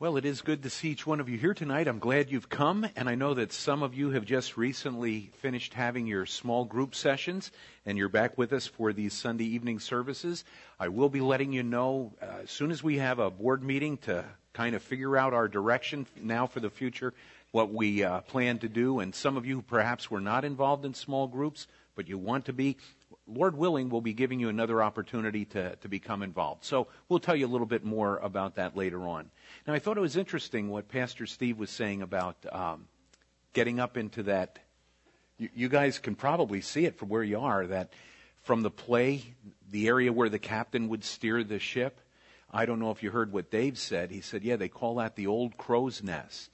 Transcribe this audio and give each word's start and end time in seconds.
Well, 0.00 0.16
it 0.16 0.24
is 0.24 0.42
good 0.42 0.62
to 0.62 0.70
see 0.70 0.90
each 0.90 1.08
one 1.08 1.18
of 1.18 1.28
you 1.28 1.36
here 1.36 1.54
tonight. 1.54 1.88
I'm 1.88 1.98
glad 1.98 2.30
you've 2.30 2.48
come, 2.48 2.86
and 2.94 3.08
I 3.08 3.16
know 3.16 3.34
that 3.34 3.52
some 3.52 3.82
of 3.82 3.96
you 3.96 4.10
have 4.10 4.24
just 4.24 4.56
recently 4.56 5.32
finished 5.38 5.74
having 5.74 6.06
your 6.06 6.24
small 6.24 6.64
group 6.64 6.94
sessions, 6.94 7.50
and 7.84 7.98
you're 7.98 8.08
back 8.08 8.38
with 8.38 8.52
us 8.52 8.64
for 8.64 8.92
these 8.92 9.12
Sunday 9.12 9.46
evening 9.46 9.80
services. 9.80 10.44
I 10.78 10.86
will 10.86 11.08
be 11.08 11.20
letting 11.20 11.52
you 11.52 11.64
know 11.64 12.12
uh, 12.22 12.42
as 12.44 12.50
soon 12.52 12.70
as 12.70 12.80
we 12.80 12.98
have 12.98 13.18
a 13.18 13.28
board 13.28 13.64
meeting 13.64 13.96
to 14.02 14.24
kind 14.52 14.76
of 14.76 14.84
figure 14.84 15.16
out 15.16 15.34
our 15.34 15.48
direction 15.48 16.06
now 16.22 16.46
for 16.46 16.60
the 16.60 16.70
future, 16.70 17.12
what 17.50 17.74
we 17.74 18.04
uh, 18.04 18.20
plan 18.20 18.60
to 18.60 18.68
do. 18.68 19.00
And 19.00 19.12
some 19.12 19.36
of 19.36 19.46
you 19.46 19.62
perhaps 19.62 20.08
were 20.08 20.20
not 20.20 20.44
involved 20.44 20.84
in 20.84 20.94
small 20.94 21.26
groups, 21.26 21.66
but 21.96 22.08
you 22.08 22.18
want 22.18 22.44
to 22.44 22.52
be. 22.52 22.76
Lord 23.26 23.56
willing, 23.56 23.88
we'll 23.88 24.00
be 24.00 24.12
giving 24.14 24.40
you 24.40 24.48
another 24.48 24.82
opportunity 24.82 25.44
to, 25.46 25.76
to 25.76 25.88
become 25.88 26.22
involved. 26.22 26.64
So 26.64 26.88
we'll 27.08 27.20
tell 27.20 27.36
you 27.36 27.46
a 27.46 27.48
little 27.48 27.66
bit 27.66 27.84
more 27.84 28.18
about 28.18 28.56
that 28.56 28.76
later 28.76 29.06
on. 29.06 29.30
Now, 29.66 29.74
I 29.74 29.78
thought 29.78 29.96
it 29.96 30.00
was 30.00 30.16
interesting 30.16 30.68
what 30.68 30.88
Pastor 30.88 31.26
Steve 31.26 31.58
was 31.58 31.70
saying 31.70 32.02
about 32.02 32.36
um, 32.50 32.86
getting 33.52 33.80
up 33.80 33.96
into 33.96 34.24
that. 34.24 34.58
You, 35.38 35.48
you 35.54 35.68
guys 35.68 35.98
can 35.98 36.14
probably 36.14 36.60
see 36.60 36.84
it 36.84 36.98
from 36.98 37.08
where 37.08 37.22
you 37.22 37.40
are, 37.40 37.66
that 37.66 37.92
from 38.42 38.62
the 38.62 38.70
play, 38.70 39.34
the 39.70 39.88
area 39.88 40.12
where 40.12 40.28
the 40.28 40.38
captain 40.38 40.88
would 40.88 41.04
steer 41.04 41.44
the 41.44 41.58
ship. 41.58 42.00
I 42.50 42.64
don't 42.64 42.78
know 42.78 42.90
if 42.90 43.02
you 43.02 43.10
heard 43.10 43.30
what 43.32 43.50
Dave 43.50 43.78
said. 43.78 44.10
He 44.10 44.22
said, 44.22 44.42
yeah, 44.42 44.56
they 44.56 44.68
call 44.68 44.96
that 44.96 45.16
the 45.16 45.26
old 45.26 45.58
crow's 45.58 46.02
nest. 46.02 46.50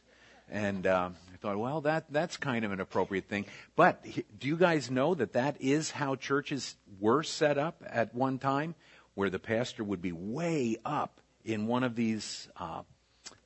And 0.50 0.86
um, 0.86 1.14
thought, 1.44 1.58
well, 1.58 1.82
that 1.82 2.06
that's 2.10 2.38
kind 2.38 2.64
of 2.64 2.72
an 2.72 2.80
appropriate 2.80 3.28
thing. 3.28 3.44
But 3.76 4.02
do 4.38 4.48
you 4.48 4.56
guys 4.56 4.90
know 4.90 5.14
that 5.14 5.34
that 5.34 5.60
is 5.60 5.90
how 5.90 6.16
churches 6.16 6.74
were 6.98 7.22
set 7.22 7.58
up 7.58 7.82
at 7.86 8.14
one 8.14 8.38
time, 8.38 8.74
where 9.14 9.28
the 9.28 9.38
pastor 9.38 9.84
would 9.84 10.00
be 10.00 10.10
way 10.10 10.78
up 10.86 11.20
in 11.44 11.66
one 11.66 11.84
of 11.84 11.96
these 11.96 12.48
uh, 12.56 12.80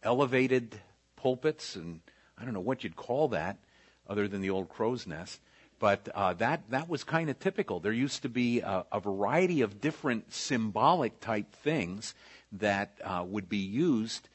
elevated 0.05 0.80
pulpits, 1.16 1.75
and 1.75 1.98
I 2.39 2.45
don't 2.45 2.55
know 2.55 2.61
what 2.61 2.84
you'd 2.84 2.95
call 2.95 3.29
that, 3.29 3.58
other 4.08 4.28
than 4.28 4.42
the 4.42 4.51
old 4.51 4.69
crow's 4.69 5.05
nest. 5.05 5.41
But 5.80 6.08
uh, 6.14 6.34
that 6.34 6.70
that 6.70 6.89
was 6.89 7.03
kind 7.03 7.28
of 7.28 7.41
typical. 7.41 7.80
There 7.80 7.92
used 7.92 8.23
to 8.23 8.28
be 8.28 8.61
a, 8.61 8.84
a 8.92 9.01
variety 9.01 9.62
of 9.62 9.80
different 9.80 10.33
symbolic 10.33 11.19
type 11.19 11.53
things 11.53 12.14
that 12.53 12.97
uh, 13.03 13.25
would 13.27 13.48
be 13.48 13.58
used 13.58 14.28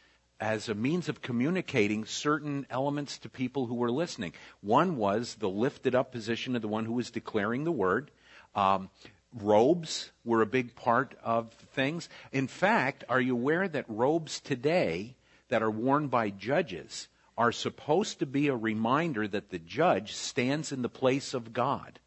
as 0.44 0.68
a 0.68 0.76
means 0.76 1.08
of 1.08 1.22
communicating 1.22 2.04
certain 2.04 2.68
elements 2.70 3.18
to 3.18 3.30
people 3.30 3.66
who 3.66 3.76
were 3.76 3.90
listening. 3.90 4.34
One 4.60 4.98
was 4.98 5.36
the 5.36 5.48
lifted 5.48 5.96
up 5.96 6.12
position 6.12 6.58
of 6.58 6.62
the 6.62 6.68
one 6.68 6.84
who 6.84 6.92
was 6.92 7.12
declaring 7.12 7.64
the 7.64 7.72
word. 7.72 8.12
Um, 8.54 8.90
robes 9.34 10.12
were 10.26 10.42
a 10.42 10.46
big 10.46 10.76
part 10.76 11.16
of 11.24 11.54
things. 11.74 12.10
In 12.34 12.48
fact, 12.48 13.06
are 13.08 13.22
you 13.22 13.36
aware 13.36 13.70
that 13.70 13.86
robes 13.88 14.42
today 14.42 15.16
that 15.48 15.64
are 15.64 15.72
worn 15.72 16.10
by 16.10 16.30
judges 16.30 17.08
are 17.38 17.54
supposed 17.54 18.20
to 18.20 18.26
be 18.26 18.50
a 18.50 18.56
reminder 18.56 19.26
that 19.26 19.50
the 19.50 19.60
judge 19.60 20.14
stands 20.14 20.74
in 20.74 20.82
the 20.82 20.90
place 20.90 21.34
of 21.34 21.54
God? 21.54 22.00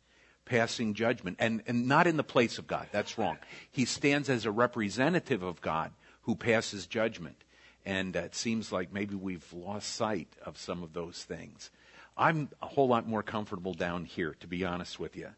passing 0.45 0.95
judgment 0.95 1.37
and, 1.41 1.61
and 1.67 1.89
not 1.89 2.06
in 2.06 2.17
the 2.17 2.23
place 2.23 2.56
of 2.59 2.69
God. 2.69 2.87
That's 2.93 3.19
wrong. 3.19 3.37
He 3.69 3.84
stands 3.84 4.31
as 4.31 4.47
a 4.47 4.50
representative 4.53 5.43
of 5.43 5.61
God 5.61 5.91
who 6.21 6.37
passes 6.37 6.87
judgment. 6.87 7.43
And 7.87 8.17
it 8.17 8.34
seems 8.34 8.73
like 8.73 8.92
maybe 8.92 9.15
we've 9.15 9.51
lost 9.53 9.95
sight 9.95 10.29
of 10.45 10.59
some 10.59 10.83
of 10.83 10.92
those 10.92 11.23
things. 11.23 11.70
I'm 12.19 12.48
a 12.61 12.67
whole 12.67 12.89
lot 12.89 13.06
more 13.06 13.23
comfortable 13.23 13.75
down 13.75 14.05
here, 14.05 14.34
to 14.41 14.48
be 14.48 14.65
honest 14.65 14.98
with 14.98 15.17
you. 15.17 15.28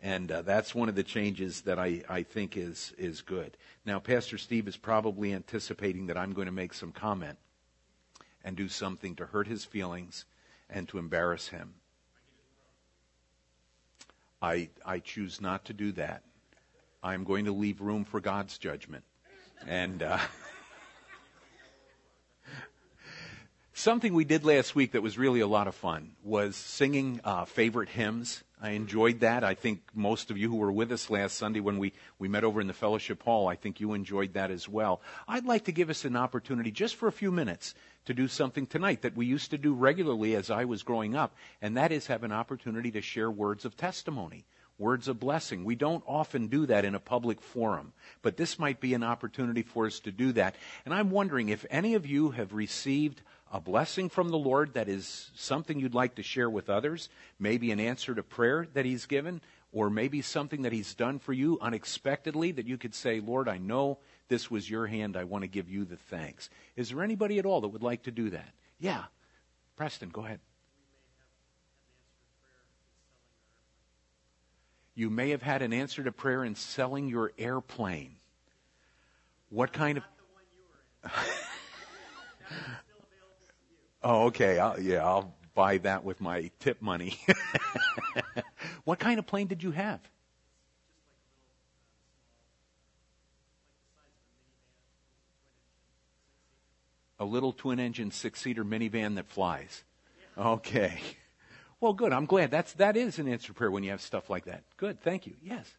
And 0.00 0.30
uh, 0.30 0.42
that's 0.42 0.72
one 0.72 0.88
of 0.88 0.94
the 0.94 1.02
changes 1.02 1.62
that 1.62 1.80
I, 1.80 2.02
I 2.08 2.22
think 2.22 2.56
is, 2.56 2.94
is 2.96 3.22
good. 3.22 3.56
Now, 3.84 3.98
Pastor 3.98 4.38
Steve 4.38 4.68
is 4.68 4.76
probably 4.76 5.32
anticipating 5.32 6.06
that 6.06 6.16
I'm 6.16 6.32
going 6.32 6.46
to 6.46 6.52
make 6.52 6.74
some 6.74 6.92
comment 6.92 7.38
and 8.44 8.56
do 8.56 8.68
something 8.68 9.16
to 9.16 9.26
hurt 9.26 9.48
his 9.48 9.64
feelings 9.64 10.26
and 10.70 10.88
to 10.88 10.98
embarrass 10.98 11.48
him. 11.48 11.74
I, 14.40 14.68
I 14.84 15.00
choose 15.00 15.40
not 15.40 15.64
to 15.64 15.72
do 15.72 15.90
that. 15.92 16.22
I'm 17.02 17.24
going 17.24 17.46
to 17.46 17.52
leave 17.52 17.80
room 17.80 18.04
for 18.04 18.20
God's 18.20 18.58
judgment. 18.58 19.02
And. 19.66 20.04
Uh, 20.04 20.20
Something 23.78 24.14
we 24.14 24.24
did 24.24 24.42
last 24.42 24.74
week 24.74 24.92
that 24.92 25.02
was 25.02 25.18
really 25.18 25.40
a 25.40 25.46
lot 25.46 25.68
of 25.68 25.74
fun 25.74 26.12
was 26.24 26.56
singing 26.56 27.20
uh, 27.22 27.44
favorite 27.44 27.90
hymns. 27.90 28.42
I 28.58 28.70
enjoyed 28.70 29.20
that. 29.20 29.44
I 29.44 29.52
think 29.52 29.82
most 29.94 30.30
of 30.30 30.38
you 30.38 30.48
who 30.48 30.56
were 30.56 30.72
with 30.72 30.90
us 30.92 31.10
last 31.10 31.36
Sunday 31.36 31.60
when 31.60 31.76
we, 31.76 31.92
we 32.18 32.26
met 32.26 32.42
over 32.42 32.62
in 32.62 32.68
the 32.68 32.72
fellowship 32.72 33.22
hall, 33.22 33.48
I 33.48 33.54
think 33.54 33.78
you 33.78 33.92
enjoyed 33.92 34.32
that 34.32 34.50
as 34.50 34.66
well. 34.66 35.02
I'd 35.28 35.44
like 35.44 35.66
to 35.66 35.72
give 35.72 35.90
us 35.90 36.06
an 36.06 36.16
opportunity 36.16 36.70
just 36.70 36.94
for 36.96 37.06
a 37.06 37.12
few 37.12 37.30
minutes 37.30 37.74
to 38.06 38.14
do 38.14 38.28
something 38.28 38.66
tonight 38.66 39.02
that 39.02 39.14
we 39.14 39.26
used 39.26 39.50
to 39.50 39.58
do 39.58 39.74
regularly 39.74 40.34
as 40.36 40.50
I 40.50 40.64
was 40.64 40.82
growing 40.82 41.14
up, 41.14 41.36
and 41.60 41.76
that 41.76 41.92
is 41.92 42.06
have 42.06 42.24
an 42.24 42.32
opportunity 42.32 42.90
to 42.92 43.02
share 43.02 43.30
words 43.30 43.66
of 43.66 43.76
testimony 43.76 44.46
words 44.78 45.08
of 45.08 45.18
blessing. 45.18 45.64
We 45.64 45.74
don't 45.74 46.04
often 46.06 46.48
do 46.48 46.66
that 46.66 46.84
in 46.84 46.94
a 46.94 47.00
public 47.00 47.40
forum, 47.40 47.92
but 48.22 48.36
this 48.36 48.58
might 48.58 48.80
be 48.80 48.94
an 48.94 49.02
opportunity 49.02 49.62
for 49.62 49.86
us 49.86 50.00
to 50.00 50.12
do 50.12 50.32
that. 50.32 50.54
And 50.84 50.92
I'm 50.92 51.10
wondering 51.10 51.48
if 51.48 51.64
any 51.70 51.94
of 51.94 52.06
you 52.06 52.30
have 52.30 52.52
received 52.52 53.22
a 53.52 53.60
blessing 53.60 54.08
from 54.08 54.30
the 54.30 54.38
Lord 54.38 54.74
that 54.74 54.88
is 54.88 55.30
something 55.34 55.78
you'd 55.78 55.94
like 55.94 56.16
to 56.16 56.22
share 56.22 56.50
with 56.50 56.68
others, 56.68 57.08
maybe 57.38 57.70
an 57.70 57.80
answer 57.80 58.14
to 58.14 58.22
prayer 58.22 58.66
that 58.74 58.84
He's 58.84 59.06
given, 59.06 59.40
or 59.72 59.88
maybe 59.88 60.20
something 60.20 60.62
that 60.62 60.72
He's 60.72 60.94
done 60.94 61.18
for 61.18 61.32
you 61.32 61.58
unexpectedly 61.60 62.52
that 62.52 62.66
you 62.66 62.76
could 62.76 62.94
say, 62.94 63.20
Lord, 63.20 63.48
I 63.48 63.58
know 63.58 63.98
this 64.28 64.50
was 64.50 64.68
your 64.68 64.86
hand. 64.86 65.16
I 65.16 65.24
want 65.24 65.42
to 65.42 65.48
give 65.48 65.70
you 65.70 65.84
the 65.84 65.96
thanks. 65.96 66.50
Is 66.74 66.90
there 66.90 67.02
anybody 67.02 67.38
at 67.38 67.46
all 67.46 67.60
that 67.60 67.68
would 67.68 67.82
like 67.82 68.02
to 68.04 68.10
do 68.10 68.30
that? 68.30 68.48
Yeah. 68.80 69.04
Preston, 69.76 70.08
go 70.08 70.24
ahead. 70.24 70.40
You 74.94 75.10
may 75.10 75.30
have 75.30 75.42
had 75.42 75.60
an 75.60 75.74
answer 75.74 76.02
to 76.02 76.10
prayer 76.10 76.42
in 76.42 76.54
selling 76.54 77.08
your 77.08 77.32
airplane. 77.38 78.16
What 79.50 79.72
kind 79.72 79.98
of. 79.98 80.04
Oh, 84.08 84.26
okay. 84.26 84.60
I'll, 84.60 84.78
yeah, 84.80 85.04
I'll 85.04 85.34
buy 85.56 85.78
that 85.78 86.04
with 86.04 86.20
my 86.20 86.52
tip 86.60 86.80
money. 86.80 87.18
what 88.84 89.00
kind 89.00 89.18
of 89.18 89.26
plane 89.26 89.48
did 89.48 89.64
you 89.64 89.72
have? 89.72 89.98
A 97.18 97.24
little 97.24 97.52
twin 97.52 97.80
engine 97.80 98.12
six 98.12 98.40
seater 98.40 98.64
minivan 98.64 99.16
that 99.16 99.26
flies. 99.26 99.82
Okay. 100.38 101.00
Well, 101.80 101.92
good. 101.92 102.12
I'm 102.12 102.26
glad. 102.26 102.52
That's, 102.52 102.74
that 102.74 102.96
is 102.96 103.18
an 103.18 103.26
answer 103.26 103.52
prayer 103.52 103.72
when 103.72 103.82
you 103.82 103.90
have 103.90 104.00
stuff 104.00 104.30
like 104.30 104.44
that. 104.44 104.62
Good. 104.76 105.00
Thank 105.00 105.26
you. 105.26 105.34
Yes. 105.42 105.74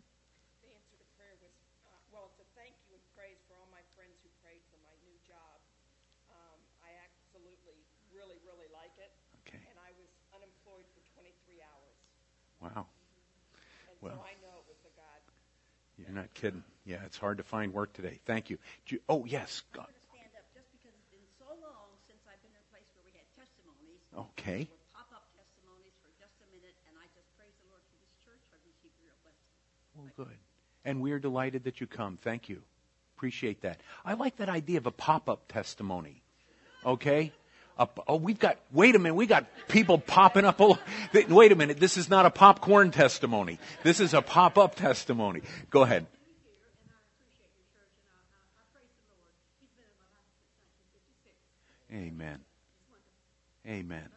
Wow. 12.61 12.87
well, 14.01 14.25
so 15.96 15.96
You're 16.07 16.15
not 16.15 16.33
kidding. 16.33 16.63
Yeah, 16.85 17.03
it's 17.05 17.17
hard 17.17 17.37
to 17.37 17.43
find 17.43 17.73
work 17.73 17.91
today. 17.91 18.19
Thank 18.25 18.49
you. 18.49 18.57
you 18.87 18.99
oh, 19.09 19.25
yes. 19.27 19.61
God. 19.75 19.91
Stand 20.15 20.31
up 20.39 20.47
just 20.55 20.71
because 20.71 20.95
it's 20.95 21.11
been 21.11 21.27
so 21.35 21.51
long 21.59 21.91
since 22.07 22.23
I've 22.23 22.39
been 22.39 22.55
in 22.55 22.63
a 22.63 22.69
place 22.71 22.87
where 22.95 23.03
we 23.03 23.11
had 23.11 23.27
testimonies. 23.35 23.99
Okay. 24.15 24.71
Pop 24.95 25.11
up 25.11 25.27
testimonies 25.35 25.91
for 25.99 26.07
just 26.15 26.31
a 26.39 26.47
minute, 26.55 26.79
and 26.87 26.95
I 26.95 27.11
just 27.11 27.27
praise 27.35 27.51
the 27.59 27.67
Lord 27.67 27.83
for 27.91 27.99
this 27.99 28.15
church. 28.23 28.39
I 28.55 28.57
receive 28.63 28.95
real 29.03 29.19
blessing. 29.19 29.51
Well, 29.99 30.07
good. 30.15 30.39
And 30.87 31.03
we're 31.03 31.19
delighted 31.19 31.67
that 31.67 31.83
you 31.83 31.91
come. 31.91 32.15
Thank 32.23 32.47
you. 32.47 32.63
Appreciate 33.19 33.67
that. 33.67 33.83
I 34.07 34.15
like 34.15 34.37
that 34.37 34.47
idea 34.47 34.79
of 34.79 34.87
a 34.87 34.95
pop 34.95 35.27
up 35.27 35.51
testimony. 35.51 36.23
Okay? 36.87 37.35
Oh, 37.79 38.15
we've 38.15 38.39
got, 38.39 38.57
wait 38.71 38.95
a 38.95 38.99
minute, 38.99 39.15
we 39.15 39.27
got 39.27 39.45
people 39.67 39.97
popping 39.97 40.45
up. 40.45 40.59
All, 40.59 40.79
wait 41.29 41.51
a 41.51 41.55
minute, 41.55 41.79
this 41.79 41.97
is 41.97 42.09
not 42.09 42.25
a 42.25 42.29
popcorn 42.29 42.91
testimony. 42.91 43.59
This 43.83 43.99
is 43.99 44.13
a 44.13 44.21
pop 44.21 44.57
up 44.57 44.75
testimony. 44.75 45.41
Go 45.69 45.83
ahead. 45.83 46.07
Amen. 51.91 52.39
Amen. 53.65 54.09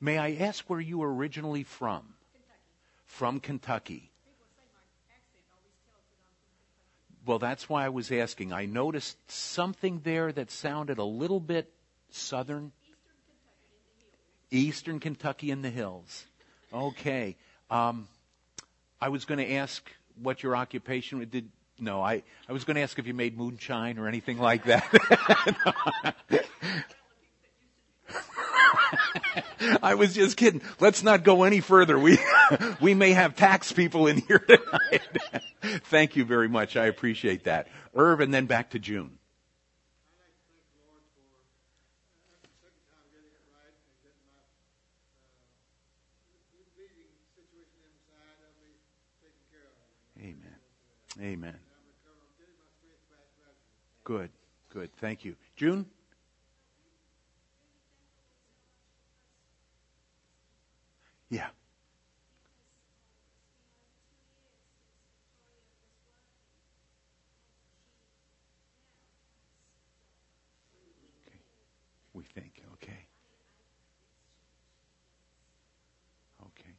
May 0.00 0.18
I 0.18 0.34
ask 0.40 0.64
where 0.68 0.80
you 0.80 0.98
were 0.98 1.12
originally 1.12 1.62
from? 1.62 2.14
From 3.06 3.40
Kentucky. 3.40 4.10
Well, 7.26 7.38
that's 7.38 7.68
why 7.68 7.86
I 7.86 7.88
was 7.88 8.12
asking. 8.12 8.52
I 8.52 8.66
noticed 8.66 9.16
something 9.30 10.00
there 10.04 10.30
that 10.32 10.50
sounded 10.50 10.98
a 10.98 11.04
little 11.04 11.40
bit 11.40 11.72
Southern? 12.14 12.72
Eastern 14.50 15.00
Kentucky 15.00 15.50
in 15.50 15.62
the 15.62 15.70
hills. 15.70 16.24
Okay. 16.72 17.36
Um, 17.70 18.08
I 19.00 19.08
was 19.08 19.24
going 19.24 19.38
to 19.38 19.52
ask 19.54 19.90
what 20.22 20.42
your 20.42 20.56
occupation 20.56 21.26
did. 21.30 21.50
No, 21.80 22.00
I, 22.00 22.22
I 22.48 22.52
was 22.52 22.64
going 22.64 22.76
to 22.76 22.82
ask 22.82 22.98
if 22.98 23.06
you 23.06 23.14
made 23.14 23.36
moonshine 23.36 23.98
or 23.98 24.06
anything 24.06 24.38
like 24.38 24.64
that. 24.64 24.84
I 29.82 29.94
was 29.94 30.14
just 30.14 30.36
kidding. 30.36 30.62
Let's 30.78 31.02
not 31.02 31.24
go 31.24 31.42
any 31.42 31.60
further. 31.60 31.98
We, 31.98 32.18
we 32.80 32.94
may 32.94 33.12
have 33.12 33.34
tax 33.34 33.72
people 33.72 34.06
in 34.06 34.18
here 34.18 34.38
tonight. 34.38 35.02
Thank 35.84 36.16
you 36.16 36.24
very 36.24 36.48
much. 36.48 36.76
I 36.76 36.86
appreciate 36.86 37.44
that. 37.44 37.68
Irv, 37.94 38.20
and 38.20 38.32
then 38.32 38.46
back 38.46 38.70
to 38.70 38.78
June. 38.78 39.18
Gradually. 51.18 51.54
Good. 54.04 54.30
Good. 54.70 54.90
Thank 54.96 55.24
you. 55.24 55.36
June? 55.56 55.86
Yeah. 61.30 61.48
Okay. 71.26 71.38
We 72.12 72.24
think. 72.24 72.62
Okay. 72.74 73.06
Okay. 76.42 76.74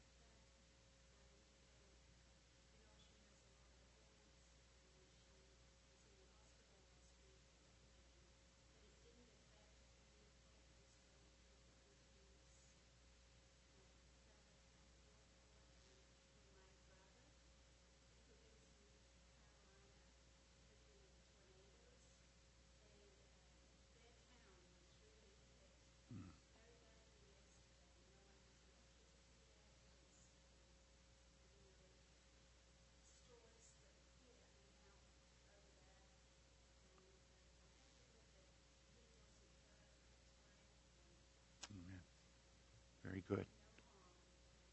Very 43.16 43.24
good. 43.30 43.46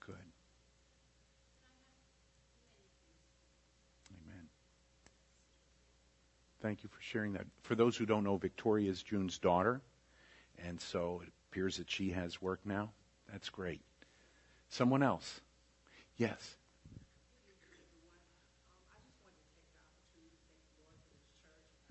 Good. 0.04 0.16
Amen. 4.10 4.48
Thank 6.60 6.82
you 6.82 6.88
for 6.88 7.00
sharing 7.00 7.34
that. 7.34 7.46
For 7.62 7.76
those 7.76 7.96
who 7.96 8.04
don't 8.04 8.24
know, 8.24 8.36
Victoria 8.38 8.90
is 8.90 9.00
June's 9.00 9.38
daughter, 9.38 9.80
and 10.66 10.80
so 10.80 11.20
it 11.22 11.28
appears 11.52 11.76
that 11.76 11.88
she 11.88 12.10
has 12.10 12.42
work 12.42 12.58
now. 12.64 12.90
That's 13.30 13.48
great. 13.48 13.80
Someone 14.70 15.04
else? 15.04 15.40
Yes. 16.16 16.56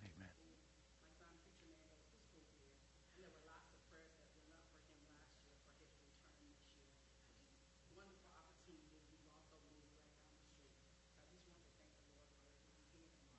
Amen. 0.02 0.28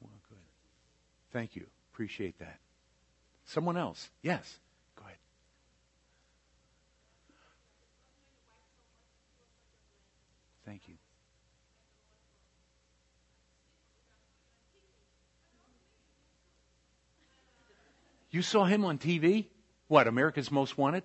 Well, 0.01 0.11
good. 0.29 0.39
Thank 1.33 1.57
you. 1.57 1.67
Appreciate 1.93 2.39
that. 2.41 2.59
Someone 3.47 3.77
else? 3.77 4.11
Yes. 4.23 4.59
Go 4.97 5.05
ahead. 5.05 5.17
Thank 10.67 10.83
you. 10.89 10.95
You 18.31 18.43
saw 18.43 18.65
him 18.65 18.85
on 18.85 18.99
TV? 18.99 19.47
What, 19.89 20.07
America's 20.07 20.51
Most 20.51 20.79
Wanted? 20.79 21.03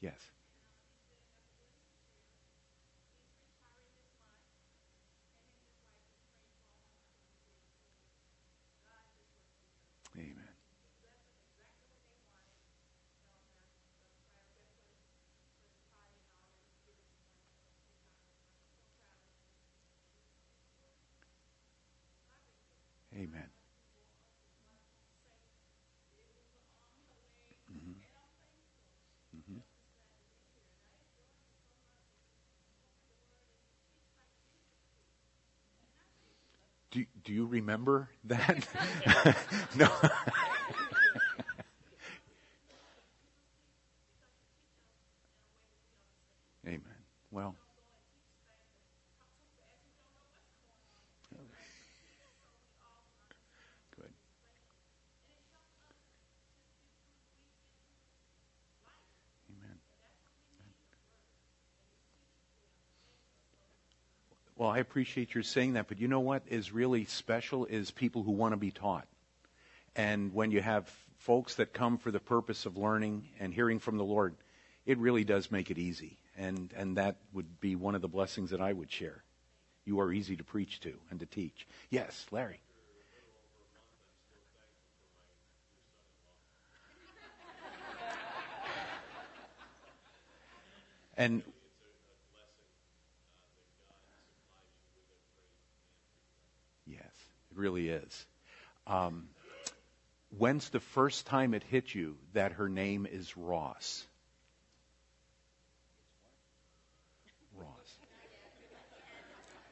Yes. 0.00 0.14
Amen. 10.16 10.34
Amen. 23.14 23.50
Mhm. 27.72 27.94
Mhm. 29.36 29.62
Do, 36.90 37.04
do 37.24 37.32
you 37.32 37.46
remember 37.46 38.08
that? 38.24 38.66
no. 39.76 39.88
Amen. 46.66 46.82
Well, 47.30 47.56
good. 53.96 54.12
Amen. 59.50 59.78
Well, 64.60 64.68
I 64.68 64.76
appreciate 64.76 65.32
your 65.32 65.42
saying 65.42 65.72
that, 65.72 65.88
but 65.88 65.98
you 65.98 66.06
know 66.06 66.20
what 66.20 66.42
is 66.46 66.70
really 66.70 67.06
special 67.06 67.64
is 67.64 67.90
people 67.90 68.22
who 68.22 68.32
want 68.32 68.52
to 68.52 68.58
be 68.58 68.70
taught. 68.70 69.06
And 69.96 70.34
when 70.34 70.50
you 70.50 70.60
have 70.60 70.86
folks 71.16 71.54
that 71.54 71.72
come 71.72 71.96
for 71.96 72.10
the 72.10 72.20
purpose 72.20 72.66
of 72.66 72.76
learning 72.76 73.26
and 73.40 73.54
hearing 73.54 73.78
from 73.78 73.96
the 73.96 74.04
Lord, 74.04 74.34
it 74.84 74.98
really 74.98 75.24
does 75.24 75.50
make 75.50 75.70
it 75.70 75.78
easy. 75.78 76.18
And, 76.36 76.74
and 76.76 76.98
that 76.98 77.16
would 77.32 77.58
be 77.58 77.74
one 77.74 77.94
of 77.94 78.02
the 78.02 78.08
blessings 78.08 78.50
that 78.50 78.60
I 78.60 78.74
would 78.74 78.92
share. 78.92 79.24
You 79.86 79.98
are 80.00 80.12
easy 80.12 80.36
to 80.36 80.44
preach 80.44 80.78
to 80.80 80.92
and 81.10 81.18
to 81.20 81.24
teach. 81.24 81.66
Yes, 81.88 82.26
Larry. 82.30 82.60
And 91.16 91.42
yes, 96.90 97.02
it 97.49 97.49
really 97.60 97.90
is. 97.90 98.26
Um, 98.86 99.28
when's 100.36 100.70
the 100.70 100.80
first 100.80 101.26
time 101.26 101.54
it 101.54 101.62
hit 101.62 101.94
you 101.94 102.16
that 102.32 102.52
her 102.52 102.68
name 102.68 103.06
is 103.06 103.36
Ross? 103.36 104.04
Ross. 107.56 107.68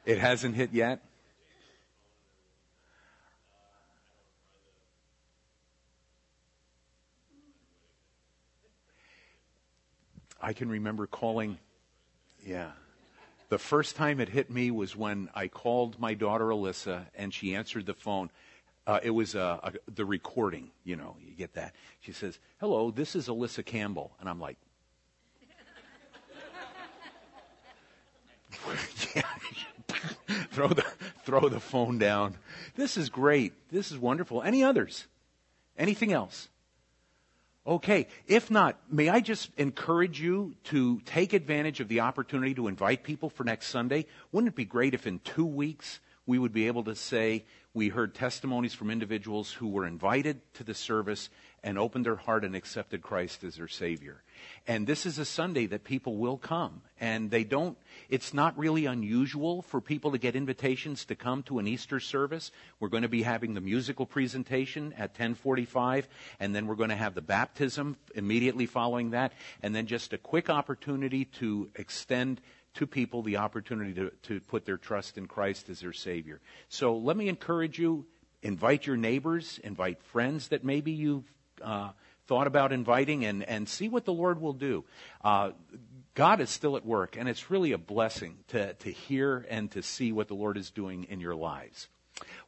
It 0.05 0.19
hasn't 0.19 0.55
hit 0.55 0.71
yet? 0.71 1.01
I 10.41 10.53
can 10.53 10.69
remember 10.69 11.05
calling, 11.05 11.57
yeah. 12.45 12.71
The 13.49 13.57
first 13.57 13.95
time 13.95 14.19
it 14.19 14.29
hit 14.29 14.49
me 14.51 14.71
was 14.71 14.95
when 14.95 15.29
I 15.33 15.47
called 15.47 15.99
my 15.99 16.13
daughter 16.13 16.45
Alyssa 16.45 17.07
and 17.15 17.33
she 17.33 17.55
answered 17.55 17.87
the 17.87 17.95
phone. 17.95 18.29
Uh, 18.85 18.99
it 19.01 19.09
was 19.09 19.35
uh, 19.35 19.71
the 19.93 20.05
recording, 20.05 20.71
you 20.83 20.95
know, 20.95 21.15
you 21.23 21.33
get 21.35 21.53
that. 21.53 21.73
She 21.99 22.11
says, 22.11 22.39
Hello, 22.59 22.91
this 22.91 23.15
is 23.15 23.27
Alyssa 23.27 23.65
Campbell. 23.65 24.11
And 24.19 24.29
I'm 24.29 24.39
like, 24.39 24.57
throw 30.51 30.67
the 30.67 30.85
throw 31.23 31.49
the 31.49 31.59
phone 31.59 31.97
down. 31.97 32.35
This 32.75 32.97
is 32.97 33.09
great. 33.09 33.53
This 33.71 33.91
is 33.91 33.97
wonderful. 33.97 34.41
Any 34.41 34.63
others? 34.63 35.07
Anything 35.77 36.13
else? 36.13 36.49
Okay. 37.67 38.07
If 38.27 38.49
not, 38.49 38.79
may 38.91 39.09
I 39.09 39.19
just 39.19 39.51
encourage 39.57 40.19
you 40.19 40.55
to 40.65 40.99
take 41.01 41.33
advantage 41.33 41.79
of 41.79 41.87
the 41.87 41.99
opportunity 41.99 42.53
to 42.55 42.67
invite 42.67 43.03
people 43.03 43.29
for 43.29 43.43
next 43.43 43.67
Sunday? 43.67 44.05
Wouldn't 44.31 44.53
it 44.53 44.55
be 44.55 44.65
great 44.65 44.93
if 44.93 45.05
in 45.05 45.19
two 45.19 45.45
weeks 45.45 45.99
we 46.25 46.39
would 46.39 46.53
be 46.53 46.67
able 46.67 46.83
to 46.83 46.95
say 46.95 47.45
we 47.73 47.89
heard 47.89 48.15
testimonies 48.15 48.73
from 48.73 48.89
individuals 48.89 49.51
who 49.51 49.67
were 49.67 49.85
invited 49.85 50.41
to 50.53 50.63
the 50.63 50.73
service 50.73 51.29
and 51.63 51.77
opened 51.77 52.05
their 52.05 52.15
heart 52.15 52.43
and 52.43 52.55
accepted 52.55 53.01
Christ 53.01 53.43
as 53.43 53.55
their 53.55 53.67
Savior. 53.67 54.23
And 54.67 54.87
this 54.87 55.05
is 55.05 55.19
a 55.19 55.25
Sunday 55.25 55.65
that 55.67 55.83
people 55.83 56.17
will 56.17 56.37
come. 56.37 56.81
And 56.99 57.31
they 57.31 57.43
don't, 57.43 57.77
it's 58.09 58.33
not 58.33 58.57
really 58.57 58.85
unusual 58.85 59.61
for 59.61 59.81
people 59.81 60.11
to 60.11 60.17
get 60.17 60.35
invitations 60.35 61.05
to 61.05 61.15
come 61.15 61.43
to 61.43 61.59
an 61.59 61.67
Easter 61.67 61.99
service. 61.99 62.51
We're 62.79 62.89
going 62.89 63.03
to 63.03 63.09
be 63.09 63.23
having 63.23 63.53
the 63.53 63.61
musical 63.61 64.05
presentation 64.05 64.93
at 64.93 65.11
1045, 65.11 66.07
and 66.39 66.55
then 66.55 66.67
we're 66.67 66.75
going 66.75 66.89
to 66.89 66.95
have 66.95 67.15
the 67.15 67.21
baptism 67.21 67.97
immediately 68.15 68.65
following 68.65 69.11
that, 69.11 69.33
and 69.61 69.75
then 69.75 69.87
just 69.87 70.13
a 70.13 70.17
quick 70.17 70.49
opportunity 70.49 71.25
to 71.25 71.69
extend 71.75 72.41
to 72.75 72.87
people 72.87 73.23
the 73.23 73.37
opportunity 73.37 73.93
to, 73.93 74.11
to 74.23 74.39
put 74.39 74.65
their 74.65 74.77
trust 74.77 75.17
in 75.17 75.27
Christ 75.27 75.69
as 75.69 75.79
their 75.79 75.93
Savior. 75.93 76.39
So 76.69 76.95
let 76.95 77.17
me 77.17 77.27
encourage 77.27 77.79
you, 77.79 78.05
invite 78.41 78.85
your 78.85 78.97
neighbors, 78.97 79.59
invite 79.63 80.01
friends 80.03 80.49
that 80.49 80.63
maybe 80.63 80.91
you've 80.91 81.31
uh, 81.61 81.89
thought 82.27 82.47
about 82.47 82.71
inviting 82.71 83.25
and, 83.25 83.43
and 83.43 83.67
see 83.67 83.89
what 83.89 84.05
the 84.05 84.13
Lord 84.13 84.39
will 84.39 84.53
do. 84.53 84.85
Uh, 85.23 85.51
God 86.15 86.41
is 86.41 86.49
still 86.49 86.75
at 86.75 86.85
work, 86.85 87.15
and 87.17 87.29
it's 87.29 87.49
really 87.49 87.71
a 87.71 87.77
blessing 87.77 88.37
to, 88.49 88.73
to 88.73 88.91
hear 88.91 89.45
and 89.49 89.71
to 89.71 89.81
see 89.81 90.11
what 90.11 90.27
the 90.27 90.35
Lord 90.35 90.57
is 90.57 90.69
doing 90.69 91.05
in 91.05 91.19
your 91.19 91.35
lives. 91.35 91.87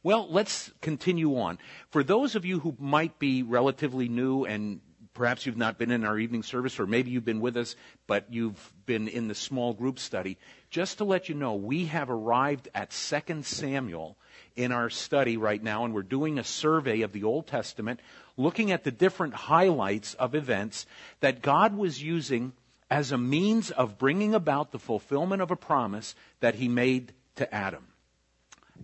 Well, 0.02 0.26
let's 0.30 0.70
continue 0.80 1.38
on. 1.38 1.58
For 1.90 2.04
those 2.04 2.34
of 2.34 2.44
you 2.44 2.60
who 2.60 2.76
might 2.78 3.18
be 3.18 3.42
relatively 3.42 4.08
new 4.08 4.44
and 4.44 4.80
perhaps 5.14 5.46
you've 5.46 5.56
not 5.56 5.78
been 5.78 5.90
in 5.90 6.04
our 6.04 6.18
evening 6.18 6.42
service, 6.42 6.78
or 6.78 6.86
maybe 6.86 7.10
you've 7.10 7.24
been 7.24 7.40
with 7.40 7.56
us, 7.56 7.76
but 8.06 8.32
you've 8.32 8.72
been 8.86 9.08
in 9.08 9.28
the 9.28 9.34
small 9.34 9.72
group 9.72 9.98
study, 9.98 10.38
just 10.70 10.98
to 10.98 11.04
let 11.04 11.28
you 11.28 11.34
know, 11.34 11.54
we 11.54 11.86
have 11.86 12.10
arrived 12.10 12.68
at 12.74 12.90
2 12.90 13.42
Samuel 13.42 14.16
in 14.56 14.72
our 14.72 14.90
study 14.90 15.36
right 15.36 15.62
now, 15.62 15.84
and 15.84 15.94
we're 15.94 16.02
doing 16.02 16.38
a 16.38 16.44
survey 16.44 17.02
of 17.02 17.12
the 17.12 17.24
Old 17.24 17.46
Testament, 17.46 18.00
looking 18.36 18.72
at 18.72 18.84
the 18.84 18.90
different 18.90 19.34
highlights 19.34 20.14
of 20.14 20.34
events 20.34 20.86
that 21.20 21.42
God 21.42 21.76
was 21.76 22.02
using 22.02 22.52
as 22.90 23.12
a 23.12 23.18
means 23.18 23.70
of 23.70 23.98
bringing 23.98 24.34
about 24.34 24.70
the 24.70 24.78
fulfillment 24.78 25.40
of 25.40 25.50
a 25.50 25.56
promise 25.56 26.14
that 26.40 26.54
he 26.54 26.68
made 26.68 27.12
to 27.36 27.54
Adam. 27.54 27.86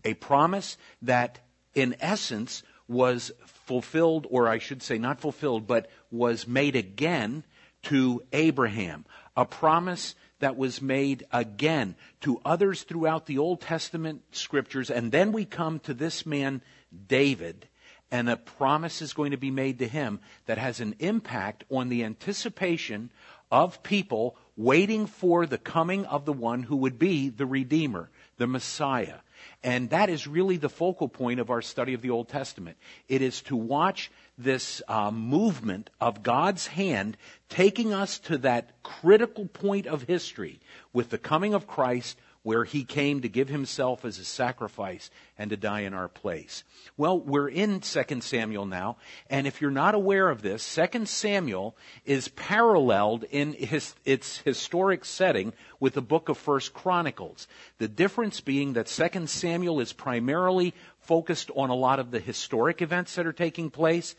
A 0.04 0.14
promise 0.14 0.78
that, 1.02 1.40
in 1.74 1.94
essence, 2.00 2.62
was 2.86 3.32
fulfilled, 3.44 4.26
or 4.30 4.48
I 4.48 4.58
should 4.58 4.82
say 4.82 4.96
not 4.96 5.20
fulfilled, 5.20 5.66
but 5.66 5.90
was 6.10 6.46
made 6.46 6.74
again 6.74 7.44
to 7.82 8.22
Abraham. 8.32 9.04
A 9.36 9.44
promise 9.44 10.14
that 10.40 10.56
was 10.56 10.80
made 10.80 11.26
again 11.32 11.94
to 12.20 12.40
others 12.44 12.82
throughout 12.82 13.26
the 13.26 13.38
Old 13.38 13.60
Testament 13.60 14.22
scriptures. 14.32 14.90
And 14.90 15.12
then 15.12 15.32
we 15.32 15.44
come 15.44 15.80
to 15.80 15.94
this 15.94 16.24
man, 16.24 16.62
David, 17.08 17.66
and 18.10 18.28
a 18.30 18.36
promise 18.36 19.02
is 19.02 19.12
going 19.12 19.32
to 19.32 19.36
be 19.36 19.50
made 19.50 19.78
to 19.80 19.88
him 19.88 20.20
that 20.46 20.58
has 20.58 20.80
an 20.80 20.94
impact 20.98 21.64
on 21.70 21.88
the 21.88 22.04
anticipation 22.04 23.10
of 23.50 23.82
people 23.82 24.36
waiting 24.56 25.06
for 25.06 25.46
the 25.46 25.58
coming 25.58 26.04
of 26.06 26.24
the 26.24 26.32
one 26.32 26.62
who 26.62 26.76
would 26.76 26.98
be 26.98 27.28
the 27.28 27.46
Redeemer, 27.46 28.10
the 28.36 28.46
Messiah. 28.46 29.18
And 29.62 29.90
that 29.90 30.08
is 30.08 30.26
really 30.26 30.56
the 30.56 30.68
focal 30.68 31.08
point 31.08 31.40
of 31.40 31.50
our 31.50 31.62
study 31.62 31.94
of 31.94 32.02
the 32.02 32.10
Old 32.10 32.28
Testament. 32.28 32.76
It 33.08 33.22
is 33.22 33.42
to 33.42 33.56
watch 33.56 34.10
this 34.38 34.80
uh, 34.88 35.10
movement 35.10 35.90
of 36.00 36.22
God's 36.22 36.68
hand 36.68 37.16
taking 37.48 37.92
us 37.92 38.18
to 38.20 38.38
that 38.38 38.82
critical 38.82 39.46
point 39.46 39.86
of 39.86 40.02
history 40.02 40.60
with 40.92 41.10
the 41.10 41.18
coming 41.18 41.54
of 41.54 41.66
Christ 41.66 42.16
where 42.48 42.64
he 42.64 42.84
came 42.84 43.20
to 43.20 43.28
give 43.28 43.48
himself 43.48 44.04
as 44.04 44.18
a 44.18 44.24
sacrifice 44.24 45.10
and 45.36 45.50
to 45.50 45.56
die 45.56 45.80
in 45.80 45.92
our 45.92 46.08
place. 46.08 46.64
Well, 46.96 47.20
we're 47.20 47.48
in 47.48 47.80
2 47.80 48.20
Samuel 48.20 48.64
now, 48.64 48.96
and 49.28 49.46
if 49.46 49.60
you're 49.60 49.70
not 49.70 49.94
aware 49.94 50.30
of 50.30 50.40
this, 50.40 50.78
2 50.92 51.04
Samuel 51.04 51.76
is 52.06 52.28
paralleled 52.28 53.24
in 53.24 53.52
his, 53.52 53.94
its 54.04 54.38
historic 54.38 55.04
setting 55.04 55.52
with 55.78 55.94
the 55.94 56.00
book 56.00 56.28
of 56.28 56.46
1 56.46 56.60
Chronicles. 56.72 57.48
The 57.78 57.88
difference 57.88 58.40
being 58.40 58.72
that 58.74 58.86
2 58.86 59.26
Samuel 59.26 59.80
is 59.80 59.92
primarily 59.92 60.72
focused 61.08 61.50
on 61.56 61.70
a 61.70 61.74
lot 61.74 61.98
of 61.98 62.10
the 62.10 62.20
historic 62.20 62.82
events 62.82 63.14
that 63.14 63.26
are 63.26 63.32
taking 63.32 63.70
place. 63.70 64.14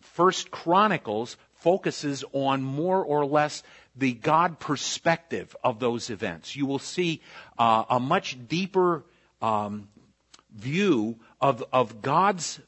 First 0.00 0.50
Chronicles 0.50 1.38
focuses 1.54 2.22
on 2.32 2.62
more 2.62 3.02
or 3.02 3.24
less 3.24 3.62
the 3.96 4.12
God 4.12 4.58
perspective 4.60 5.56
of 5.64 5.80
those 5.80 6.10
events. 6.10 6.54
You 6.54 6.66
will 6.66 6.78
see 6.78 7.22
uh, 7.58 7.84
a 7.88 7.98
much 7.98 8.36
deeper 8.46 9.04
um, 9.40 9.88
view 10.54 11.18
of, 11.40 11.64
of 11.72 12.02
God's 12.02 12.60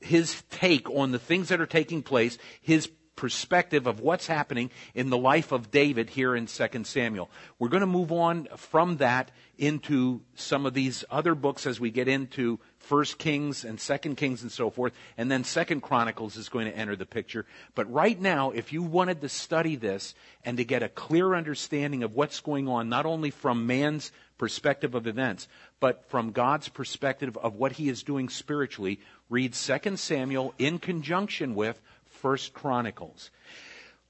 his 0.00 0.42
take 0.50 0.88
on 0.88 1.10
the 1.10 1.18
things 1.18 1.48
that 1.48 1.60
are 1.60 1.66
taking 1.66 2.02
place, 2.02 2.38
his 2.62 2.88
perspective 3.16 3.86
of 3.86 4.00
what's 4.00 4.28
happening 4.28 4.70
in 4.94 5.10
the 5.10 5.18
life 5.18 5.52
of 5.52 5.70
David 5.70 6.08
here 6.08 6.36
in 6.36 6.46
2 6.46 6.84
Samuel. 6.84 7.28
We're 7.58 7.68
going 7.68 7.80
to 7.80 7.86
move 7.86 8.12
on 8.12 8.46
from 8.56 8.98
that 8.98 9.30
into 9.58 10.20
some 10.36 10.64
of 10.64 10.72
these 10.72 11.04
other 11.10 11.34
books 11.34 11.66
as 11.66 11.80
we 11.80 11.90
get 11.90 12.06
into 12.08 12.60
First 12.78 13.18
Kings 13.18 13.64
and 13.64 13.78
Second 13.78 14.16
Kings 14.16 14.42
and 14.42 14.52
so 14.52 14.70
forth, 14.70 14.92
and 15.18 15.30
then 15.30 15.44
Second 15.44 15.82
Chronicles 15.82 16.36
is 16.36 16.48
going 16.48 16.66
to 16.66 16.76
enter 16.76 16.96
the 16.96 17.04
picture. 17.04 17.44
But 17.74 17.92
right 17.92 18.18
now, 18.18 18.52
if 18.52 18.72
you 18.72 18.82
wanted 18.82 19.20
to 19.20 19.28
study 19.28 19.76
this 19.76 20.14
and 20.44 20.56
to 20.56 20.64
get 20.64 20.82
a 20.82 20.88
clear 20.88 21.34
understanding 21.34 22.04
of 22.04 22.14
what's 22.14 22.40
going 22.40 22.68
on, 22.68 22.88
not 22.88 23.04
only 23.04 23.30
from 23.30 23.66
man's 23.66 24.12
perspective 24.38 24.94
of 24.94 25.08
events, 25.08 25.48
but 25.80 26.08
from 26.08 26.30
God's 26.30 26.68
perspective 26.68 27.36
of 27.36 27.56
what 27.56 27.72
he 27.72 27.88
is 27.88 28.04
doing 28.04 28.28
spiritually, 28.28 29.00
read 29.28 29.54
Second 29.54 29.98
Samuel 29.98 30.54
in 30.58 30.78
conjunction 30.78 31.56
with 31.56 31.80
First 32.06 32.54
Chronicles. 32.54 33.30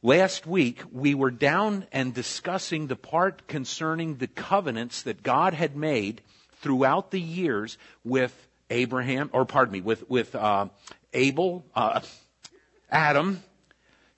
Last 0.02 0.46
week, 0.46 0.82
we 0.92 1.14
were 1.14 1.32
down 1.32 1.84
and 1.90 2.14
discussing 2.14 2.86
the 2.86 2.94
part 2.94 3.48
concerning 3.48 4.14
the 4.14 4.28
covenants 4.28 5.02
that 5.02 5.24
God 5.24 5.54
had 5.54 5.74
made 5.74 6.22
throughout 6.60 7.10
the 7.10 7.20
years 7.20 7.78
with 8.04 8.32
Abraham, 8.70 9.28
or 9.32 9.44
pardon 9.44 9.72
me, 9.72 9.80
with, 9.80 10.08
with 10.08 10.36
uh, 10.36 10.68
Abel, 11.12 11.66
uh, 11.74 12.00
Adam. 12.88 13.42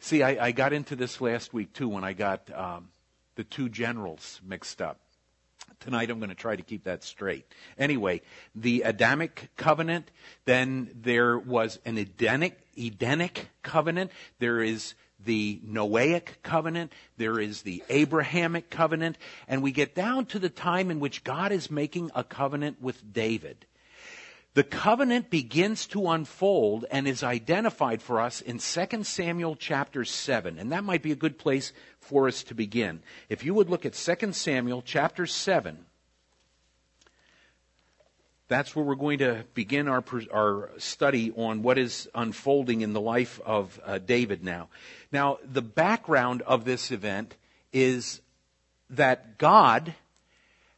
See, 0.00 0.22
I, 0.22 0.48
I, 0.48 0.52
got 0.52 0.74
into 0.74 0.96
this 0.96 1.18
last 1.18 1.54
week 1.54 1.72
too 1.72 1.88
when 1.88 2.04
I 2.04 2.12
got 2.12 2.50
um, 2.54 2.88
the 3.36 3.44
two 3.44 3.70
generals 3.70 4.38
mixed 4.46 4.82
up. 4.82 5.00
Tonight 5.78 6.10
I'm 6.10 6.18
going 6.18 6.28
to 6.28 6.34
try 6.34 6.56
to 6.56 6.62
keep 6.62 6.84
that 6.84 7.02
straight. 7.04 7.46
Anyway, 7.78 8.20
the 8.54 8.82
Adamic 8.82 9.48
covenant, 9.56 10.10
then 10.44 10.90
there 10.94 11.38
was 11.38 11.78
an 11.86 11.96
Edenic, 11.96 12.58
Edenic 12.76 13.48
covenant, 13.62 14.10
there 14.40 14.60
is 14.60 14.94
the 15.24 15.60
Noahic 15.66 16.42
covenant, 16.42 16.92
there 17.16 17.38
is 17.38 17.62
the 17.62 17.82
Abrahamic 17.88 18.70
covenant, 18.70 19.18
and 19.48 19.62
we 19.62 19.72
get 19.72 19.94
down 19.94 20.26
to 20.26 20.38
the 20.38 20.48
time 20.48 20.90
in 20.90 21.00
which 21.00 21.24
God 21.24 21.52
is 21.52 21.70
making 21.70 22.10
a 22.14 22.24
covenant 22.24 22.80
with 22.80 23.12
David. 23.12 23.66
The 24.54 24.64
covenant 24.64 25.30
begins 25.30 25.86
to 25.88 26.08
unfold 26.08 26.84
and 26.90 27.06
is 27.06 27.22
identified 27.22 28.02
for 28.02 28.20
us 28.20 28.40
in 28.40 28.58
2 28.58 29.04
Samuel 29.04 29.54
chapter 29.54 30.04
7. 30.04 30.58
And 30.58 30.72
that 30.72 30.82
might 30.82 31.02
be 31.02 31.12
a 31.12 31.16
good 31.16 31.38
place 31.38 31.72
for 32.00 32.26
us 32.26 32.42
to 32.44 32.54
begin. 32.54 33.00
If 33.28 33.44
you 33.44 33.54
would 33.54 33.70
look 33.70 33.86
at 33.86 33.92
2 33.92 34.32
Samuel 34.32 34.82
chapter 34.82 35.24
7, 35.24 35.86
that's 38.50 38.74
where 38.74 38.84
we're 38.84 38.96
going 38.96 39.20
to 39.20 39.44
begin 39.54 39.86
our, 39.86 40.02
our 40.34 40.70
study 40.76 41.30
on 41.36 41.62
what 41.62 41.78
is 41.78 42.08
unfolding 42.16 42.80
in 42.80 42.92
the 42.92 43.00
life 43.00 43.40
of 43.46 43.80
uh, 43.86 43.98
David 43.98 44.42
now. 44.42 44.68
Now, 45.12 45.38
the 45.44 45.62
background 45.62 46.42
of 46.42 46.64
this 46.64 46.90
event 46.90 47.36
is 47.72 48.20
that 48.90 49.38
God 49.38 49.94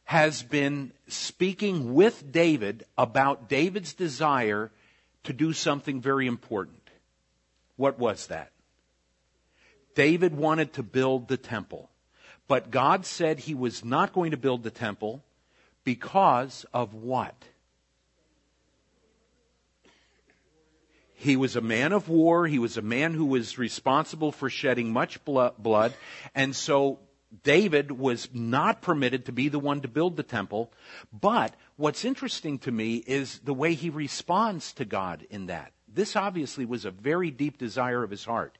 has 0.03 0.43
been 0.43 0.91
speaking 1.07 1.95
with 1.95 2.31
David 2.31 2.85
about 2.95 3.49
David's 3.49 3.95
desire 3.95 4.69
to 5.23 5.33
do 5.33 5.51
something 5.51 5.99
very 5.99 6.27
important. 6.27 6.89
What 7.75 7.97
was 7.97 8.27
that? 8.27 8.51
David 9.95 10.37
wanted 10.37 10.73
to 10.73 10.83
build 10.83 11.27
the 11.27 11.37
temple. 11.37 11.89
But 12.47 12.69
God 12.69 13.07
said 13.07 13.39
he 13.39 13.55
was 13.55 13.83
not 13.83 14.13
going 14.13 14.29
to 14.29 14.37
build 14.37 14.61
the 14.61 14.69
temple 14.69 15.23
because 15.83 16.67
of 16.71 16.93
what? 16.93 17.33
He 21.23 21.37
was 21.37 21.55
a 21.55 21.61
man 21.61 21.93
of 21.93 22.09
war. 22.09 22.47
He 22.47 22.59
was 22.59 22.75
a 22.77 22.81
man 22.81 23.13
who 23.13 23.25
was 23.25 23.57
responsible 23.57 24.31
for 24.31 24.49
shedding 24.49 24.91
much 24.91 25.23
blood. 25.23 25.93
And 26.35 26.55
so 26.55 26.99
David 27.43 27.91
was 27.91 28.29
not 28.33 28.81
permitted 28.81 29.25
to 29.25 29.31
be 29.31 29.47
the 29.47 29.59
one 29.59 29.81
to 29.81 29.87
build 29.87 30.17
the 30.17 30.23
temple, 30.23 30.71
but 31.11 31.55
what's 31.77 32.05
interesting 32.05 32.59
to 32.59 32.71
me 32.71 32.97
is 32.97 33.39
the 33.39 33.53
way 33.53 33.73
he 33.73 33.89
responds 33.89 34.73
to 34.73 34.85
God 34.85 35.25
in 35.29 35.47
that. 35.47 35.71
This 35.87 36.15
obviously 36.15 36.65
was 36.65 36.85
a 36.85 36.91
very 36.91 37.31
deep 37.31 37.57
desire 37.57 38.03
of 38.03 38.11
his 38.11 38.25
heart. 38.25 38.57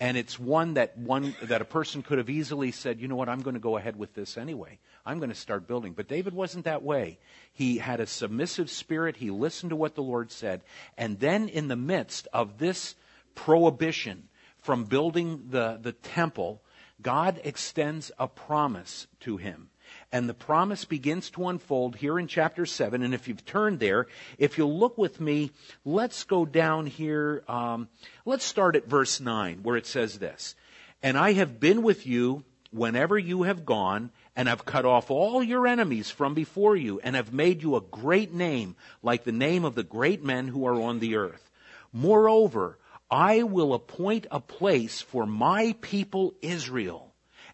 And 0.00 0.16
it's 0.16 0.38
one 0.38 0.74
that 0.74 0.96
one 0.98 1.34
that 1.42 1.62
a 1.62 1.64
person 1.64 2.02
could 2.02 2.18
have 2.18 2.30
easily 2.30 2.72
said, 2.72 3.00
you 3.00 3.08
know 3.08 3.16
what, 3.16 3.28
I'm 3.28 3.42
going 3.42 3.54
to 3.54 3.60
go 3.60 3.76
ahead 3.76 3.96
with 3.96 4.14
this 4.14 4.36
anyway. 4.36 4.78
I'm 5.06 5.18
going 5.18 5.30
to 5.30 5.34
start 5.34 5.68
building. 5.68 5.92
But 5.92 6.08
David 6.08 6.34
wasn't 6.34 6.64
that 6.64 6.82
way. 6.82 7.18
He 7.52 7.78
had 7.78 8.00
a 8.00 8.06
submissive 8.06 8.70
spirit. 8.70 9.16
He 9.16 9.30
listened 9.30 9.70
to 9.70 9.76
what 9.76 9.94
the 9.94 10.02
Lord 10.02 10.30
said. 10.30 10.62
And 10.96 11.20
then 11.20 11.48
in 11.48 11.68
the 11.68 11.76
midst 11.76 12.26
of 12.32 12.58
this 12.58 12.94
prohibition 13.34 14.28
from 14.58 14.84
building 14.84 15.46
the, 15.50 15.78
the 15.80 15.92
temple, 15.92 16.62
God 17.02 17.40
extends 17.44 18.10
a 18.18 18.26
promise 18.26 19.06
to 19.20 19.36
him. 19.36 19.68
And 20.14 20.28
the 20.28 20.32
promise 20.32 20.84
begins 20.84 21.28
to 21.30 21.48
unfold 21.48 21.96
here 21.96 22.20
in 22.20 22.28
chapter 22.28 22.66
7. 22.66 23.02
And 23.02 23.12
if 23.12 23.26
you've 23.26 23.44
turned 23.44 23.80
there, 23.80 24.06
if 24.38 24.56
you'll 24.56 24.78
look 24.78 24.96
with 24.96 25.20
me, 25.20 25.50
let's 25.84 26.22
go 26.22 26.46
down 26.46 26.86
here. 26.86 27.42
Um, 27.48 27.88
let's 28.24 28.44
start 28.44 28.76
at 28.76 28.86
verse 28.86 29.18
9, 29.18 29.64
where 29.64 29.76
it 29.76 29.86
says 29.88 30.20
this 30.20 30.54
And 31.02 31.18
I 31.18 31.32
have 31.32 31.58
been 31.58 31.82
with 31.82 32.06
you 32.06 32.44
whenever 32.70 33.18
you 33.18 33.42
have 33.42 33.66
gone, 33.66 34.12
and 34.36 34.46
have 34.46 34.64
cut 34.64 34.84
off 34.84 35.10
all 35.10 35.42
your 35.42 35.66
enemies 35.66 36.10
from 36.10 36.32
before 36.32 36.76
you, 36.76 37.00
and 37.00 37.16
have 37.16 37.32
made 37.32 37.60
you 37.60 37.74
a 37.74 37.80
great 37.80 38.32
name, 38.32 38.76
like 39.02 39.24
the 39.24 39.32
name 39.32 39.64
of 39.64 39.74
the 39.74 39.82
great 39.82 40.22
men 40.22 40.46
who 40.46 40.64
are 40.64 40.80
on 40.80 41.00
the 41.00 41.16
earth. 41.16 41.50
Moreover, 41.92 42.78
I 43.10 43.42
will 43.42 43.74
appoint 43.74 44.28
a 44.30 44.38
place 44.38 45.00
for 45.00 45.26
my 45.26 45.74
people 45.80 46.34
Israel 46.40 47.03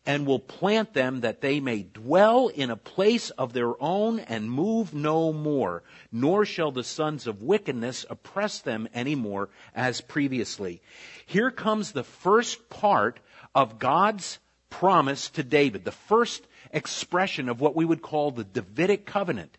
and 0.06 0.26
will 0.26 0.38
plant 0.38 0.94
them 0.94 1.20
that 1.20 1.40
they 1.40 1.60
may 1.60 1.82
dwell 1.82 2.48
in 2.48 2.70
a 2.70 2.76
place 2.76 3.30
of 3.30 3.52
their 3.52 3.80
own 3.82 4.18
and 4.20 4.50
move 4.50 4.94
no 4.94 5.32
more, 5.32 5.82
nor 6.10 6.44
shall 6.44 6.72
the 6.72 6.84
sons 6.84 7.26
of 7.26 7.42
wickedness 7.42 8.06
oppress 8.08 8.60
them 8.60 8.88
any 8.94 9.14
more 9.14 9.50
as 9.74 10.00
previously. 10.00 10.80
Here 11.26 11.50
comes 11.50 11.92
the 11.92 12.02
first 12.02 12.70
part 12.70 13.20
of 13.54 13.78
God's 13.78 14.38
promise 14.70 15.28
to 15.30 15.42
David, 15.42 15.84
the 15.84 15.92
first 15.92 16.46
expression 16.72 17.48
of 17.48 17.60
what 17.60 17.76
we 17.76 17.84
would 17.84 18.02
call 18.02 18.30
the 18.30 18.44
Davidic 18.44 19.04
covenant. 19.04 19.58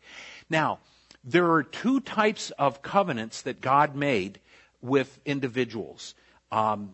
Now, 0.49 0.79
there 1.23 1.51
are 1.51 1.63
two 1.63 1.99
types 1.99 2.51
of 2.51 2.81
covenants 2.81 3.43
that 3.43 3.61
God 3.61 3.95
made 3.95 4.39
with 4.81 5.19
individuals. 5.23 6.15
Um, 6.51 6.93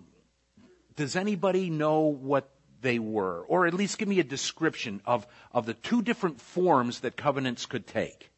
does 0.96 1.16
anybody 1.16 1.70
know 1.70 2.02
what 2.02 2.50
they 2.82 3.00
were? 3.00 3.42
Or 3.48 3.68
at 3.68 3.74
least 3.74 3.98
give 3.98 4.08
me 4.08 4.20
a 4.20 4.24
description 4.24 5.02
of, 5.06 5.28
of 5.52 5.66
the 5.66 5.74
two 5.74 6.02
different 6.02 6.42
forms 6.42 7.00
that 7.02 7.18
covenants 7.18 7.66
could 7.66 7.88
take. 7.88 8.30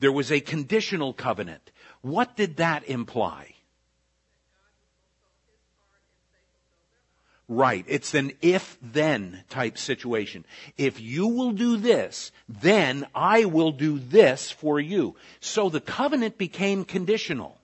There 0.00 0.12
was 0.12 0.32
a 0.32 0.40
conditional 0.40 1.12
covenant. 1.12 1.70
What 2.00 2.36
did 2.36 2.56
that 2.56 2.84
imply? 2.88 3.54
Right. 7.48 7.84
It's 7.86 8.14
an 8.14 8.32
if 8.40 8.78
then 8.80 9.44
type 9.50 9.76
situation. 9.76 10.44
If 10.78 11.00
you 11.00 11.28
will 11.28 11.52
do 11.52 11.76
this, 11.76 12.32
then 12.48 13.06
I 13.14 13.44
will 13.44 13.72
do 13.72 13.98
this 13.98 14.50
for 14.50 14.80
you. 14.80 15.16
So 15.40 15.68
the 15.68 15.80
covenant 15.80 16.38
became 16.38 16.84
conditional. 16.84 17.58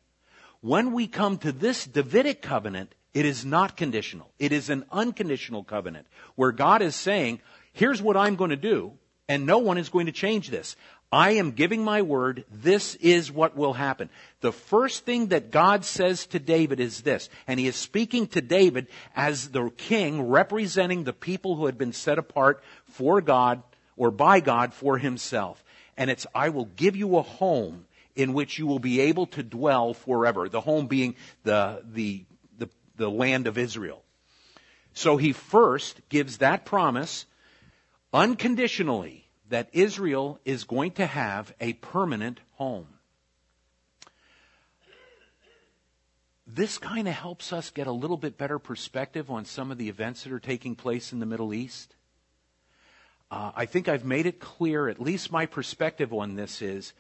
When 0.61 0.93
we 0.93 1.07
come 1.07 1.39
to 1.39 1.53
this 1.53 1.87
Davidic 1.87 2.43
covenant, 2.43 2.95
it 3.15 3.25
is 3.25 3.45
not 3.45 3.77
conditional. 3.77 4.31
It 4.39 4.53
is 4.53 4.71
an 4.71 4.85
unconditional 4.93 5.65
covenant 5.65 6.07
where 6.35 6.53
God 6.53 6.83
is 6.83 6.95
saying, 6.95 7.41
here's 7.73 8.03
what 8.03 8.17
I'm 8.17 8.37
going 8.37 8.51
to 8.51 8.57
do, 8.57 8.93
and 9.29 9.47
no 9.47 9.59
one 9.59 9.79
is 9.79 9.89
going 9.89 10.07
to 10.07 10.13
change 10.13 10.51
this. 10.51 10.77
I 11.11 11.33
am 11.33 11.53
giving 11.53 11.83
my 11.83 12.03
word. 12.03 12.45
This 12.51 12.95
is 12.97 13.33
what 13.33 13.57
will 13.57 13.73
happen. 13.73 14.11
The 14.41 14.53
first 14.53 15.07
thing 15.07 15.29
that 15.29 15.51
God 15.51 15.85
says 15.87 16.27
to 16.27 16.39
David 16.39 16.81
is 16.81 17.01
this, 17.01 17.31
and 17.47 17.59
he 17.59 17.67
is 17.67 17.77
speaking 17.77 18.27
to 18.29 18.43
David 18.43 18.89
as 19.17 19.49
the 19.49 19.71
king 19.71 20.29
representing 20.29 21.05
the 21.05 21.15
people 21.15 21.57
who 21.57 21.65
had 21.65 21.79
been 21.79 21.95
set 21.95 22.19
apart 22.19 22.63
for 22.85 23.23
God 23.23 23.63
or 23.97 24.11
by 24.11 24.41
God 24.41 24.75
for 24.75 24.99
himself. 24.99 25.65
And 25.97 26.11
it's, 26.11 26.27
I 26.35 26.51
will 26.51 26.67
give 26.67 26.95
you 26.95 27.17
a 27.17 27.23
home 27.23 27.87
in 28.15 28.35
which 28.35 28.59
you 28.59 28.67
will 28.67 28.79
be 28.79 29.01
able 29.01 29.27
to 29.27 29.43
dwell 29.43 29.95
forever. 29.95 30.49
The 30.49 30.61
home 30.61 30.89
being 30.89 31.17
the, 31.45 31.83
the, 31.85 32.25
the, 32.99 33.11
land 33.11 33.47
of 33.47 33.57
Israel. 33.57 34.03
So 34.93 35.17
he 35.17 35.33
first 35.33 36.01
gives 36.09 36.39
that 36.39 36.65
promise 36.65 37.25
unconditionally 38.13 39.29
that 39.49 39.69
Israel 39.73 40.39
is 40.45 40.65
going 40.65 40.93
to 40.93 41.07
have 41.07 41.55
a 41.61 41.73
permanent 41.75 42.41
home. 42.57 42.87
This 46.47 46.79
kind 46.79 47.07
of 47.07 47.15
helps 47.15 47.53
us 47.53 47.71
get 47.71 47.87
a 47.87 47.93
little 47.93 48.17
bit 48.17 48.39
better 48.39 48.59
perspective 48.59 49.31
on 49.31 49.45
some 49.45 49.71
of 49.71 49.79
the 49.79 49.89
events 49.89 50.25
that 50.25 50.33
are 50.33 50.41
taking 50.41 50.75
place 50.75 51.13
in 51.13 51.19
the 51.19 51.27
Middle 51.27 51.53
East. 51.53 51.95
Uh, 53.31 53.53
I 53.55 53.67
think 53.67 53.89
I've 53.89 54.05
made 54.05 54.25
it 54.25 54.41
clear, 54.41 54.89
at 54.89 55.01
least 55.01 55.31
my 55.31 55.45
perspective 55.45 56.13
on 56.15 56.35
this 56.35 56.63
is, 56.63 56.95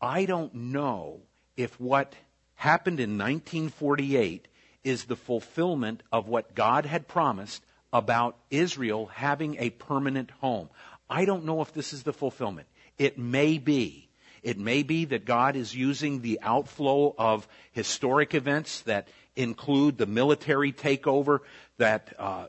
I 0.00 0.24
don't 0.24 0.54
know 0.54 1.20
if 1.56 1.78
what 1.78 2.14
happened 2.56 2.98
in 2.98 3.18
1948 3.18 4.48
is 4.84 5.04
the 5.04 5.16
fulfillment 5.16 6.02
of 6.12 6.28
what 6.28 6.54
God 6.54 6.86
had 6.86 7.08
promised 7.08 7.64
about 7.92 8.36
Israel 8.50 9.06
having 9.06 9.56
a 9.58 9.70
permanent 9.70 10.30
home. 10.40 10.68
I 11.08 11.24
don't 11.24 11.44
know 11.44 11.62
if 11.62 11.72
this 11.72 11.92
is 11.92 12.02
the 12.02 12.12
fulfillment. 12.12 12.68
It 12.98 13.18
may 13.18 13.58
be. 13.58 14.08
It 14.42 14.58
may 14.58 14.82
be 14.82 15.06
that 15.06 15.24
God 15.24 15.56
is 15.56 15.74
using 15.74 16.20
the 16.20 16.38
outflow 16.42 17.14
of 17.16 17.48
historic 17.72 18.34
events 18.34 18.82
that 18.82 19.08
include 19.36 19.96
the 19.96 20.06
military 20.06 20.72
takeover 20.72 21.40
that 21.78 22.12
uh, 22.18 22.46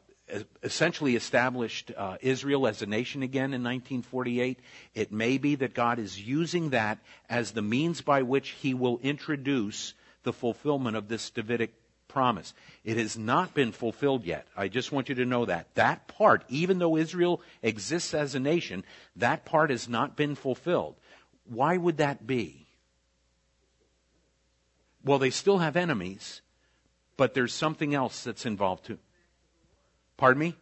essentially 0.64 1.16
established 1.16 1.92
uh, 1.96 2.18
Israel 2.22 2.68
as 2.68 2.82
a 2.82 2.86
nation 2.86 3.24
again 3.24 3.54
in 3.54 3.64
1948. 3.64 4.60
It 4.94 5.12
may 5.12 5.38
be 5.38 5.56
that 5.56 5.74
God 5.74 6.00
is 6.00 6.20
using 6.20 6.72
that 6.72 7.00
as 7.30 7.52
the 7.52 7.62
means 7.62 8.02
by 8.02 8.24
which 8.24 8.50
he 8.50 8.74
will 8.74 9.00
introduce 9.04 9.94
the 10.24 10.34
fulfillment 10.34 10.98
of 10.98 11.08
this 11.08 11.30
Davidic 11.30 11.74
promise. 12.16 12.54
It 12.86 12.96
has 12.96 13.18
not 13.18 13.54
been 13.54 13.74
fulfilled 13.74 14.24
yet. 14.24 14.48
I 14.56 14.70
just 14.70 14.90
want 14.94 15.10
you 15.10 15.16
to 15.16 15.26
know 15.26 15.44
that. 15.44 15.76
That 15.76 16.08
part, 16.08 16.46
even 16.48 16.80
though 16.80 16.96
Israel 16.96 17.42
exists 17.62 18.14
as 18.14 18.36
a 18.36 18.40
nation, 18.40 18.86
that 19.18 19.44
part 19.44 19.70
has 19.70 19.90
not 19.90 20.16
been 20.16 20.36
fulfilled. 20.36 20.96
Why 21.44 21.76
would 21.76 21.98
that 21.98 22.26
be? 22.26 22.68
Well, 25.04 25.20
they 25.20 25.30
still 25.30 25.58
have 25.58 25.76
enemies, 25.76 26.40
but 27.18 27.34
there's 27.34 27.54
something 27.54 27.94
else 27.94 28.24
that's 28.24 28.46
involved 28.46 28.86
too. 28.86 28.98
Pardon 30.16 30.40
me? 30.40 30.56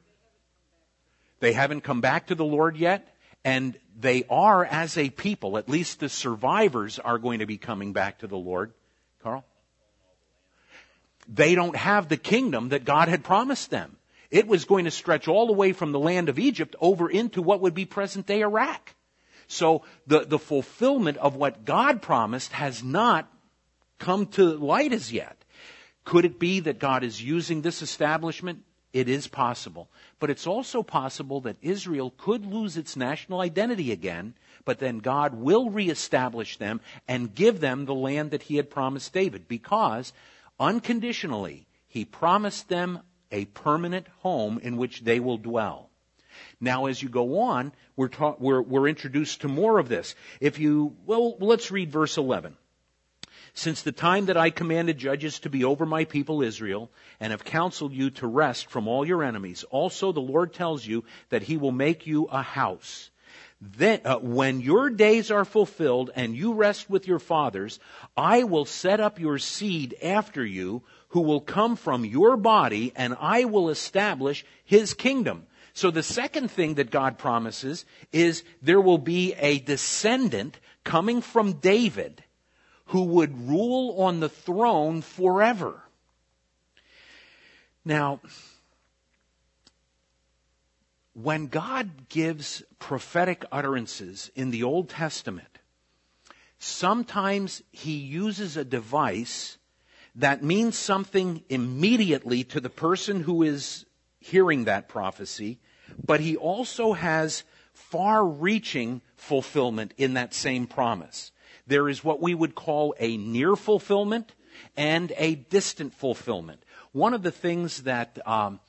They 1.40 1.54
haven't 1.54 1.82
come 1.82 2.02
back 2.02 2.28
to 2.28 2.36
the 2.36 2.44
Lord 2.44 2.78
yet, 2.78 3.16
and 3.46 3.78
they 3.96 4.24
are, 4.28 4.66
as 4.66 4.98
a 4.98 5.12
people, 5.12 5.60
at 5.60 5.70
least 5.70 6.00
the 6.00 6.10
survivors 6.10 6.98
are 6.98 7.20
going 7.20 7.40
to 7.40 7.46
be 7.46 7.60
coming 7.60 7.94
back 7.94 8.20
to 8.20 8.28
the 8.28 8.38
Lord. 8.38 8.74
They 11.28 11.56
don't 11.56 11.76
have 11.76 12.10
the 12.10 12.18
kingdom 12.18 12.70
that 12.70 12.86
God 12.86 13.08
had 13.08 13.24
promised 13.24 13.70
them. 13.70 13.98
It 14.30 14.48
was 14.48 14.66
going 14.66 14.86
to 14.86 14.92
stretch 14.92 15.28
all 15.28 15.48
the 15.48 15.54
way 15.54 15.74
from 15.74 15.92
the 15.92 16.00
land 16.00 16.28
of 16.28 16.40
Egypt 16.40 16.76
over 16.82 17.10
into 17.10 17.42
what 17.42 17.62
would 17.62 17.74
be 17.74 17.86
present 17.86 18.26
day 18.26 18.42
Iraq. 18.42 18.96
So 19.48 19.84
the, 20.08 20.22
the 20.22 20.40
fulfillment 20.40 21.18
of 21.18 21.36
what 21.36 21.66
God 21.66 22.02
promised 22.02 22.52
has 22.54 22.84
not 22.84 23.32
come 24.00 24.26
to 24.28 24.58
light 24.58 24.92
as 24.92 25.12
yet. 25.12 25.38
Could 26.04 26.26
it 26.26 26.40
be 26.40 26.60
that 26.62 26.80
God 26.80 27.04
is 27.04 27.22
using 27.22 27.62
this 27.62 27.82
establishment? 27.82 28.64
It 28.92 29.10
is 29.10 29.28
possible. 29.28 29.90
But 30.20 30.30
it's 30.30 30.48
also 30.48 30.84
possible 30.84 31.42
that 31.42 31.58
Israel 31.62 32.14
could 32.18 32.46
lose 32.46 32.78
its 32.78 32.96
national 32.96 33.42
identity 33.42 33.92
again, 33.92 34.36
but 34.66 34.80
then 34.80 35.00
God 35.00 35.34
will 35.34 35.70
reestablish 35.70 36.58
them 36.58 36.82
and 37.08 37.34
give 37.34 37.60
them 37.60 37.86
the 37.86 37.96
land 37.96 38.32
that 38.32 38.44
he 38.44 38.58
had 38.58 38.70
promised 38.70 39.14
David 39.14 39.48
because 39.48 40.14
unconditionally, 40.60 41.68
he 41.88 42.06
promised 42.06 42.70
them 42.70 43.00
a 43.32 43.46
permanent 43.46 44.08
home 44.20 44.60
in 44.60 44.78
which 44.78 45.02
they 45.02 45.20
will 45.20 45.38
dwell. 45.38 45.90
Now, 46.60 46.86
as 46.86 47.02
you 47.02 47.10
go 47.10 47.42
on, 47.42 47.74
we're, 47.96 48.08
ta- 48.08 48.36
we're, 48.40 48.62
we're 48.62 48.88
introduced 48.88 49.42
to 49.42 49.48
more 49.48 49.80
of 49.80 49.90
this. 49.90 50.16
If 50.40 50.60
you, 50.60 50.96
well, 51.06 51.38
let's 51.40 51.72
read 51.72 51.92
verse 51.92 52.18
11. 52.18 52.58
Since 53.56 53.84
the 53.84 53.92
time 53.92 54.26
that 54.26 54.38
I 54.38 54.50
commanded 54.50 54.98
judges 54.98 55.40
to 55.40 55.50
be 55.50 55.64
over 55.64 55.86
my 55.86 56.06
people 56.06 56.42
Israel, 56.42 56.90
and 57.20 57.32
have 57.32 57.44
counseled 57.44 57.94
you 57.94 58.10
to 58.12 58.28
rest 58.28 58.68
from 58.68 58.88
all 58.88 59.06
your 59.06 59.24
enemies, 59.24 59.64
also 59.70 60.12
the 60.12 60.22
Lord 60.22 60.54
tells 60.54 60.86
you 60.86 61.04
that 61.30 61.44
he 61.44 61.58
will 61.58 61.72
make 61.72 62.08
you 62.08 62.26
a 62.26 62.42
house 62.42 63.12
then, 63.78 64.02
uh, 64.04 64.18
when 64.18 64.60
your 64.60 64.90
days 64.90 65.32
are 65.32 65.46
fulfilled 65.46 66.12
and 66.16 66.36
you 66.36 66.54
rest 66.54 66.90
with 66.90 67.08
your 67.08 67.20
fathers, 67.20 67.80
I 68.18 68.44
will 68.44 68.66
set 68.66 69.00
up 69.00 69.20
your 69.20 69.38
seed 69.38 69.96
after 70.04 70.46
you 70.46 70.84
who 71.10 71.22
will 71.22 71.40
come 71.40 71.76
from 71.76 72.04
your 72.04 72.36
body 72.36 72.92
and 72.96 73.16
I 73.20 73.46
will 73.46 73.70
establish 73.70 74.46
his 74.66 74.94
kingdom. 74.94 75.48
So 75.74 75.92
the 75.92 76.04
second 76.04 76.52
thing 76.52 76.76
that 76.76 76.92
God 76.92 77.18
promises 77.18 77.86
is 78.12 78.44
there 78.62 78.82
will 78.82 78.98
be 78.98 79.34
a 79.34 79.60
descendant 79.60 80.60
coming 80.84 81.22
from 81.22 81.54
David 81.54 82.24
who 82.88 83.04
would 83.04 83.48
rule 83.48 84.02
on 84.02 84.20
the 84.20 84.30
throne 84.30 85.02
forever. 85.02 85.82
Now, 87.86 88.20
when 91.14 91.48
God 91.48 92.10
gives 92.10 92.64
prophetic 92.80 93.46
utterances 93.52 94.32
in 94.36 94.52
the 94.52 94.64
Old 94.64 94.90
Testament, 94.90 95.60
sometimes 96.58 97.62
he 97.72 97.94
uses 97.94 98.58
a 98.58 98.66
device 98.66 99.58
that 100.16 100.44
means 100.44 100.78
something 100.78 101.44
immediately 101.50 102.44
to 102.46 102.60
the 102.60 102.70
person 102.70 103.22
who 103.22 103.44
is 103.44 103.86
hearing 104.20 104.66
that 104.66 104.88
prophecy, 104.88 105.60
but 106.06 106.20
he 106.20 106.36
also 106.36 106.94
has 106.94 107.44
far 107.74 108.26
reaching 108.26 109.02
fulfillment 109.16 109.94
in 109.98 110.14
that 110.14 110.34
same 110.34 110.68
promise. 110.68 111.32
There 111.66 111.90
is 111.90 112.04
what 112.04 112.22
we 112.22 112.36
would 112.36 112.56
call 112.56 112.94
a 113.00 113.18
near 113.18 113.56
fulfillment 113.56 114.34
and 114.78 115.12
a 115.18 115.36
distant 115.36 115.94
fulfillment. 115.94 116.64
One 116.92 117.14
of 117.14 117.24
the 117.24 117.32
things 117.32 117.84
that 117.84 118.20
um, 118.28 118.60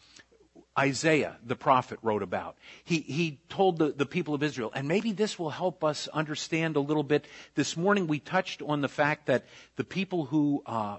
Isaiah, 0.79 1.37
the 1.45 1.55
prophet, 1.55 1.99
wrote 2.03 2.23
about. 2.23 2.57
He, 2.83 3.01
he 3.01 3.39
told 3.49 3.79
the, 3.79 3.93
the 3.93 4.07
people 4.07 4.35
of 4.35 4.43
Israel, 4.43 4.73
and 4.75 4.89
maybe 4.89 5.13
this 5.13 5.39
will 5.39 5.51
help 5.51 5.85
us 5.85 6.09
understand 6.09 6.77
a 6.77 6.81
little 6.81 7.05
bit. 7.05 7.27
This 7.55 7.77
morning 7.77 8.09
we 8.09 8.19
touched 8.19 8.61
on 8.61 8.81
the 8.81 8.89
fact 8.89 9.27
that 9.27 9.45
the 9.77 9.85
people 9.85 10.25
who 10.25 10.63
uh, 10.67 10.99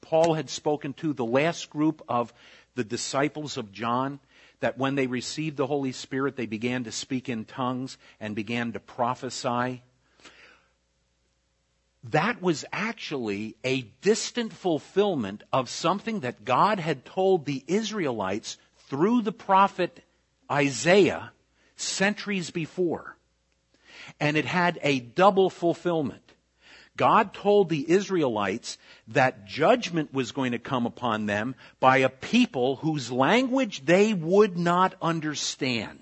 Paul 0.00 0.34
had 0.34 0.50
spoken 0.50 0.92
to, 0.94 1.12
the 1.12 1.24
last 1.24 1.70
group 1.70 2.02
of 2.08 2.32
the 2.74 2.84
disciples 2.84 3.56
of 3.56 3.72
John, 3.72 4.18
that 4.60 4.78
when 4.78 4.94
they 4.94 5.06
received 5.06 5.56
the 5.56 5.66
Holy 5.66 5.92
Spirit, 5.92 6.36
they 6.36 6.46
began 6.46 6.84
to 6.84 6.92
speak 6.92 7.28
in 7.28 7.44
tongues 7.44 7.98
and 8.20 8.34
began 8.34 8.72
to 8.72 8.80
prophesy. 8.80 9.82
That 12.10 12.40
was 12.40 12.64
actually 12.72 13.56
a 13.64 13.82
distant 14.00 14.52
fulfillment 14.52 15.42
of 15.52 15.68
something 15.68 16.20
that 16.20 16.44
God 16.44 16.78
had 16.78 17.04
told 17.04 17.44
the 17.44 17.64
Israelites 17.66 18.58
through 18.88 19.22
the 19.22 19.32
prophet 19.32 20.02
Isaiah 20.50 21.32
centuries 21.76 22.50
before. 22.50 23.16
And 24.20 24.36
it 24.36 24.44
had 24.44 24.78
a 24.82 25.00
double 25.00 25.50
fulfillment. 25.50 26.22
God 26.96 27.34
told 27.34 27.68
the 27.68 27.90
Israelites 27.90 28.78
that 29.08 29.44
judgment 29.44 30.14
was 30.14 30.32
going 30.32 30.52
to 30.52 30.58
come 30.58 30.86
upon 30.86 31.26
them 31.26 31.54
by 31.78 31.98
a 31.98 32.08
people 32.08 32.76
whose 32.76 33.12
language 33.12 33.84
they 33.84 34.14
would 34.14 34.56
not 34.56 34.94
understand. 35.02 36.00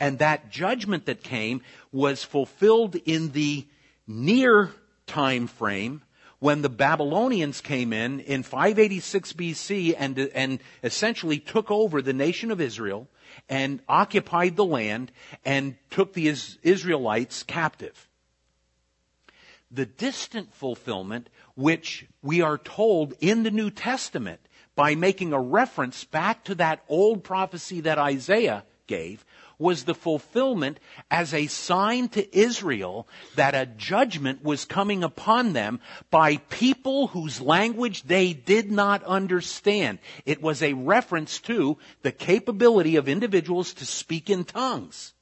And 0.00 0.18
that 0.18 0.50
judgment 0.50 1.06
that 1.06 1.22
came 1.22 1.60
was 1.92 2.24
fulfilled 2.24 2.96
in 3.04 3.32
the 3.32 3.66
near 4.06 4.72
time 5.06 5.46
frame 5.46 6.02
when 6.40 6.62
the 6.62 6.68
Babylonians 6.70 7.60
came 7.60 7.92
in 7.92 8.20
in 8.20 8.42
586 8.42 9.34
BC 9.34 9.94
and, 9.96 10.18
and 10.18 10.58
essentially 10.82 11.38
took 11.38 11.70
over 11.70 12.02
the 12.02 12.14
nation 12.14 12.50
of 12.50 12.60
Israel 12.60 13.08
and 13.48 13.80
occupied 13.88 14.56
the 14.56 14.64
land 14.64 15.12
and 15.44 15.76
took 15.90 16.14
the 16.14 16.28
Israelites 16.28 17.42
captive. 17.42 18.08
The 19.70 19.86
distant 19.86 20.52
fulfillment, 20.54 21.28
which 21.54 22.06
we 22.22 22.40
are 22.40 22.58
told 22.58 23.14
in 23.20 23.44
the 23.44 23.50
New 23.50 23.70
Testament 23.70 24.40
by 24.74 24.94
making 24.94 25.32
a 25.32 25.40
reference 25.40 26.04
back 26.04 26.44
to 26.44 26.54
that 26.56 26.82
old 26.88 27.22
prophecy 27.22 27.82
that 27.82 27.98
Isaiah 27.98 28.64
gave, 28.86 29.24
was 29.60 29.84
the 29.84 29.94
fulfillment 29.94 30.80
as 31.10 31.34
a 31.34 31.46
sign 31.46 32.08
to 32.08 32.36
Israel 32.36 33.06
that 33.36 33.54
a 33.54 33.66
judgment 33.66 34.42
was 34.42 34.64
coming 34.64 35.04
upon 35.04 35.52
them 35.52 35.80
by 36.10 36.36
people 36.36 37.08
whose 37.08 37.40
language 37.40 38.02
they 38.04 38.32
did 38.32 38.72
not 38.72 39.04
understand. 39.04 39.98
It 40.24 40.42
was 40.42 40.62
a 40.62 40.72
reference 40.72 41.38
to 41.40 41.78
the 42.02 42.12
capability 42.12 42.96
of 42.96 43.08
individuals 43.08 43.74
to 43.74 43.86
speak 43.86 44.30
in 44.30 44.44
tongues. 44.44 45.12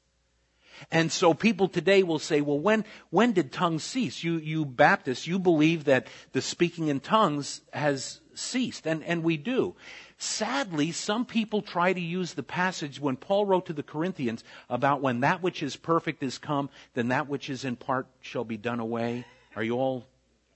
And 0.91 1.11
so 1.11 1.35
people 1.35 1.69
today 1.69 2.03
will 2.03 2.19
say, 2.19 2.41
well, 2.41 2.59
when, 2.59 2.85
when 3.11 3.33
did 3.33 3.53
tongues 3.53 3.83
cease? 3.83 4.23
You, 4.23 4.35
you 4.37 4.65
Baptists, 4.65 5.27
you 5.27 5.39
believe 5.39 5.85
that 5.85 6.07
the 6.33 6.41
speaking 6.41 6.89
in 6.89 7.01
tongues 7.01 7.61
has 7.73 8.21
ceased. 8.35 8.87
And, 8.87 9.03
and 9.03 9.23
we 9.23 9.37
do. 9.37 9.75
Sadly, 10.21 10.91
some 10.91 11.25
people 11.25 11.63
try 11.63 11.93
to 11.93 12.01
use 12.01 12.35
the 12.35 12.43
passage 12.43 13.01
when 13.01 13.17
Paul 13.17 13.47
wrote 13.47 13.67
to 13.67 13.73
the 13.73 13.85
Corinthians 13.85 14.43
about 14.69 15.01
when 15.01 15.21
that 15.21 15.43
which 15.43 15.63
is 15.63 15.77
perfect 15.77 16.25
is 16.25 16.39
come, 16.39 16.71
then 16.95 17.09
that 17.09 17.29
which 17.29 17.49
is 17.49 17.65
in 17.65 17.77
part 17.77 18.09
shall 18.21 18.45
be 18.45 18.57
done 18.57 18.81
away. 18.81 19.25
Are 19.55 19.63
you 19.63 19.77
all, 19.77 20.07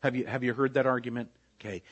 have 0.02 0.16
you, 0.16 0.26
have 0.26 0.42
you 0.42 0.52
heard 0.52 0.74
that 0.74 0.86
argument? 0.86 1.30
Okay. 1.60 1.82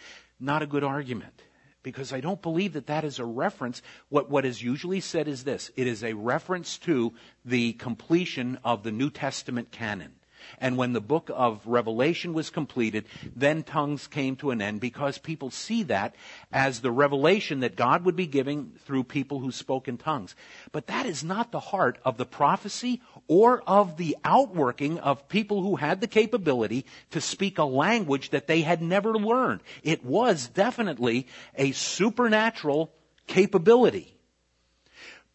Not 0.41 0.63
a 0.63 0.67
good 0.67 0.83
argument. 0.83 1.43
Because 1.83 2.13
I 2.13 2.21
don't 2.21 2.43
believe 2.43 2.73
that 2.73 2.89
that 2.89 3.05
is 3.05 3.21
a 3.21 3.25
reference. 3.25 3.83
What, 4.09 4.29
what 4.29 4.45
is 4.45 4.63
usually 4.63 5.01
said 5.01 5.29
is 5.29 5.45
this. 5.45 5.71
It 5.77 5.87
is 5.87 6.03
a 6.03 6.13
reference 6.15 6.77
to 6.79 7.15
the 7.45 7.75
completion 7.75 8.59
of 8.65 8.83
the 8.83 8.93
New 8.93 9.11
Testament 9.11 9.71
canon. 9.71 10.13
And 10.59 10.77
when 10.77 10.93
the 10.93 11.01
book 11.01 11.31
of 11.33 11.67
Revelation 11.67 12.33
was 12.33 12.51
completed, 12.51 13.07
then 13.35 13.63
tongues 13.63 14.07
came 14.07 14.37
to 14.37 14.51
an 14.51 14.63
end 14.63 14.81
because 14.81 15.19
people 15.19 15.51
see 15.51 15.83
that 15.85 16.15
as 16.53 16.81
the 16.81 16.91
revelation 16.91 17.61
that 17.61 17.77
God 17.77 18.05
would 18.05 18.17
be 18.17 18.27
giving 18.27 18.73
through 18.85 19.05
people 19.05 19.41
who 19.41 19.53
spoke 19.53 19.89
in 19.89 19.99
tongues. 19.99 20.35
But 20.73 20.87
that 20.89 21.07
is 21.07 21.25
not 21.25 21.53
the 21.53 21.61
heart 21.61 21.99
of 22.05 22.17
the 22.17 22.27
prophecy 22.27 23.03
or 23.29 23.63
of 23.67 23.97
the 23.97 24.17
outworking 24.25 24.99
of 24.99 25.29
people 25.29 25.63
who 25.63 25.77
had 25.77 26.01
the 26.01 26.07
capability 26.07 26.87
to 27.11 27.21
speak 27.21 27.59
a 27.59 27.65
language 27.65 28.31
that 28.31 28.47
they 28.47 28.63
had 28.63 28.83
never 28.83 29.15
learned. 29.15 29.61
It 29.83 30.05
was 30.05 30.49
definitely 30.49 31.27
a 31.55 31.73
supernatural 31.73 32.93
capability. 33.27 34.20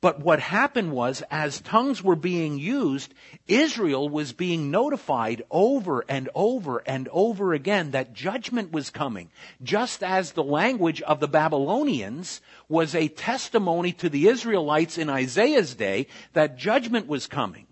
But 0.02 0.20
what 0.20 0.40
happened 0.40 0.92
was, 0.92 1.24
as 1.32 1.62
tongues 1.62 2.04
were 2.04 2.16
being 2.16 2.60
used, 2.60 3.14
Israel 3.48 4.08
was 4.08 4.34
being 4.34 4.70
notified 4.70 5.42
over 5.50 6.04
and 6.08 6.30
over 6.36 6.84
and 6.86 7.10
over 7.12 7.54
again 7.54 7.92
that 7.92 8.14
judgment 8.14 8.72
was 8.72 8.90
coming. 8.90 9.32
Just 9.64 10.04
as 10.04 10.32
the 10.32 10.44
language 10.44 11.02
of 11.02 11.20
the 11.20 11.28
Babylonians 11.28 12.42
was 12.70 12.94
a 12.94 13.08
testimony 13.08 13.94
to 13.94 14.10
the 14.10 14.28
Israelites 14.28 14.98
in 14.98 15.10
Isaiah's 15.10 15.74
day 15.76 16.08
that 16.34 16.58
judgment 16.58 17.08
was 17.08 17.26
coming. 17.26 17.66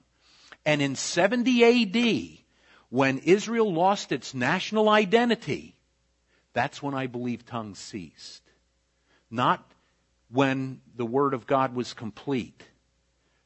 And 0.66 0.82
in 0.82 0.96
70 0.96 1.64
AD, 1.64 2.40
when 2.90 3.18
Israel 3.20 3.72
lost 3.72 4.12
its 4.12 4.34
national 4.34 4.88
identity, 4.88 5.76
that's 6.54 6.82
when 6.82 6.94
I 6.94 7.08
believe 7.08 7.46
tongues 7.46 7.80
ceased. 7.80 8.44
Not 9.30 9.73
when 10.34 10.82
the 10.96 11.06
Word 11.06 11.36
of 11.36 11.46
God 11.46 11.76
was 11.76 11.94
complete. 11.94 12.64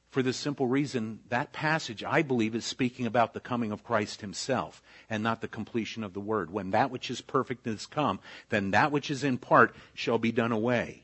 For 0.09 0.23
the 0.23 0.31
simple 0.31 0.67
reason 0.67 1.19
that 1.27 1.51
passage, 1.51 2.01
I 2.01 2.21
believe, 2.21 2.55
is 2.55 2.63
speaking 2.63 3.05
about 3.05 3.33
the 3.33 3.41
coming 3.41 3.73
of 3.73 3.83
Christ 3.83 4.21
himself 4.21 4.81
and 5.09 5.21
not 5.21 5.41
the 5.41 5.49
completion 5.49 6.03
of 6.03 6.13
the 6.13 6.21
Word. 6.21 6.49
When 6.49 6.71
that 6.71 6.89
which 6.89 7.11
is 7.11 7.19
perfect 7.19 7.67
is 7.67 7.85
come, 7.85 8.21
then 8.49 8.71
that 8.71 8.93
which 8.93 9.11
is 9.11 9.25
in 9.25 9.37
part 9.37 9.75
shall 9.93 10.17
be 10.17 10.31
done 10.31 10.53
away. 10.53 11.03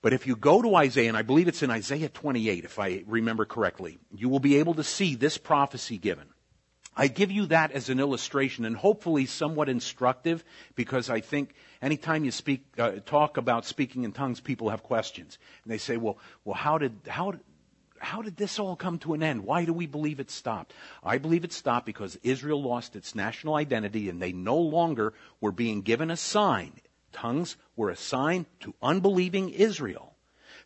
But 0.00 0.14
if 0.14 0.26
you 0.26 0.34
go 0.34 0.62
to 0.62 0.76
Isaiah, 0.76 1.08
and 1.08 1.16
I 1.16 1.22
believe 1.22 1.46
it's 1.46 1.62
in 1.62 1.70
Isaiah 1.70 2.08
28, 2.08 2.64
if 2.64 2.78
I 2.78 3.04
remember 3.06 3.44
correctly, 3.44 3.98
you 4.14 4.30
will 4.30 4.40
be 4.40 4.56
able 4.56 4.72
to 4.74 4.82
see 4.82 5.14
this 5.14 5.36
prophecy 5.36 5.98
given. 5.98 6.28
I 7.00 7.08
give 7.08 7.32
you 7.32 7.46
that 7.46 7.72
as 7.72 7.88
an 7.88 7.98
illustration 7.98 8.66
and 8.66 8.76
hopefully 8.76 9.24
somewhat 9.24 9.70
instructive 9.70 10.44
because 10.74 11.08
I 11.08 11.20
think 11.20 11.54
anytime 11.80 12.26
you 12.26 12.30
speak, 12.30 12.62
uh, 12.78 12.96
talk 13.06 13.38
about 13.38 13.64
speaking 13.64 14.04
in 14.04 14.12
tongues, 14.12 14.38
people 14.38 14.68
have 14.68 14.82
questions. 14.82 15.38
And 15.64 15.72
they 15.72 15.78
say, 15.78 15.96
well, 15.96 16.18
well, 16.44 16.56
how 16.56 16.76
did, 16.76 16.92
how, 17.08 17.32
how 18.00 18.20
did 18.20 18.36
this 18.36 18.58
all 18.58 18.76
come 18.76 18.98
to 18.98 19.14
an 19.14 19.22
end? 19.22 19.44
Why 19.44 19.64
do 19.64 19.72
we 19.72 19.86
believe 19.86 20.20
it 20.20 20.30
stopped? 20.30 20.74
I 21.02 21.16
believe 21.16 21.42
it 21.42 21.54
stopped 21.54 21.86
because 21.86 22.18
Israel 22.22 22.62
lost 22.62 22.94
its 22.94 23.14
national 23.14 23.54
identity 23.54 24.10
and 24.10 24.20
they 24.20 24.32
no 24.32 24.58
longer 24.58 25.14
were 25.40 25.52
being 25.52 25.80
given 25.80 26.10
a 26.10 26.18
sign. 26.18 26.74
Tongues 27.14 27.56
were 27.76 27.88
a 27.88 27.96
sign 27.96 28.44
to 28.60 28.74
unbelieving 28.82 29.48
Israel 29.48 30.16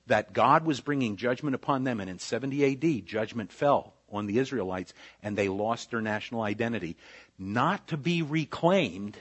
that 0.09 0.33
God 0.33 0.66
was 0.66 0.81
bringing 0.81 1.14
judgment 1.14 1.55
upon 1.55 1.85
them. 1.85 2.01
And 2.01 2.11
in 2.11 2.18
70 2.18 2.73
AD, 2.73 3.07
judgment 3.07 3.53
fell 3.53 3.94
on 4.16 4.27
the 4.27 4.38
Israelites 4.38 4.92
and 5.22 5.37
they 5.37 5.48
lost 5.48 5.90
their 5.90 6.00
national 6.00 6.42
identity, 6.42 6.96
not 7.38 7.88
to 7.88 7.96
be 7.96 8.22
reclaimed 8.22 9.16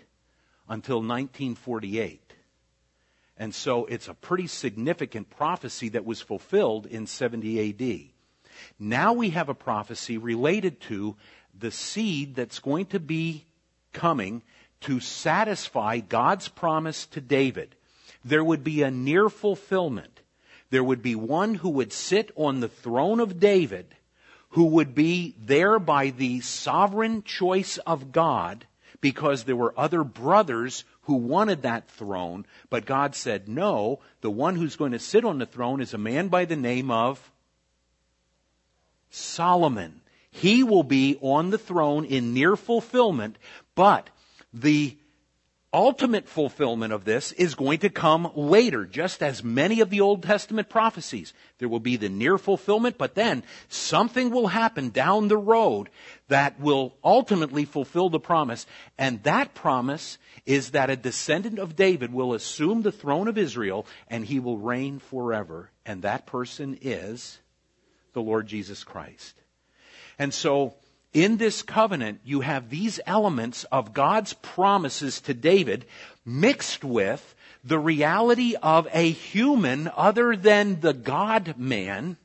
until 0.69 0.97
1948. 0.97 2.21
And 3.37 3.53
so 3.53 3.85
it's 3.85 4.07
a 4.07 4.13
pretty 4.13 4.47
significant 4.47 5.29
prophecy 5.29 5.89
that 5.89 6.05
was 6.05 6.21
fulfilled 6.21 6.85
in 6.85 7.07
70 7.07 7.69
AD. 7.69 8.09
Now 8.79 9.13
we 9.13 9.31
have 9.31 9.49
a 9.49 9.55
prophecy 9.55 10.17
related 10.17 10.79
to 10.81 11.15
the 11.57 11.71
seed 11.71 12.35
that's 12.35 12.59
going 12.59 12.87
to 12.87 12.99
be 12.99 13.45
coming 13.91 14.43
to 14.81 14.99
satisfy 14.99 15.99
God's 15.99 16.47
promise 16.47 17.05
to 17.07 17.21
David. 17.21 17.75
There 18.23 18.43
would 18.43 18.63
be 18.63 18.83
a 18.83 18.91
near 18.91 19.29
fulfillment 19.29 20.21
there 20.73 20.83
would 20.83 21.03
be 21.03 21.13
one 21.13 21.53
who 21.53 21.69
would 21.69 21.93
sit 21.93 22.31
on 22.35 22.59
the 22.59 22.67
throne 22.67 23.19
of 23.19 23.39
David, 23.39 23.93
who 24.53 24.65
would 24.65 24.93
be 24.93 25.35
there 25.39 25.79
by 25.79 26.11
the 26.11 26.39
sovereign 26.41 27.23
choice 27.23 27.79
of 27.79 28.11
God, 28.11 28.65
because 29.01 29.43
there 29.43 29.55
were 29.55 29.73
other 29.75 30.03
brothers 30.03 30.83
who 31.01 31.15
wanted 31.15 31.63
that 31.63 31.89
throne, 31.89 32.45
but 32.69 32.85
God 32.85 33.15
said, 33.15 33.49
no, 33.49 33.99
the 34.21 34.29
one 34.29 34.55
who's 34.55 34.75
going 34.75 34.91
to 34.91 34.99
sit 34.99 35.25
on 35.25 35.39
the 35.39 35.47
throne 35.47 35.81
is 35.81 35.93
a 35.93 35.97
man 35.97 36.27
by 36.27 36.45
the 36.45 36.55
name 36.55 36.91
of 36.91 37.31
Solomon. 39.09 40.01
He 40.29 40.63
will 40.63 40.83
be 40.83 41.17
on 41.21 41.49
the 41.49 41.57
throne 41.57 42.05
in 42.05 42.33
near 42.33 42.55
fulfillment, 42.55 43.37
but 43.75 44.09
the 44.53 44.95
ultimate 45.73 46.29
fulfillment 46.29 46.93
of 46.93 47.03
this 47.03 47.31
is 47.31 47.55
going 47.55 47.79
to 47.79 47.89
come 47.89 48.31
later, 48.35 48.85
just 48.85 49.23
as 49.23 49.43
many 49.43 49.81
of 49.81 49.89
the 49.89 50.01
Old 50.01 50.23
Testament 50.23 50.69
prophecies. 50.69 51.33
There 51.57 51.67
will 51.67 51.79
be 51.79 51.97
the 51.97 52.09
near 52.09 52.37
fulfillment, 52.37 52.97
but 52.97 53.15
then 53.15 53.43
something 53.69 54.29
will 54.29 54.47
happen 54.47 54.89
down 54.89 55.27
the 55.27 55.37
road 55.37 55.89
that 56.27 56.59
will 56.59 56.93
ultimately 57.03 57.65
fulfill 57.65 58.09
the 58.09 58.19
promise. 58.19 58.65
And 58.97 59.23
that 59.23 59.53
promise 59.55 60.17
is 60.45 60.71
that 60.71 60.89
a 60.89 60.95
descendant 60.95 61.59
of 61.59 61.75
David 61.75 62.13
will 62.13 62.33
assume 62.33 62.81
the 62.81 62.91
throne 62.91 63.27
of 63.27 63.37
Israel 63.37 63.85
and 64.07 64.25
he 64.25 64.39
will 64.39 64.57
reign 64.57 64.99
forever. 64.99 65.71
And 65.85 66.03
that 66.03 66.25
person 66.25 66.77
is 66.81 67.39
the 68.13 68.21
Lord 68.21 68.47
Jesus 68.47 68.83
Christ. 68.83 69.35
And 70.19 70.33
so, 70.33 70.75
in 71.13 71.37
this 71.37 71.61
covenant, 71.61 72.21
you 72.23 72.41
have 72.41 72.69
these 72.69 72.99
elements 73.05 73.63
of 73.65 73.93
God's 73.93 74.33
promises 74.33 75.21
to 75.21 75.33
David 75.33 75.85
mixed 76.25 76.83
with 76.83 77.35
the 77.63 77.79
reality 77.79 78.55
of 78.61 78.87
a 78.91 79.09
human 79.09 79.89
other 79.95 80.35
than 80.35 80.81
the 80.81 80.93
God 80.93 81.55
man 81.57 82.17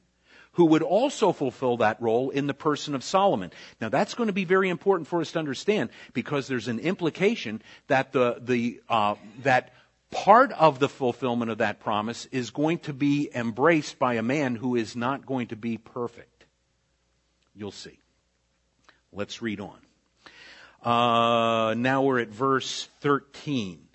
who 0.52 0.64
would 0.64 0.82
also 0.82 1.32
fulfill 1.32 1.76
that 1.76 2.02
role 2.02 2.30
in 2.30 2.48
the 2.48 2.54
person 2.54 2.96
of 2.96 3.04
Solomon. 3.04 3.52
Now 3.80 3.90
that's 3.90 4.14
going 4.14 4.26
to 4.26 4.32
be 4.32 4.44
very 4.44 4.68
important 4.68 5.06
for 5.06 5.20
us 5.20 5.32
to 5.32 5.38
understand 5.38 5.90
because 6.14 6.48
there's 6.48 6.66
an 6.66 6.80
implication 6.80 7.62
that 7.86 8.12
the, 8.12 8.38
the, 8.40 8.80
uh, 8.88 9.14
that 9.42 9.72
part 10.10 10.50
of 10.52 10.80
the 10.80 10.88
fulfillment 10.88 11.50
of 11.50 11.58
that 11.58 11.78
promise 11.78 12.26
is 12.32 12.50
going 12.50 12.78
to 12.80 12.92
be 12.92 13.30
embraced 13.32 14.00
by 14.00 14.14
a 14.14 14.22
man 14.22 14.56
who 14.56 14.74
is 14.74 14.96
not 14.96 15.26
going 15.26 15.48
to 15.48 15.56
be 15.56 15.78
perfect. 15.78 16.44
You'll 17.54 17.70
see. 17.70 17.98
Let's 19.12 19.40
read 19.40 19.60
on. 19.60 19.78
Uh, 20.82 21.74
now 21.74 22.02
we're 22.02 22.20
at 22.20 22.28
verse 22.28 22.88
13. 23.00 23.88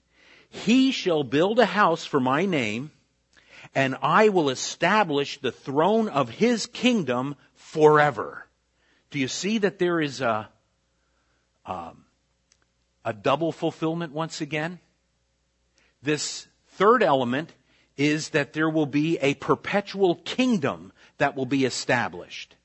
He 0.50 0.92
shall 0.92 1.24
build 1.24 1.60
a 1.60 1.66
house 1.66 2.06
for 2.06 2.20
my 2.20 2.46
name, 2.46 2.92
and 3.74 3.96
I 4.02 4.30
will 4.30 4.50
establish 4.50 5.40
the 5.40 5.52
throne 5.52 6.10
of 6.10 6.30
his 6.30 6.66
kingdom 6.66 7.36
forever. 7.56 8.48
Do 9.12 9.20
you 9.20 9.28
see 9.28 9.60
that 9.60 9.80
there 9.80 10.02
is 10.02 10.22
a, 10.22 10.50
um, 11.66 12.06
a 13.06 13.14
double 13.14 13.52
fulfillment 13.52 14.14
once 14.14 14.42
again? 14.42 14.80
This 16.02 16.48
third 16.70 17.04
element 17.04 17.54
is 17.96 18.30
that 18.30 18.54
there 18.54 18.70
will 18.70 18.88
be 18.88 19.18
a 19.20 19.36
perpetual 19.36 20.16
kingdom 20.16 20.92
that 21.18 21.36
will 21.36 21.46
be 21.46 21.66
established. 21.66 22.56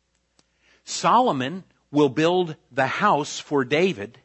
Solomon 0.84 1.64
will 1.90 2.08
build 2.08 2.56
the 2.70 2.86
house 2.86 3.38
for 3.38 3.64
David, 3.64 4.18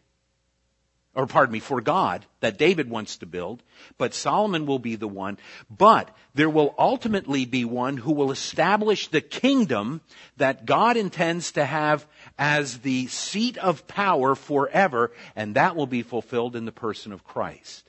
or 1.16 1.28
pardon 1.28 1.54
me, 1.54 1.60
for 1.60 1.80
God 1.80 2.26
that 2.40 2.58
David 2.58 2.90
wants 2.90 3.18
to 3.18 3.26
build, 3.26 3.62
but 3.98 4.14
Solomon 4.14 4.66
will 4.66 4.80
be 4.80 4.96
the 4.96 5.08
one. 5.08 5.38
But 5.70 6.10
there 6.34 6.50
will 6.50 6.74
ultimately 6.78 7.46
be 7.46 7.66
one 7.66 7.98
who 7.98 8.14
will 8.14 8.32
establish 8.32 9.08
the 9.08 9.22
kingdom 9.22 10.02
that 10.38 10.66
God 10.66 10.98
intends 10.98 11.52
to 11.54 11.66
have 11.66 12.08
as 12.38 12.80
the 12.80 13.08
seat 13.08 13.58
of 13.58 13.88
power 13.88 14.34
forever, 14.34 15.12
and 15.36 15.56
that 15.56 15.76
will 15.76 15.88
be 15.88 16.02
fulfilled 16.02 16.56
in 16.56 16.66
the 16.66 16.72
person 16.72 17.12
of 17.12 17.24
Christ. 17.24 17.88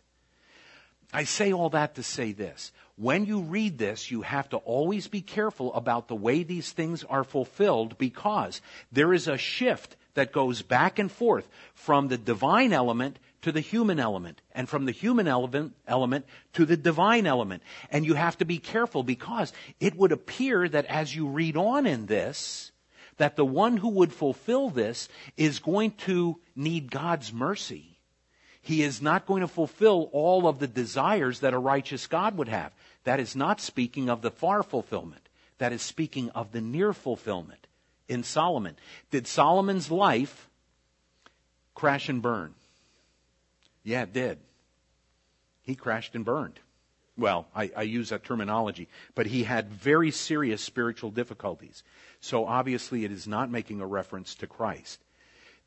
I 1.12 1.24
say 1.24 1.52
all 1.52 1.70
that 1.70 1.94
to 1.94 2.02
say 2.02 2.32
this. 2.32 2.72
When 2.96 3.26
you 3.26 3.40
read 3.40 3.78
this, 3.78 4.10
you 4.10 4.22
have 4.22 4.48
to 4.50 4.58
always 4.58 5.08
be 5.08 5.20
careful 5.20 5.74
about 5.74 6.06
the 6.06 6.14
way 6.14 6.44
these 6.44 6.70
things 6.70 7.02
are 7.02 7.24
fulfilled 7.24 7.98
because 7.98 8.60
there 8.92 9.12
is 9.12 9.26
a 9.26 9.36
shift 9.36 9.96
that 10.14 10.32
goes 10.32 10.62
back 10.62 11.00
and 11.00 11.10
forth 11.10 11.48
from 11.74 12.06
the 12.06 12.16
divine 12.16 12.72
element 12.72 13.18
to 13.42 13.50
the 13.50 13.60
human 13.60 13.98
element 13.98 14.40
and 14.52 14.68
from 14.68 14.84
the 14.84 14.92
human 14.92 15.26
element, 15.26 15.74
element 15.88 16.24
to 16.52 16.64
the 16.64 16.76
divine 16.76 17.26
element. 17.26 17.64
And 17.90 18.06
you 18.06 18.14
have 18.14 18.38
to 18.38 18.44
be 18.44 18.58
careful 18.58 19.02
because 19.02 19.52
it 19.80 19.96
would 19.96 20.12
appear 20.12 20.68
that 20.68 20.86
as 20.86 21.14
you 21.14 21.26
read 21.26 21.56
on 21.56 21.86
in 21.86 22.06
this, 22.06 22.70
that 23.16 23.34
the 23.34 23.44
one 23.44 23.76
who 23.76 23.88
would 23.88 24.12
fulfill 24.12 24.70
this 24.70 25.08
is 25.36 25.58
going 25.58 25.92
to 25.92 26.38
need 26.54 26.92
God's 26.92 27.32
mercy 27.32 27.94
he 28.64 28.82
is 28.82 29.02
not 29.02 29.26
going 29.26 29.42
to 29.42 29.48
fulfill 29.48 30.08
all 30.12 30.48
of 30.48 30.58
the 30.58 30.66
desires 30.66 31.40
that 31.40 31.52
a 31.52 31.58
righteous 31.58 32.06
God 32.06 32.38
would 32.38 32.48
have. 32.48 32.72
That 33.04 33.20
is 33.20 33.36
not 33.36 33.60
speaking 33.60 34.08
of 34.08 34.22
the 34.22 34.30
far 34.30 34.62
fulfillment. 34.62 35.28
That 35.58 35.72
is 35.72 35.82
speaking 35.82 36.30
of 36.30 36.52
the 36.52 36.60
near 36.60 36.92
fulfillment 36.92 37.66
in 38.08 38.22
Solomon. 38.22 38.76
Did 39.10 39.26
Solomon's 39.26 39.90
life 39.90 40.48
crash 41.74 42.08
and 42.08 42.20
burn? 42.20 42.54
Yeah, 43.82 44.02
it 44.02 44.12
did. 44.12 44.38
He 45.62 45.74
crashed 45.74 46.14
and 46.14 46.24
burned. 46.24 46.60
Well, 47.16 47.46
I, 47.54 47.70
I, 47.76 47.82
use 47.82 48.08
that 48.08 48.24
terminology, 48.24 48.88
but 49.14 49.26
he 49.26 49.44
had 49.44 49.70
very 49.70 50.10
serious 50.10 50.60
spiritual 50.60 51.12
difficulties. 51.12 51.84
So 52.20 52.44
obviously 52.44 53.04
it 53.04 53.12
is 53.12 53.28
not 53.28 53.50
making 53.50 53.80
a 53.80 53.86
reference 53.86 54.34
to 54.36 54.48
Christ. 54.48 54.98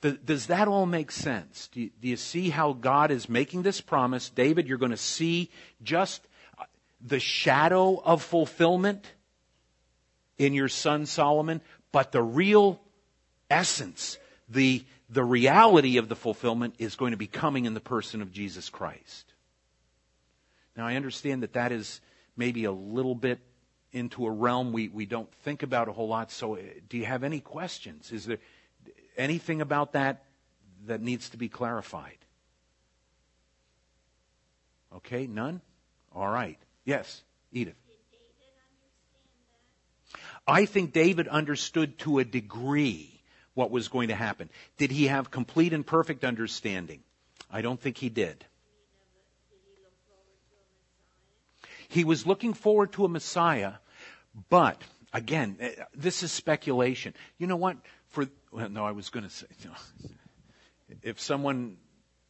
Does 0.01 0.47
that 0.47 0.67
all 0.67 0.85
make 0.85 1.09
sense? 1.09 1.69
Do 1.71 1.81
you, 1.81 1.89
do 2.01 2.07
you 2.09 2.17
see 2.17 2.49
how 2.49 2.73
God 2.73 3.11
is 3.11 3.29
making 3.29 3.63
this 3.63 3.81
promise? 3.81 4.29
David, 4.29 4.67
you're 4.67 4.77
going 4.77 4.91
to 4.91 4.97
see 4.97 5.49
just 5.81 6.26
the 7.01 7.19
shadow 7.19 8.01
of 8.03 8.23
fulfillment 8.23 9.05
in 10.37 10.53
your 10.53 10.67
son 10.67 11.05
Solomon, 11.05 11.61
but 11.91 12.11
the 12.11 12.21
real 12.21 12.81
essence, 13.49 14.17
the, 14.49 14.83
the 15.09 15.23
reality 15.23 15.97
of 15.97 16.09
the 16.09 16.15
fulfillment 16.15 16.75
is 16.77 16.95
going 16.95 17.11
to 17.11 17.17
be 17.17 17.27
coming 17.27 17.65
in 17.65 17.73
the 17.73 17.79
person 17.79 18.21
of 18.21 18.31
Jesus 18.31 18.69
Christ. 18.69 19.33
Now, 20.75 20.85
I 20.85 20.95
understand 20.95 21.43
that 21.43 21.53
that 21.53 21.71
is 21.71 22.01
maybe 22.35 22.65
a 22.65 22.71
little 22.71 23.15
bit 23.15 23.39
into 23.91 24.25
a 24.25 24.31
realm 24.31 24.73
we, 24.73 24.89
we 24.89 25.05
don't 25.05 25.31
think 25.43 25.63
about 25.63 25.87
a 25.87 25.91
whole 25.91 26.07
lot. 26.07 26.31
So, 26.31 26.55
uh, 26.55 26.59
do 26.87 26.97
you 26.97 27.05
have 27.05 27.23
any 27.23 27.39
questions? 27.39 28.11
Is 28.11 28.25
there, 28.25 28.37
anything 29.17 29.61
about 29.61 29.93
that 29.93 30.23
that 30.85 31.01
needs 31.01 31.29
to 31.29 31.37
be 31.37 31.49
clarified? 31.49 32.17
Okay, 34.95 35.25
none? 35.25 35.61
All 36.13 36.29
right. 36.29 36.59
Yes, 36.87 37.21
Edith. 37.51 37.75
I 40.47 40.65
think 40.65 40.93
David 40.93 41.27
understood 41.27 41.99
to 41.99 42.19
a 42.19 42.23
degree 42.23 43.21
what 43.53 43.71
was 43.71 43.89
going 43.89 44.07
to 44.07 44.15
happen. 44.15 44.49
Did 44.77 44.91
he 44.91 45.07
have 45.07 45.29
complete 45.29 45.73
and 45.73 45.85
perfect 45.85 46.23
understanding? 46.23 47.03
I 47.51 47.61
don't 47.61 47.77
think 47.79 47.97
he 47.97 48.07
did. 48.07 48.45
He 51.89 52.05
was 52.05 52.25
looking 52.25 52.53
forward 52.53 52.93
to 52.93 53.03
a 53.03 53.09
Messiah, 53.09 53.73
but 54.49 54.81
again, 55.11 55.57
eh, 55.59 55.71
this 55.93 56.23
is 56.23 56.31
speculation. 56.31 57.13
You 57.37 57.47
know 57.47 57.57
what? 57.57 57.75
For 58.07 58.29
well, 58.49 58.69
no, 58.69 58.85
I 58.85 58.91
was 58.91 59.09
going 59.09 59.25
to 59.25 59.29
say, 59.29 59.47
no. 59.65 60.09
if 61.03 61.19
someone 61.19 61.75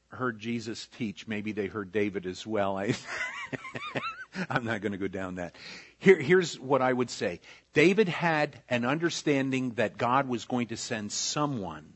heard 0.10 0.40
Jesus 0.40 0.88
teach, 0.98 1.28
maybe 1.28 1.52
they 1.52 1.68
heard 1.68 1.92
David 1.92 2.26
as 2.26 2.46
well. 2.48 2.76
I, 2.76 2.96
I'm 4.50 4.66
not 4.66 4.82
going 4.82 4.92
to 4.92 4.98
go 4.98 5.08
down 5.08 5.36
that. 5.36 5.56
Here, 6.00 6.20
here's 6.20 6.60
what 6.60 6.82
I 6.82 6.94
would 6.94 7.10
say. 7.10 7.40
David 7.74 8.08
had 8.08 8.62
an 8.70 8.86
understanding 8.86 9.72
that 9.72 9.98
God 9.98 10.28
was 10.28 10.46
going 10.46 10.68
to 10.68 10.78
send 10.78 11.12
someone 11.12 11.94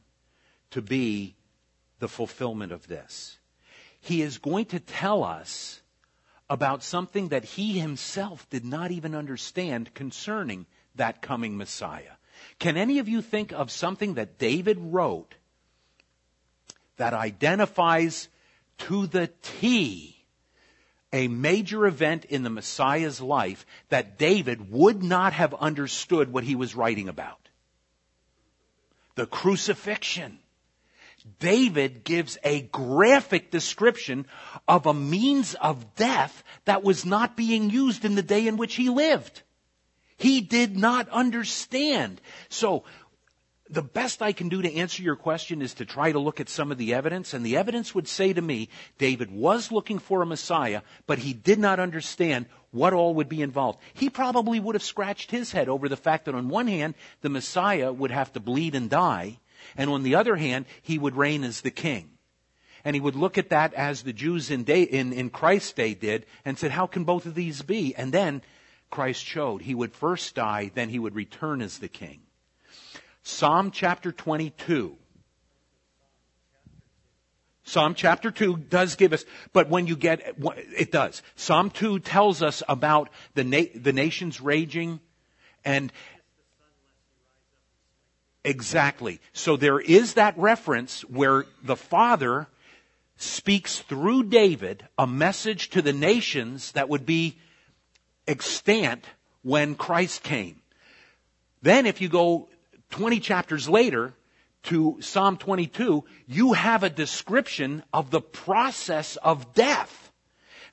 to 0.72 0.82
be 0.82 1.36
the 2.00 2.08
fulfillment 2.08 2.72
of 2.72 2.88
this. 2.88 3.38
He 4.00 4.22
is 4.22 4.40
going 4.40 4.66
to 4.66 4.80
tell 4.80 5.24
us 5.24 5.82
about 6.50 6.84
something 6.84 7.30
that 7.30 7.46
he 7.46 7.80
himself 7.80 8.50
did 8.50 8.66
not 8.66 8.92
even 8.92 9.16
understand 9.16 9.94
concerning 9.94 10.66
that 10.96 11.22
coming 11.22 11.58
Messiah. 11.58 12.14
Can 12.60 12.76
any 12.76 13.00
of 13.00 13.08
you 13.08 13.22
think 13.22 13.52
of 13.52 13.72
something 13.72 14.16
that 14.16 14.38
David 14.38 14.78
wrote 14.80 15.36
that 16.98 17.14
identifies 17.14 18.28
to 18.80 19.08
the 19.08 19.30
T 19.42 20.21
a 21.14 21.28
major 21.28 21.86
event 21.86 22.26
in 22.26 22.44
the 22.44 22.50
Messiah's 22.50 23.20
life 23.22 23.66
that 23.90 24.18
David 24.18 24.72
would 24.72 25.04
not 25.04 25.34
have 25.34 25.54
understood 25.54 26.32
what 26.32 26.44
he 26.44 26.56
was 26.56 26.76
writing 26.76 27.10
about? 27.10 27.50
The 29.16 29.26
crucifixion. 29.26 30.40
David 31.40 32.04
gives 32.04 32.38
a 32.44 32.62
graphic 32.62 33.52
description 33.52 34.26
of 34.68 34.86
a 34.86 34.94
means 34.94 35.54
of 35.56 35.96
death 35.96 36.44
that 36.66 36.84
was 36.84 37.06
not 37.06 37.36
being 37.36 37.70
used 37.70 38.06
in 38.06 38.16
the 38.16 38.24
day 38.24 38.48
in 38.48 38.58
which 38.58 38.76
he 38.76 38.90
lived. 38.90 39.44
He 40.18 40.42
did 40.42 40.78
not 40.78 41.10
understand. 41.10 42.22
So, 42.50 42.84
the 43.72 43.82
best 43.82 44.22
I 44.22 44.34
can 44.34 44.50
do 44.50 44.62
to 44.62 44.76
answer 44.76 45.02
your 45.02 45.16
question 45.16 45.62
is 45.62 45.74
to 45.76 45.86
try 45.86 46.12
to 46.12 46.20
look 46.20 46.42
at 46.42 46.50
some 46.50 46.72
of 46.74 46.78
the 46.78 46.94
evidence, 46.94 47.34
and 47.34 47.46
the 47.46 47.56
evidence 47.56 47.96
would 47.96 48.08
say 48.08 48.34
to 48.34 48.42
me, 48.42 48.68
David 48.98 49.32
was 49.32 49.72
looking 49.72 49.98
for 49.98 50.22
a 50.22 50.26
Messiah, 50.26 50.82
but 51.08 51.20
he 51.20 51.34
did 51.34 51.58
not 51.58 51.80
understand 51.80 52.48
what 52.72 52.94
all 52.94 53.16
would 53.16 53.30
be 53.30 53.42
involved. 53.42 53.80
He 53.94 54.10
probably 54.10 54.60
would 54.60 54.76
have 54.76 54.84
scratched 54.84 55.32
his 55.32 55.54
head 55.54 55.70
over 55.70 55.88
the 55.88 55.96
fact 55.96 56.26
that 56.26 56.36
on 56.36 56.50
one 56.50 56.68
hand, 56.68 56.96
the 57.22 57.30
Messiah 57.30 57.94
would 57.94 58.12
have 58.12 58.34
to 58.34 58.42
bleed 58.42 58.76
and 58.76 58.90
die, 58.90 59.40
and 59.78 59.90
on 59.90 60.04
the 60.04 60.16
other 60.16 60.36
hand, 60.36 60.66
he 60.82 61.00
would 61.00 61.16
reign 61.16 61.46
as 61.46 61.62
the 61.62 61.72
king. 61.72 62.10
And 62.84 62.94
he 62.96 63.00
would 63.00 63.16
look 63.16 63.38
at 63.38 63.50
that 63.50 63.74
as 63.76 64.04
the 64.04 64.12
Jews 64.12 64.52
in, 64.52 64.64
day, 64.64 64.84
in, 64.84 65.14
in 65.14 65.30
Christ's 65.30 65.74
day 65.74 65.94
did 65.94 66.26
and 66.44 66.58
said, 66.58 66.72
how 66.72 66.88
can 66.88 67.06
both 67.06 67.26
of 67.26 67.36
these 67.36 67.62
be? 67.62 67.96
And 67.96 68.12
then 68.12 68.42
Christ 68.90 69.24
showed 69.24 69.62
he 69.62 69.76
would 69.76 69.94
first 69.94 70.36
die, 70.36 70.72
then 70.74 70.90
he 70.90 71.00
would 71.00 71.16
return 71.16 71.62
as 71.62 71.78
the 71.78 71.88
king. 71.88 72.22
Psalm 73.24 73.72
chapter 73.72 74.12
22. 74.12 74.98
Psalm 77.64 77.94
chapter 77.94 78.32
2 78.32 78.58
does 78.58 78.96
give 78.96 79.14
us, 79.14 79.24
but 79.54 79.70
when 79.70 79.88
you 79.88 79.96
get, 79.96 80.36
it 80.78 80.92
does. 80.92 81.22
Psalm 81.36 81.70
2 81.70 82.00
tells 82.00 82.42
us 82.42 82.64
about 82.68 83.10
the, 83.36 83.44
na- 83.44 83.72
the 83.76 83.94
nations 83.94 84.42
raging 84.42 85.00
and 85.64 85.94
exactly. 88.44 89.22
So 89.32 89.58
there 89.58 89.80
is 89.80 90.16
that 90.16 90.38
reference 90.38 91.02
where 91.02 91.46
the 91.64 91.76
Father 91.76 92.48
speaks 93.16 93.80
through 93.80 94.24
David 94.24 94.88
a 94.98 95.06
message 95.06 95.70
to 95.70 95.82
the 95.82 95.94
nations 95.94 96.72
that 96.72 96.90
would 96.90 97.06
be 97.06 97.38
extant 98.28 99.06
when 99.44 99.76
Christ 99.76 100.24
came. 100.24 100.62
Then 101.62 101.86
if 101.86 102.02
you 102.02 102.10
go 102.10 102.50
20 102.92 103.20
chapters 103.20 103.68
later 103.68 104.14
to 104.64 104.98
Psalm 105.02 105.38
22, 105.38 106.04
you 106.28 106.54
have 106.54 106.84
a 106.84 106.90
description 106.90 107.84
of 107.92 108.12
the 108.12 108.22
process 108.22 109.16
of 109.18 109.54
death 109.54 110.12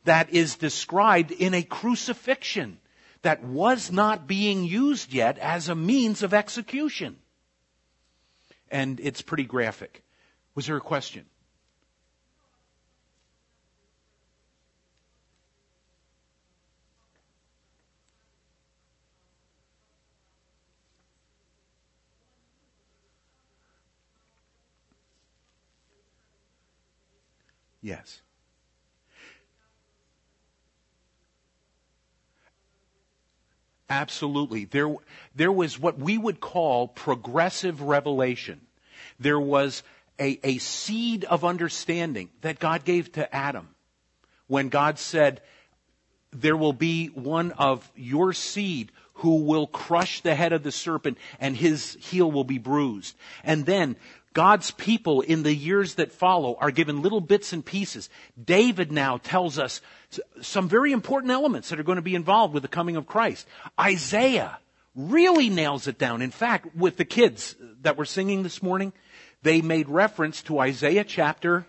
that 0.05 0.31
is 0.31 0.57
described 0.57 1.31
in 1.31 1.55
a 1.55 1.63
crucifixion 1.63 2.79
that 3.23 3.43
was 3.43 3.91
not 3.91 4.27
being 4.27 4.65
used 4.65 5.13
yet 5.13 5.39
as 5.39 5.69
a 5.69 5.75
means 5.75 6.23
of 6.23 6.35
execution. 6.35 7.17
And 8.71 9.01
it's 9.01 9.23
pretty 9.23 9.45
graphic. 9.45 10.03
Was 10.55 10.67
there 10.67 10.77
a 10.77 10.81
question? 10.81 11.25
Yes. 27.83 28.21
Absolutely. 33.91 34.67
There, 34.67 34.95
there 35.35 35.53
was 35.53 35.79
what 35.79 35.99
we 35.99 36.19
would 36.19 36.41
call 36.41 36.89
progressive 36.89 37.81
revelation. 37.81 38.61
There 39.19 39.41
was 39.41 39.83
a, 40.21 40.39
a 40.45 40.59
seed 40.59 41.25
of 41.25 41.45
understanding 41.45 42.29
that 42.43 42.59
God 42.59 42.85
gave 42.85 43.13
to 43.13 43.35
Adam 43.35 43.69
when 44.47 44.69
God 44.69 44.99
said, 44.99 45.41
there 46.33 46.57
will 46.57 46.75
be 46.75 47.07
one 47.07 47.53
of 47.53 47.91
your 47.97 48.33
seed 48.35 48.93
who 49.15 49.43
will 49.45 49.67
crush 49.67 50.21
the 50.21 50.35
head 50.35 50.53
of 50.53 50.63
the 50.63 50.71
serpent 50.71 51.19
and 51.41 51.57
his 51.57 51.97
heel 52.01 52.31
will 52.31 52.45
be 52.45 52.59
bruised. 52.59 53.17
And 53.43 53.65
then 53.65 53.97
God's 54.35 54.71
people 54.71 55.21
in 55.21 55.43
the 55.43 55.55
years 55.55 55.95
that 55.95 56.13
follow 56.13 56.57
are 56.61 56.71
given 56.71 57.03
little 57.03 57.21
bits 57.21 57.53
and 57.53 57.65
pieces. 57.65 58.09
David 58.43 58.93
now 58.93 59.17
tells 59.17 59.59
us 59.59 59.81
some 60.41 60.69
very 60.69 60.93
important 60.93 61.33
elements 61.33 61.71
that 61.71 61.81
are 61.81 61.85
going 61.85 61.97
to 61.97 62.03
be 62.03 62.15
involved 62.15 62.55
with 62.55 62.63
the 62.63 62.69
coming 62.69 62.97
of 62.97 63.07
Christ. 63.07 63.47
Isaiah 63.81 64.59
really 64.95 65.49
nails 65.49 65.87
it 65.87 65.99
down. 65.99 66.23
In 66.23 66.31
fact, 66.31 66.75
with 66.77 66.97
the 66.97 67.05
kids 67.05 67.57
that 67.83 67.97
were 67.97 68.05
singing 68.05 68.43
this 68.43 68.63
morning, 68.63 68.93
they 69.43 69.61
made 69.61 69.89
reference 69.89 70.43
to 70.43 70.59
Isaiah 70.59 71.05
chapter 71.05 71.67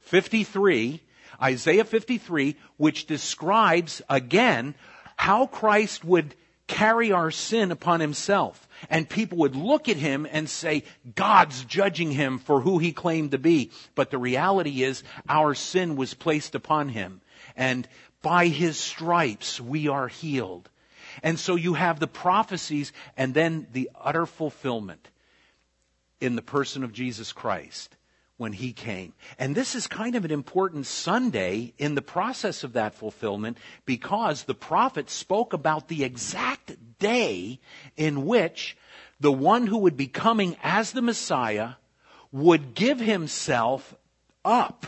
53, 0.00 1.00
Isaiah 1.42 1.84
53, 1.84 2.56
which 2.76 3.06
describes 3.06 4.02
again 4.08 4.74
how 5.16 5.46
Christ 5.46 6.04
would 6.04 6.34
carry 6.70 7.10
our 7.10 7.32
sin 7.32 7.72
upon 7.72 7.98
himself 7.98 8.68
and 8.88 9.08
people 9.08 9.38
would 9.38 9.56
look 9.56 9.88
at 9.88 9.96
him 9.96 10.26
and 10.30 10.48
say, 10.48 10.84
God's 11.16 11.64
judging 11.64 12.12
him 12.12 12.38
for 12.38 12.60
who 12.60 12.78
he 12.78 12.92
claimed 12.92 13.32
to 13.32 13.38
be. 13.38 13.72
But 13.96 14.10
the 14.10 14.18
reality 14.18 14.84
is, 14.84 15.02
our 15.28 15.54
sin 15.54 15.96
was 15.96 16.14
placed 16.14 16.54
upon 16.54 16.88
him. 16.88 17.20
And 17.56 17.88
by 18.22 18.46
his 18.46 18.78
stripes, 18.78 19.60
we 19.60 19.88
are 19.88 20.06
healed. 20.06 20.70
And 21.24 21.38
so 21.38 21.56
you 21.56 21.74
have 21.74 21.98
the 21.98 22.06
prophecies 22.06 22.92
and 23.16 23.34
then 23.34 23.66
the 23.72 23.90
utter 24.00 24.24
fulfillment 24.24 25.08
in 26.20 26.36
the 26.36 26.42
person 26.42 26.84
of 26.84 26.92
Jesus 26.92 27.32
Christ 27.32 27.96
when 28.40 28.54
he 28.54 28.72
came. 28.72 29.12
And 29.38 29.54
this 29.54 29.74
is 29.74 29.86
kind 29.86 30.16
of 30.16 30.24
an 30.24 30.30
important 30.30 30.86
Sunday 30.86 31.74
in 31.76 31.94
the 31.94 32.00
process 32.00 32.64
of 32.64 32.72
that 32.72 32.94
fulfillment 32.94 33.58
because 33.84 34.44
the 34.44 34.54
prophet 34.54 35.10
spoke 35.10 35.52
about 35.52 35.88
the 35.88 36.04
exact 36.04 36.74
day 36.98 37.60
in 37.98 38.24
which 38.24 38.78
the 39.20 39.30
one 39.30 39.66
who 39.66 39.76
would 39.76 39.98
be 39.98 40.06
coming 40.06 40.56
as 40.62 40.92
the 40.92 41.02
Messiah 41.02 41.72
would 42.32 42.74
give 42.74 42.98
himself 42.98 43.94
up 44.42 44.86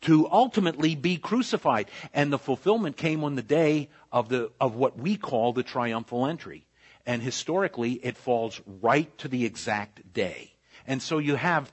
to 0.00 0.26
ultimately 0.30 0.94
be 0.94 1.18
crucified. 1.18 1.90
And 2.14 2.32
the 2.32 2.38
fulfillment 2.38 2.96
came 2.96 3.22
on 3.22 3.34
the 3.34 3.42
day 3.42 3.90
of 4.10 4.30
the, 4.30 4.50
of 4.58 4.76
what 4.76 4.98
we 4.98 5.18
call 5.18 5.52
the 5.52 5.62
triumphal 5.62 6.24
entry. 6.24 6.64
And 7.04 7.20
historically, 7.22 7.92
it 7.92 8.16
falls 8.16 8.62
right 8.80 9.16
to 9.18 9.28
the 9.28 9.44
exact 9.44 10.14
day. 10.14 10.52
And 10.86 11.02
so 11.02 11.18
you 11.18 11.36
have 11.36 11.70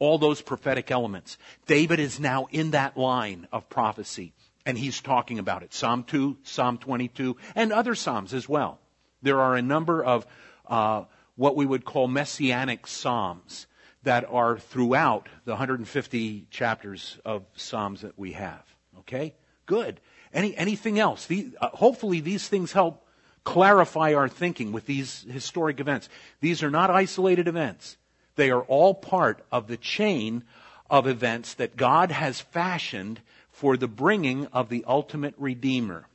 all 0.00 0.18
those 0.18 0.42
prophetic 0.42 0.90
elements. 0.90 1.38
David 1.66 2.00
is 2.00 2.18
now 2.18 2.48
in 2.50 2.72
that 2.72 2.96
line 2.96 3.46
of 3.52 3.68
prophecy, 3.68 4.32
and 4.66 4.76
he's 4.76 5.00
talking 5.00 5.38
about 5.38 5.62
it. 5.62 5.72
Psalm 5.72 6.02
2, 6.02 6.38
Psalm 6.42 6.78
22, 6.78 7.36
and 7.54 7.72
other 7.72 7.94
Psalms 7.94 8.34
as 8.34 8.48
well. 8.48 8.80
There 9.22 9.40
are 9.40 9.54
a 9.54 9.62
number 9.62 10.02
of 10.02 10.26
uh, 10.66 11.04
what 11.36 11.54
we 11.54 11.66
would 11.66 11.84
call 11.84 12.08
messianic 12.08 12.86
Psalms 12.86 13.66
that 14.02 14.24
are 14.30 14.58
throughout 14.58 15.28
the 15.44 15.52
150 15.52 16.46
chapters 16.50 17.18
of 17.24 17.44
Psalms 17.54 18.00
that 18.00 18.18
we 18.18 18.32
have. 18.32 18.64
Okay? 19.00 19.34
Good. 19.66 20.00
Any, 20.32 20.56
anything 20.56 20.98
else? 20.98 21.26
The, 21.26 21.50
uh, 21.60 21.68
hopefully 21.68 22.20
these 22.20 22.48
things 22.48 22.72
help 22.72 23.06
clarify 23.44 24.14
our 24.14 24.28
thinking 24.28 24.72
with 24.72 24.86
these 24.86 25.26
historic 25.30 25.80
events. 25.80 26.08
These 26.40 26.62
are 26.62 26.70
not 26.70 26.90
isolated 26.90 27.48
events. 27.48 27.96
They 28.40 28.50
are 28.50 28.62
all 28.62 28.94
part 28.94 29.44
of 29.52 29.66
the 29.66 29.76
chain 29.76 30.44
of 30.88 31.06
events 31.06 31.52
that 31.52 31.76
God 31.76 32.10
has 32.10 32.40
fashioned 32.40 33.20
for 33.50 33.76
the 33.76 33.86
bringing 33.86 34.46
of 34.46 34.70
the 34.70 34.82
ultimate 34.88 35.34
Redeemer. 35.36 36.06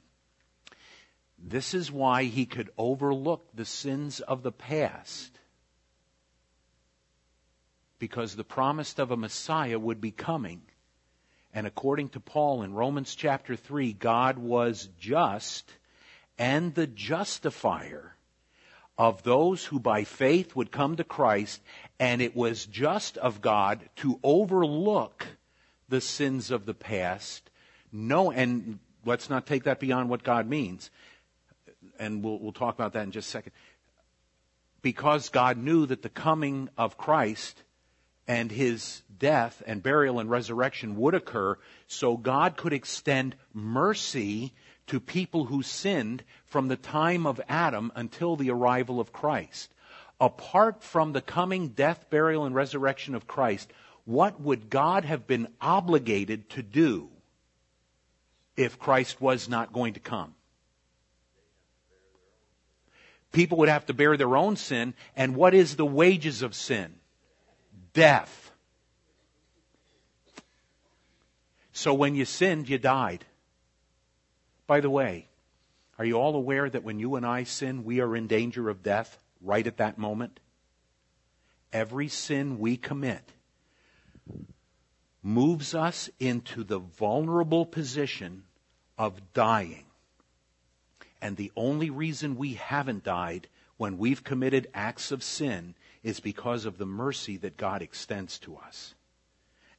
This 1.37 1.75
is 1.75 1.91
why 1.91 2.23
he 2.23 2.47
could 2.47 2.71
overlook 2.79 3.45
the 3.53 3.63
sins 3.63 4.21
of 4.21 4.41
the 4.41 4.51
past. 4.51 5.37
Because 7.99 8.35
the 8.35 8.43
promise 8.43 8.97
of 8.97 9.11
a 9.11 9.17
Messiah 9.17 9.77
would 9.77 10.01
be 10.01 10.09
coming. 10.09 10.63
And 11.53 11.67
according 11.67 12.09
to 12.09 12.19
Paul 12.19 12.63
in 12.63 12.73
Romans 12.73 13.13
chapter 13.13 13.55
3, 13.55 13.93
God 13.93 14.39
was 14.39 14.89
just 14.97 15.71
and 16.39 16.73
the 16.73 16.87
justifier 16.87 18.15
of 18.97 19.23
those 19.23 19.65
who 19.65 19.79
by 19.79 20.03
faith 20.03 20.55
would 20.55 20.71
come 20.71 20.95
to 20.95 21.03
Christ, 21.03 21.61
and 21.99 22.21
it 22.21 22.35
was 22.35 22.65
just 22.65 23.17
of 23.17 23.41
God 23.41 23.81
to 23.97 24.19
overlook 24.23 25.25
the 25.87 26.01
sins 26.01 26.51
of 26.51 26.65
the 26.65 26.73
past. 26.73 27.49
No, 27.91 28.31
and 28.31 28.79
let's 29.05 29.29
not 29.29 29.45
take 29.45 29.63
that 29.63 29.79
beyond 29.79 30.09
what 30.09 30.23
God 30.23 30.47
means. 30.47 30.89
And 31.99 32.23
we'll, 32.23 32.39
we'll 32.39 32.51
talk 32.51 32.75
about 32.75 32.93
that 32.93 33.03
in 33.03 33.11
just 33.11 33.29
a 33.29 33.31
second. 33.31 33.53
Because 34.81 35.29
God 35.29 35.57
knew 35.57 35.85
that 35.85 36.01
the 36.01 36.09
coming 36.09 36.69
of 36.77 36.97
Christ 36.97 37.63
and 38.27 38.51
his 38.51 39.01
death 39.17 39.61
and 39.65 39.81
burial 39.81 40.19
and 40.19 40.29
resurrection 40.29 40.95
would 40.97 41.13
occur, 41.13 41.57
so 41.87 42.17
God 42.17 42.57
could 42.57 42.73
extend 42.73 43.35
mercy 43.53 44.53
to 44.87 44.99
people 44.99 45.45
who 45.45 45.63
sinned 45.63 46.23
from 46.45 46.67
the 46.67 46.75
time 46.75 47.25
of 47.25 47.41
Adam 47.47 47.91
until 47.95 48.35
the 48.35 48.51
arrival 48.51 48.99
of 48.99 49.13
Christ. 49.13 49.71
Apart 50.19 50.83
from 50.83 51.11
the 51.11 51.21
coming 51.21 51.69
death, 51.69 52.09
burial, 52.09 52.45
and 52.45 52.55
resurrection 52.55 53.15
of 53.15 53.27
Christ, 53.27 53.71
what 54.05 54.39
would 54.39 54.69
God 54.69 55.03
have 55.03 55.27
been 55.27 55.47
obligated 55.59 56.49
to 56.51 56.63
do 56.63 57.09
if 58.55 58.79
Christ 58.79 59.19
was 59.19 59.49
not 59.49 59.73
going 59.73 59.93
to 59.93 59.99
come? 59.99 60.33
People 63.35 63.57
would 63.57 63.69
have 63.69 63.85
to 63.87 63.93
bear 63.93 64.15
their 64.15 64.37
own 64.37 64.55
sin. 64.55 64.93
And 65.17 65.35
what 65.35 65.53
is 65.53 65.75
the 65.75 65.85
wages 65.85 66.41
of 66.41 66.55
sin? 66.55 66.95
Death. 67.93 68.51
So 71.73 71.93
when 71.93 72.15
you 72.15 72.23
sinned, 72.23 72.69
you 72.69 72.77
died. 72.77 73.25
By 74.67 74.79
the 74.79 74.89
way, 74.89 75.27
are 75.99 76.05
you 76.05 76.15
all 76.15 76.35
aware 76.35 76.69
that 76.69 76.85
when 76.85 76.97
you 76.97 77.15
and 77.15 77.25
I 77.25 77.43
sin, 77.43 77.83
we 77.83 77.99
are 77.99 78.15
in 78.15 78.27
danger 78.27 78.69
of 78.69 78.81
death 78.81 79.17
right 79.45 79.65
at 79.65 79.77
that 79.77 79.97
moment? 79.97 80.39
Every 81.71 82.07
sin 82.07 82.59
we 82.59 82.77
commit 82.77 83.31
moves 85.21 85.73
us 85.73 86.09
into 86.19 86.63
the 86.63 86.79
vulnerable 86.79 87.65
position 87.65 88.43
of 88.97 89.33
dying. 89.33 89.85
And 91.21 91.35
the 91.35 91.51
only 91.55 91.89
reason 91.89 92.35
we 92.35 92.53
haven't 92.53 93.03
died 93.03 93.47
when 93.77 93.97
we've 93.97 94.23
committed 94.23 94.69
acts 94.73 95.11
of 95.11 95.23
sin 95.23 95.75
is 96.03 96.19
because 96.19 96.65
of 96.65 96.77
the 96.77 96.85
mercy 96.85 97.37
that 97.37 97.57
God 97.57 97.81
extends 97.81 98.37
to 98.39 98.55
us. 98.57 98.93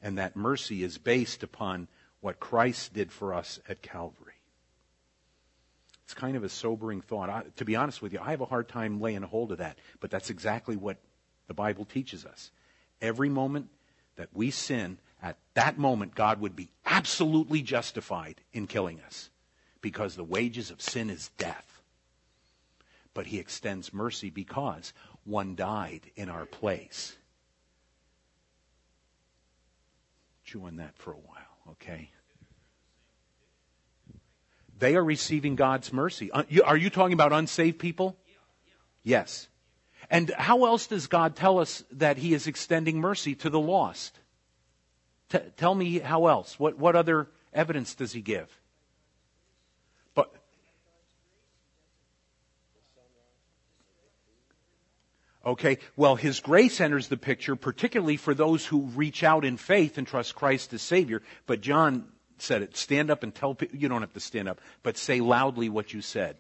And 0.03 0.19
that 0.19 0.37
mercy 0.37 0.83
is 0.83 0.99
based 0.99 1.43
upon 1.43 1.89
what 2.21 2.41
Christ 2.41 2.93
did 2.93 3.13
for 3.13 3.33
us 3.33 3.61
at 3.69 3.83
Calvary. 3.83 4.26
It's 6.07 6.15
kind 6.15 6.37
of 6.37 6.45
a 6.45 6.49
sobering 6.49 7.01
thought. 7.01 7.29
I, 7.29 7.43
to 7.57 7.65
be 7.65 7.75
honest 7.75 8.01
with 8.01 8.13
you, 8.13 8.21
I 8.23 8.31
have 8.31 8.41
a 8.41 8.47
hard 8.47 8.69
time 8.69 9.01
laying 9.01 9.23
hold 9.23 9.51
of 9.51 9.59
that, 9.59 9.77
but 9.99 10.09
that's 10.09 10.31
exactly 10.31 10.77
what 10.77 10.99
the 11.49 11.55
Bible 11.55 11.85
teaches 11.85 12.25
us. 12.25 12.53
Every 13.03 13.29
moment 13.29 13.71
that 14.15 14.29
we 14.33 14.53
sin, 14.53 14.99
at 15.21 15.37
that 15.55 15.79
moment, 15.79 16.15
God 16.15 16.41
would 16.41 16.55
be 16.55 16.71
absolutely 16.85 17.61
justified 17.61 18.41
in 18.53 18.69
killing 18.69 19.01
us 19.01 19.31
because 19.81 20.15
the 20.15 20.23
wages 20.23 20.71
of 20.71 20.81
sin 20.81 21.11
is 21.11 21.33
death. 21.39 21.83
But 23.13 23.27
he 23.27 23.41
extends 23.41 23.93
mercy 23.93 24.31
because 24.31 24.93
one 25.25 25.57
died 25.57 26.03
in 26.15 26.29
our 26.29 26.47
place. 26.47 27.17
Chew 30.45 30.67
on 30.67 30.77
that 30.77 30.97
for 30.97 31.13
a 31.13 31.17
while, 31.17 31.73
okay? 31.73 32.11
They 34.79 34.97
are 34.97 35.05
receiving 35.05 35.57
God's 35.57 35.93
mercy. 35.93 36.31
Uh, 36.31 36.45
are 36.65 36.77
you 36.77 36.91
talking 36.91 37.15
about 37.15 37.33
unsaved 37.33 37.79
people? 37.79 38.17
Yes. 39.03 39.49
And 40.11 40.31
how 40.31 40.67
else 40.67 40.87
does 40.87 41.07
God 41.07 41.35
tell 41.35 41.59
us 41.59 41.83
that 41.93 42.19
He 42.19 42.35
is 42.35 42.47
extending 42.47 43.01
mercy 43.01 43.35
to 43.37 43.51
the 43.51 43.61
lost? 43.61 44.19
T- 45.31 45.39
tell 45.57 45.75
me 45.75 45.99
how 45.99 46.27
else. 46.27 46.59
What, 46.59 46.79
what 46.79 46.95
other 46.95 47.29
evidence 47.53 47.95
does 47.95 48.13
He 48.13 48.21
give? 48.21 48.49
But 50.15 50.33
Okay, 55.45 55.79
well, 55.97 56.17
His 56.17 56.41
grace 56.41 56.81
enters 56.81 57.09
the 57.09 57.17
picture, 57.17 57.57
particularly 57.57 58.19
for 58.19 58.35
those 58.35 58.67
who 58.67 58.83
reach 58.83 59.23
out 59.23 59.45
in 59.45 59.57
faith 59.57 59.97
and 59.97 60.07
trust 60.07 60.35
Christ 60.35 60.75
as 60.75 60.83
Savior. 60.83 61.23
But 61.47 61.63
John 61.63 62.05
said 62.39 62.63
it. 62.63 62.77
Stand 62.77 63.11
up 63.11 63.23
and 63.23 63.35
tell 63.35 63.55
people. 63.55 63.79
You 63.79 63.89
don't 63.89 64.03
have 64.03 64.13
to 64.15 64.21
stand 64.21 64.49
up, 64.49 64.61
but 64.83 64.97
say 64.97 65.21
loudly 65.21 65.69
what 65.69 65.93
you 65.93 66.03
said. 66.03 66.37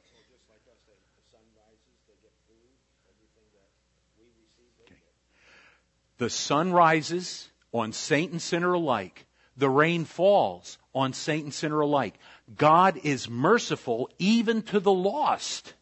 The 6.19 6.31
sun 6.31 6.73
rises 6.73 7.51
on 7.73 7.93
saint 7.93 8.33
and 8.33 8.41
sinner 8.41 8.73
alike. 8.73 9.27
The 9.57 9.69
rain 9.69 10.05
falls 10.05 10.79
on 10.95 11.13
saint 11.13 11.45
and 11.45 11.55
sinner 11.55 11.81
alike. 11.81 12.15
God 12.57 12.99
is 13.03 13.29
merciful 13.29 14.11
even 14.19 14.63
to 14.63 14.81
the 14.81 14.93
lost. 14.93 15.75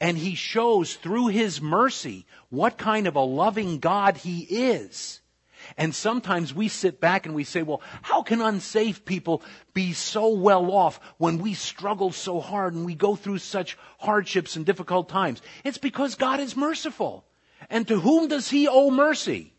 And 0.00 0.18
he 0.18 0.34
shows 0.34 0.94
through 0.94 1.28
his 1.28 1.60
mercy 1.62 2.26
what 2.50 2.76
kind 2.76 3.06
of 3.06 3.16
a 3.16 3.20
loving 3.20 3.78
God 3.78 4.16
he 4.18 4.40
is. 4.40 5.20
And 5.76 5.94
sometimes 5.94 6.54
we 6.54 6.68
sit 6.68 7.00
back 7.00 7.26
and 7.26 7.34
we 7.34 7.44
say, 7.44 7.62
well, 7.62 7.82
how 8.02 8.22
can 8.22 8.40
unsaved 8.40 9.04
people 9.04 9.42
be 9.72 9.92
so 9.92 10.28
well 10.28 10.70
off 10.70 11.00
when 11.18 11.38
we 11.38 11.54
struggle 11.54 12.12
so 12.12 12.40
hard 12.40 12.74
and 12.74 12.84
we 12.84 12.94
go 12.94 13.16
through 13.16 13.38
such 13.38 13.76
hardships 13.98 14.56
and 14.56 14.66
difficult 14.66 15.08
times? 15.08 15.42
It's 15.64 15.78
because 15.78 16.14
God 16.14 16.40
is 16.40 16.56
merciful. 16.56 17.24
And 17.70 17.88
to 17.88 17.98
whom 18.00 18.28
does 18.28 18.50
he 18.50 18.68
owe 18.68 18.90
mercy? 18.90 19.52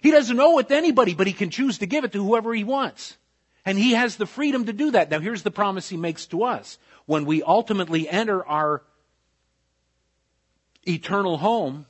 He 0.00 0.10
doesn't 0.10 0.40
owe 0.40 0.58
it 0.58 0.68
to 0.68 0.76
anybody, 0.76 1.14
but 1.14 1.26
he 1.26 1.32
can 1.32 1.50
choose 1.50 1.78
to 1.78 1.86
give 1.86 2.04
it 2.04 2.12
to 2.12 2.22
whoever 2.22 2.52
he 2.52 2.64
wants. 2.64 3.16
And 3.64 3.78
he 3.78 3.92
has 3.92 4.16
the 4.16 4.26
freedom 4.26 4.66
to 4.66 4.72
do 4.72 4.90
that. 4.90 5.10
Now 5.10 5.20
here's 5.20 5.42
the 5.42 5.50
promise 5.50 5.88
he 5.88 5.96
makes 5.96 6.26
to 6.26 6.44
us. 6.44 6.78
When 7.06 7.24
we 7.24 7.42
ultimately 7.42 8.08
enter 8.08 8.44
our 8.44 8.82
eternal 10.86 11.38
home, 11.38 11.86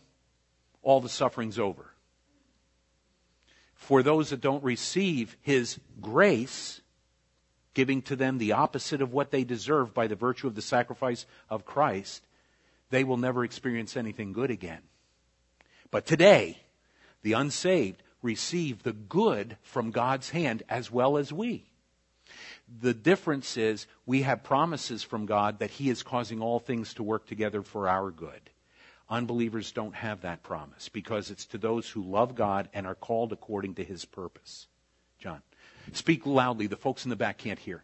all 0.83 1.01
the 1.01 1.09
suffering's 1.09 1.59
over. 1.59 1.94
For 3.85 4.03
those 4.03 4.31
that 4.31 4.41
don't 4.41 4.65
receive 4.65 5.37
his 5.43 5.79
grace, 6.01 6.81
giving 7.75 8.01
to 8.01 8.17
them 8.17 8.39
the 8.39 8.53
opposite 8.53 9.03
of 9.03 9.13
what 9.13 9.31
they 9.31 9.45
deserve 9.45 9.93
by 9.93 10.07
the 10.07 10.15
virtue 10.15 10.47
of 10.47 10.55
the 10.55 10.63
sacrifice 10.63 11.27
of 11.51 11.67
Christ, 11.67 12.27
they 12.89 13.05
will 13.05 13.19
never 13.19 13.45
experience 13.45 13.95
anything 13.95 14.33
good 14.33 14.51
again. 14.51 14.81
But 15.91 16.07
today, 16.07 16.63
the 17.21 17.35
unsaved 17.35 18.03
receive 18.23 18.85
the 18.85 18.95
good 18.95 19.59
from 19.61 19.91
God's 19.91 20.31
hand 20.31 20.63
as 20.71 20.91
well 20.91 21.19
as 21.19 21.31
we. 21.31 21.69
The 22.81 22.95
difference 22.95 23.59
is 23.59 23.87
we 24.07 24.23
have 24.23 24.43
promises 24.43 25.03
from 25.03 25.27
God 25.27 25.59
that 25.59 25.73
He 25.73 25.91
is 25.91 26.03
causing 26.03 26.41
all 26.41 26.59
things 26.59 26.95
to 26.95 27.03
work 27.03 27.27
together 27.27 27.61
for 27.61 27.87
our 27.87 28.11
good. 28.11 28.49
Unbelievers 29.09 29.73
don't 29.73 29.95
have 29.95 30.23
that 30.23 30.43
promise 30.43 30.89
because 30.89 31.31
it's 31.31 31.45
to 31.47 31.59
those 31.59 31.89
who 31.89 32.03
love 32.03 32.35
God 32.35 32.69
and 32.73 32.87
are 32.87 32.95
called 32.95 33.33
according 33.33 33.75
to 33.75 33.85
His 33.85 34.05
purpose. 34.05 34.67
John, 35.19 35.43
speak 35.93 36.25
loudly. 36.27 36.67
The 36.67 36.77
folks 36.77 37.05
in 37.05 37.11
the 37.11 37.17
back 37.17 37.39
can't 37.39 37.59
hear. 37.59 37.83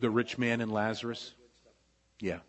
The 0.00 0.10
rich 0.10 0.36
man 0.36 0.60
and 0.60 0.72
Lazarus? 0.72 1.32
Yeah. 2.18 2.40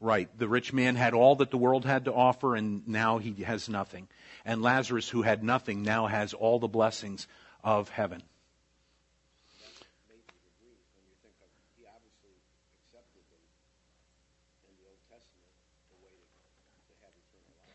Right. 0.00 0.28
The 0.38 0.46
rich 0.46 0.74
man 0.74 0.96
had 0.96 1.14
all 1.14 1.36
that 1.36 1.50
the 1.50 1.56
world 1.56 1.86
had 1.86 2.04
to 2.04 2.12
offer, 2.12 2.54
and 2.54 2.86
now 2.86 3.16
he 3.16 3.42
has 3.42 3.70
nothing. 3.70 4.06
And 4.44 4.60
Lazarus, 4.60 5.08
who 5.08 5.22
had 5.22 5.42
nothing, 5.42 5.82
now 5.82 6.06
has 6.06 6.34
all 6.34 6.58
the 6.58 6.68
blessings 6.68 7.26
of 7.64 7.88
heaven. 7.88 8.22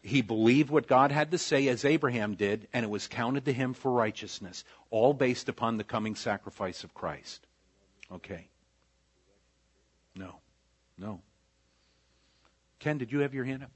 He 0.06 0.22
believed 0.22 0.70
what 0.70 0.86
God 0.86 1.14
had 1.14 1.32
to 1.32 1.38
say 1.38 1.70
as 1.70 1.86
Abraham 1.86 2.36
did, 2.36 2.68
and 2.74 2.84
it 2.84 2.90
was 2.90 3.08
counted 3.08 3.46
to 3.46 3.54
him 3.54 3.74
for 3.74 3.90
righteousness, 3.90 4.66
all 4.90 5.14
based 5.14 5.48
upon 5.48 5.78
the 5.78 5.86
coming 5.86 6.16
sacrifice 6.16 6.84
of 6.84 6.94
Christ. 6.94 7.48
Okay. 8.12 8.50
No. 10.14 10.36
No. 10.98 11.22
Ken, 12.80 12.98
did 12.98 13.14
you 13.14 13.20
have 13.20 13.34
your 13.34 13.46
hand 13.46 13.64
up? 13.64 13.72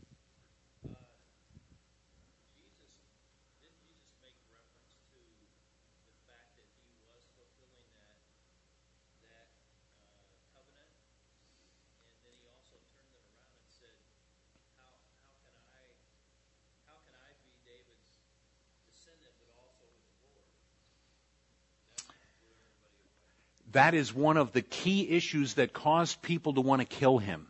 That 23.77 23.93
is 23.93 24.11
one 24.11 24.37
of 24.37 24.53
the 24.53 24.63
key 24.63 25.07
issues 25.07 25.53
that 25.53 25.71
caused 25.71 26.23
people 26.23 26.55
to 26.55 26.61
want 26.61 26.81
to 26.81 26.87
kill 26.87 27.19
him. 27.19 27.45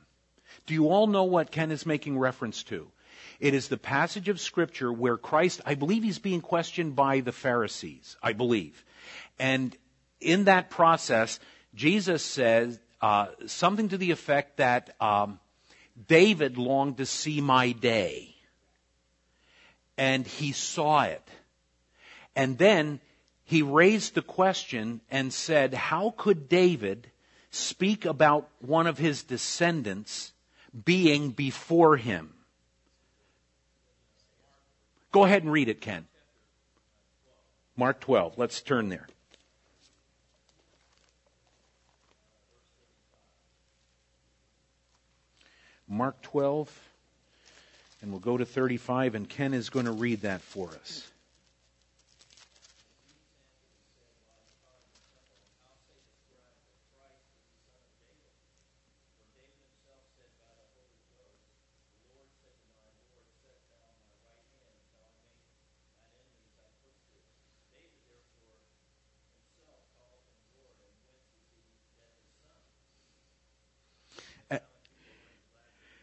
Do 0.65 0.73
you 0.73 0.89
all 0.89 1.07
know 1.07 1.23
what 1.23 1.51
Ken 1.51 1.71
is 1.71 1.85
making 1.85 2.19
reference 2.19 2.63
to? 2.63 2.91
It 3.39 3.53
is 3.53 3.69
the 3.69 3.77
passage 3.77 4.27
of 4.27 4.41
Scripture 4.41 4.91
where 4.91 5.15
Christ, 5.15 5.61
I 5.65 5.75
believe 5.75 6.03
he's 6.03 6.19
being 6.19 6.41
questioned 6.41 6.97
by 6.97 7.21
the 7.21 7.31
Pharisees, 7.31 8.17
I 8.21 8.33
believe. 8.33 8.83
And 9.39 9.73
in 10.19 10.43
that 10.43 10.69
process, 10.69 11.39
Jesus 11.73 12.23
says 12.23 12.77
uh, 13.01 13.27
something 13.45 13.87
to 13.87 13.97
the 13.97 14.11
effect 14.11 14.57
that 14.57 14.97
um, 14.99 15.39
David 16.09 16.57
longed 16.57 16.97
to 16.97 17.05
see 17.05 17.39
my 17.39 17.71
day. 17.71 18.35
And 19.97 20.27
he 20.27 20.51
saw 20.51 21.03
it. 21.03 21.25
And 22.35 22.57
then 22.57 22.99
he 23.47 23.61
raised 23.61 24.13
the 24.13 24.21
question 24.21 24.99
and 25.09 25.31
said, 25.31 25.73
How 25.73 26.13
could 26.17 26.49
David 26.49 27.09
speak 27.49 28.03
about 28.03 28.49
one 28.59 28.87
of 28.87 28.97
his 28.97 29.23
descendants 29.23 30.33
being 30.83 31.29
before 31.29 31.95
him? 31.95 32.33
Go 35.13 35.23
ahead 35.23 35.43
and 35.43 35.51
read 35.53 35.69
it, 35.69 35.79
Ken. 35.79 36.05
Mark 37.77 38.01
12. 38.01 38.37
Let's 38.37 38.59
turn 38.59 38.89
there. 38.89 39.07
Mark 45.87 46.21
12, 46.21 46.89
and 48.01 48.11
we'll 48.11 48.19
go 48.19 48.35
to 48.35 48.43
35, 48.43 49.15
and 49.15 49.29
Ken 49.29 49.53
is 49.53 49.69
going 49.69 49.85
to 49.85 49.93
read 49.93 50.23
that 50.23 50.41
for 50.41 50.67
us. 50.71 51.09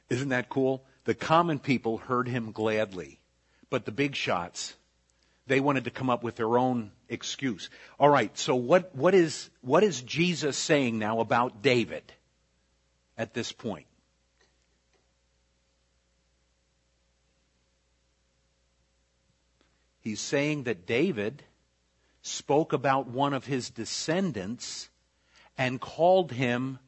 Isn't 0.08 0.28
that 0.30 0.48
cool? 0.48 0.84
The 1.04 1.14
common 1.14 1.58
people 1.58 1.98
heard 1.98 2.28
him 2.28 2.52
gladly, 2.52 3.20
but 3.70 3.84
the 3.84 3.92
big 3.92 4.14
shots, 4.14 4.74
they 5.46 5.60
wanted 5.60 5.84
to 5.84 5.90
come 5.90 6.10
up 6.10 6.22
with 6.22 6.36
their 6.36 6.58
own 6.58 6.92
excuse. 7.08 7.70
All 7.98 8.08
right, 8.08 8.36
so 8.36 8.54
what, 8.54 8.94
what, 8.94 9.14
is, 9.14 9.50
what 9.60 9.82
is 9.82 10.00
Jesus 10.02 10.56
saying 10.56 10.98
now 10.98 11.20
about 11.20 11.62
David 11.62 12.04
at 13.18 13.34
this 13.34 13.52
point? 13.52 13.86
He's 20.00 20.20
saying 20.20 20.64
that 20.64 20.86
David 20.86 21.42
spoke 22.20 22.74
about 22.74 23.06
one 23.08 23.32
of 23.32 23.46
his 23.46 23.70
descendants 23.70 24.90
and 25.56 25.80
called 25.80 26.30
him 26.32 26.78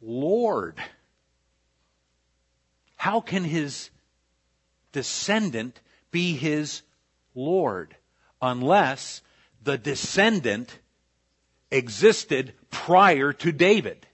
Lord. 0.00 0.80
How 3.02 3.20
can 3.20 3.42
his 3.42 3.90
descendant 4.92 5.80
be 6.12 6.36
his 6.36 6.82
Lord 7.34 7.96
unless 8.40 9.22
the 9.60 9.76
descendant 9.76 10.78
existed 11.72 12.54
prior 12.70 13.32
to 13.32 13.50
David? 13.50 14.06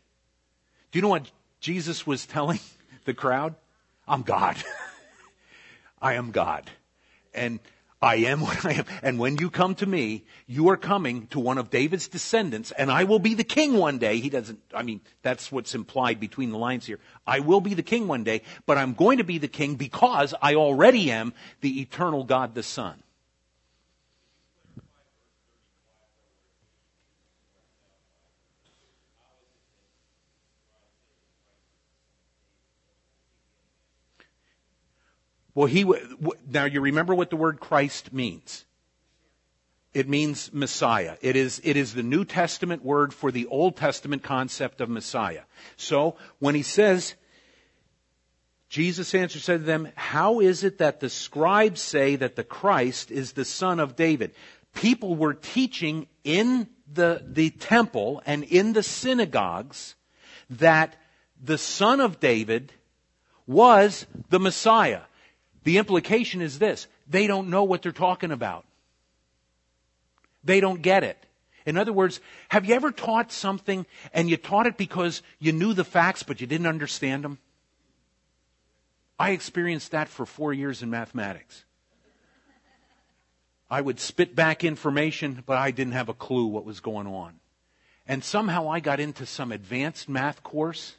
Do 0.90 0.98
you 0.98 1.02
know 1.02 1.10
what 1.10 1.30
Jesus 1.60 2.06
was 2.06 2.24
telling 2.24 2.60
the 3.04 3.12
crowd? 3.12 3.56
I'm 4.06 4.22
God. 4.22 4.56
I 6.00 6.14
am 6.14 6.30
God. 6.30 6.70
And 7.34 7.60
I 8.00 8.16
am 8.16 8.40
what 8.40 8.64
I 8.64 8.74
am. 8.74 8.84
And 9.02 9.18
when 9.18 9.38
you 9.38 9.50
come 9.50 9.74
to 9.76 9.86
me, 9.86 10.24
you 10.46 10.68
are 10.68 10.76
coming 10.76 11.26
to 11.28 11.40
one 11.40 11.58
of 11.58 11.70
David's 11.70 12.06
descendants, 12.06 12.70
and 12.70 12.90
I 12.90 13.04
will 13.04 13.18
be 13.18 13.34
the 13.34 13.44
king 13.44 13.74
one 13.74 13.98
day. 13.98 14.20
He 14.20 14.30
doesn't, 14.30 14.60
I 14.72 14.82
mean, 14.84 15.00
that's 15.22 15.50
what's 15.50 15.74
implied 15.74 16.20
between 16.20 16.50
the 16.50 16.58
lines 16.58 16.86
here. 16.86 17.00
I 17.26 17.40
will 17.40 17.60
be 17.60 17.74
the 17.74 17.82
king 17.82 18.06
one 18.06 18.22
day, 18.22 18.42
but 18.66 18.78
I'm 18.78 18.94
going 18.94 19.18
to 19.18 19.24
be 19.24 19.38
the 19.38 19.48
king 19.48 19.74
because 19.74 20.32
I 20.40 20.54
already 20.54 21.10
am 21.10 21.32
the 21.60 21.80
eternal 21.80 22.22
God 22.22 22.54
the 22.54 22.62
Son. 22.62 23.02
Well, 35.58 35.66
he 35.66 35.84
now 36.48 36.66
you 36.66 36.80
remember 36.80 37.16
what 37.16 37.30
the 37.30 37.36
word 37.36 37.58
Christ 37.58 38.12
means. 38.12 38.64
It 39.92 40.08
means 40.08 40.52
Messiah. 40.52 41.16
It 41.20 41.34
is, 41.34 41.60
it 41.64 41.76
is 41.76 41.94
the 41.94 42.04
New 42.04 42.24
Testament 42.24 42.84
word 42.84 43.12
for 43.12 43.32
the 43.32 43.46
Old 43.46 43.76
Testament 43.76 44.22
concept 44.22 44.80
of 44.80 44.88
Messiah. 44.88 45.42
So, 45.76 46.14
when 46.38 46.54
he 46.54 46.62
says, 46.62 47.16
Jesus 48.68 49.12
answered, 49.16 49.42
said 49.42 49.60
to 49.62 49.66
them, 49.66 49.88
How 49.96 50.38
is 50.38 50.62
it 50.62 50.78
that 50.78 51.00
the 51.00 51.10
scribes 51.10 51.80
say 51.80 52.14
that 52.14 52.36
the 52.36 52.44
Christ 52.44 53.10
is 53.10 53.32
the 53.32 53.44
son 53.44 53.80
of 53.80 53.96
David? 53.96 54.36
People 54.76 55.16
were 55.16 55.34
teaching 55.34 56.06
in 56.22 56.68
the, 56.86 57.20
the 57.26 57.50
temple 57.50 58.22
and 58.26 58.44
in 58.44 58.74
the 58.74 58.84
synagogues 58.84 59.96
that 60.50 60.94
the 61.42 61.58
son 61.58 61.98
of 61.98 62.20
David 62.20 62.72
was 63.44 64.06
the 64.30 64.38
Messiah. 64.38 65.00
The 65.64 65.78
implication 65.78 66.40
is 66.40 66.58
this 66.58 66.86
they 67.08 67.26
don't 67.26 67.50
know 67.50 67.64
what 67.64 67.82
they're 67.82 67.92
talking 67.92 68.30
about. 68.30 68.64
They 70.44 70.60
don't 70.60 70.82
get 70.82 71.04
it. 71.04 71.22
In 71.66 71.76
other 71.76 71.92
words, 71.92 72.20
have 72.48 72.64
you 72.64 72.74
ever 72.74 72.90
taught 72.90 73.30
something 73.30 73.84
and 74.14 74.30
you 74.30 74.36
taught 74.36 74.66
it 74.66 74.78
because 74.78 75.22
you 75.38 75.52
knew 75.52 75.74
the 75.74 75.84
facts 75.84 76.22
but 76.22 76.40
you 76.40 76.46
didn't 76.46 76.66
understand 76.66 77.24
them? 77.24 77.38
I 79.18 79.32
experienced 79.32 79.90
that 79.90 80.08
for 80.08 80.24
four 80.24 80.52
years 80.52 80.82
in 80.82 80.90
mathematics. 80.90 81.64
I 83.70 83.80
would 83.80 84.00
spit 84.00 84.34
back 84.34 84.64
information, 84.64 85.42
but 85.44 85.58
I 85.58 85.72
didn't 85.72 85.92
have 85.92 86.08
a 86.08 86.14
clue 86.14 86.46
what 86.46 86.64
was 86.64 86.80
going 86.80 87.06
on. 87.06 87.34
And 88.06 88.24
somehow 88.24 88.70
I 88.70 88.80
got 88.80 89.00
into 89.00 89.26
some 89.26 89.52
advanced 89.52 90.08
math 90.08 90.42
course. 90.42 90.94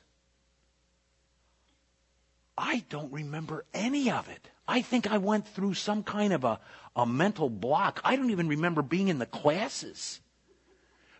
I 2.59 2.83
don't 2.89 3.11
remember 3.13 3.63
any 3.73 4.11
of 4.11 4.27
it. 4.27 4.49
I 4.67 4.81
think 4.81 5.09
I 5.09 5.17
went 5.17 5.47
through 5.47 5.75
some 5.75 6.03
kind 6.03 6.33
of 6.33 6.43
a, 6.43 6.59
a 6.93 7.05
mental 7.05 7.49
block. 7.49 8.01
I 8.03 8.17
don't 8.17 8.31
even 8.31 8.49
remember 8.49 8.81
being 8.81 9.07
in 9.07 9.17
the 9.17 9.25
classes. 9.25 10.19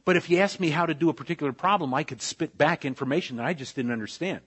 But 0.03 0.17
if 0.17 0.29
you 0.29 0.39
asked 0.39 0.59
me 0.59 0.69
how 0.69 0.85
to 0.85 0.93
do 0.93 1.09
a 1.09 1.13
particular 1.13 1.53
problem, 1.53 1.93
I 1.93 2.03
could 2.03 2.21
spit 2.21 2.57
back 2.57 2.83
information 2.83 3.37
that 3.37 3.45
I 3.45 3.53
just 3.53 3.75
didn't 3.75 3.91
understand. 3.91 4.41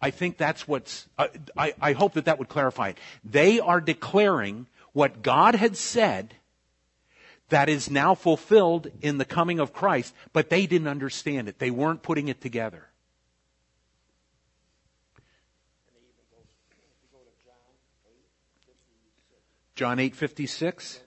I 0.00 0.10
think 0.10 0.36
that's 0.36 0.68
what's, 0.68 1.08
I, 1.56 1.72
I 1.80 1.92
hope 1.92 2.12
that 2.14 2.26
that 2.26 2.38
would 2.38 2.48
clarify 2.48 2.90
it. 2.90 2.98
They 3.24 3.58
are 3.58 3.80
declaring 3.80 4.66
what 4.92 5.22
God 5.22 5.54
had 5.54 5.76
said 5.76 6.34
that 7.48 7.70
is 7.70 7.90
now 7.90 8.14
fulfilled 8.14 8.90
in 9.00 9.16
the 9.16 9.24
coming 9.24 9.58
of 9.58 9.72
Christ, 9.72 10.14
but 10.34 10.50
they 10.50 10.66
didn't 10.66 10.88
understand 10.88 11.48
it. 11.48 11.58
They 11.58 11.70
weren't 11.70 12.02
putting 12.02 12.28
it 12.28 12.42
together. 12.42 12.88
John 19.74 19.98
8:56. 19.98 21.00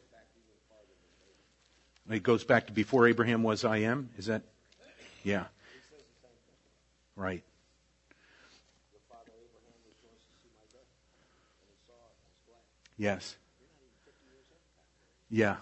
It 2.10 2.24
goes 2.24 2.44
back 2.44 2.68
to 2.68 2.74
before 2.74 3.08
Abraham 3.08 3.44
was 3.44 3.66
I 3.66 3.78
am. 3.78 4.10
Is 4.18 4.28
that? 4.28 4.44
Yeah. 5.24 5.46
Right. 7.16 7.44
Yes. 12.98 13.36
Yeah. 15.30 15.58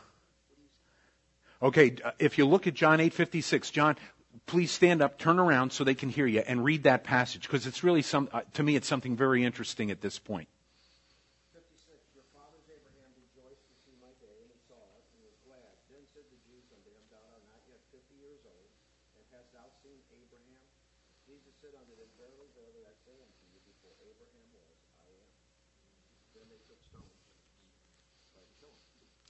Okay, 1.61 1.95
if 2.19 2.37
you 2.37 2.45
look 2.45 2.67
at 2.67 2.73
John 2.73 2.99
8:56, 2.99 3.71
John, 3.71 3.97
please 4.45 4.71
stand 4.71 5.01
up, 5.01 5.17
turn 5.17 5.39
around 5.39 5.71
so 5.71 5.83
they 5.83 5.95
can 5.95 6.09
hear 6.09 6.27
you 6.27 6.41
and 6.41 6.63
read 6.63 6.83
that 6.83 7.03
passage 7.03 7.43
because 7.43 7.65
it's 7.65 7.83
really 7.83 8.01
some 8.01 8.29
uh, 8.31 8.41
to 8.53 8.63
me 8.63 8.75
it's 8.75 8.87
something 8.87 9.15
very 9.15 9.43
interesting 9.43 9.89
at 9.91 10.01
this 10.01 10.19
point. 10.19 10.47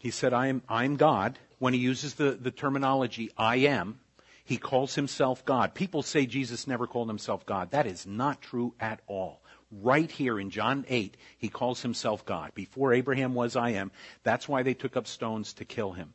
He 0.05 0.11
said, 0.11 0.33
I 0.33 0.49
am, 0.49 0.61
I'm 0.69 0.97
God. 0.97 1.39
When 1.57 1.73
he 1.73 1.79
uses 1.79 2.13
the, 2.13 2.33
the 2.33 2.51
terminology, 2.51 3.31
I 3.35 3.55
am, 3.55 3.99
he 4.43 4.57
calls 4.57 4.93
himself 4.93 5.43
God. 5.43 5.73
People 5.73 6.03
say 6.03 6.27
Jesus 6.27 6.67
never 6.67 6.85
called 6.85 7.07
himself 7.07 7.43
God. 7.47 7.71
That 7.71 7.87
is 7.87 8.05
not 8.05 8.39
true 8.39 8.75
at 8.79 8.99
all. 9.07 9.41
Right 9.71 10.11
here 10.11 10.39
in 10.39 10.51
John 10.51 10.85
8, 10.87 11.17
he 11.39 11.49
calls 11.49 11.81
himself 11.81 12.23
God. 12.23 12.51
Before 12.53 12.93
Abraham 12.93 13.33
was, 13.33 13.55
I 13.55 13.71
am. 13.71 13.89
That's 14.21 14.47
why 14.47 14.61
they 14.61 14.75
took 14.75 14.95
up 14.95 15.07
stones 15.07 15.53
to 15.53 15.65
kill 15.65 15.93
him. 15.93 16.13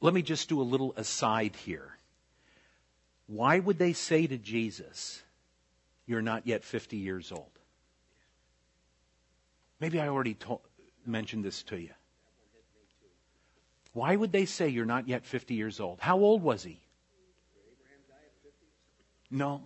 Let 0.00 0.12
me 0.12 0.22
just 0.22 0.48
do 0.48 0.60
a 0.60 0.62
little 0.62 0.92
aside 0.96 1.54
here. 1.54 1.98
Why 3.28 3.60
would 3.60 3.78
they 3.78 3.92
say 3.92 4.26
to 4.26 4.38
Jesus, 4.38 5.22
You're 6.04 6.20
not 6.20 6.48
yet 6.48 6.64
50 6.64 6.96
years 6.96 7.30
old? 7.30 7.60
Maybe 9.78 10.00
I 10.00 10.08
already 10.08 10.34
told, 10.34 10.62
mentioned 11.06 11.44
this 11.44 11.62
to 11.62 11.80
you. 11.80 11.90
Why 13.92 14.14
would 14.14 14.32
they 14.32 14.44
say 14.44 14.68
you're 14.68 14.84
not 14.84 15.08
yet 15.08 15.26
50 15.26 15.54
years 15.54 15.80
old? 15.80 15.98
How 16.00 16.18
old 16.18 16.42
was 16.42 16.62
he? 16.62 16.80
No. 19.30 19.62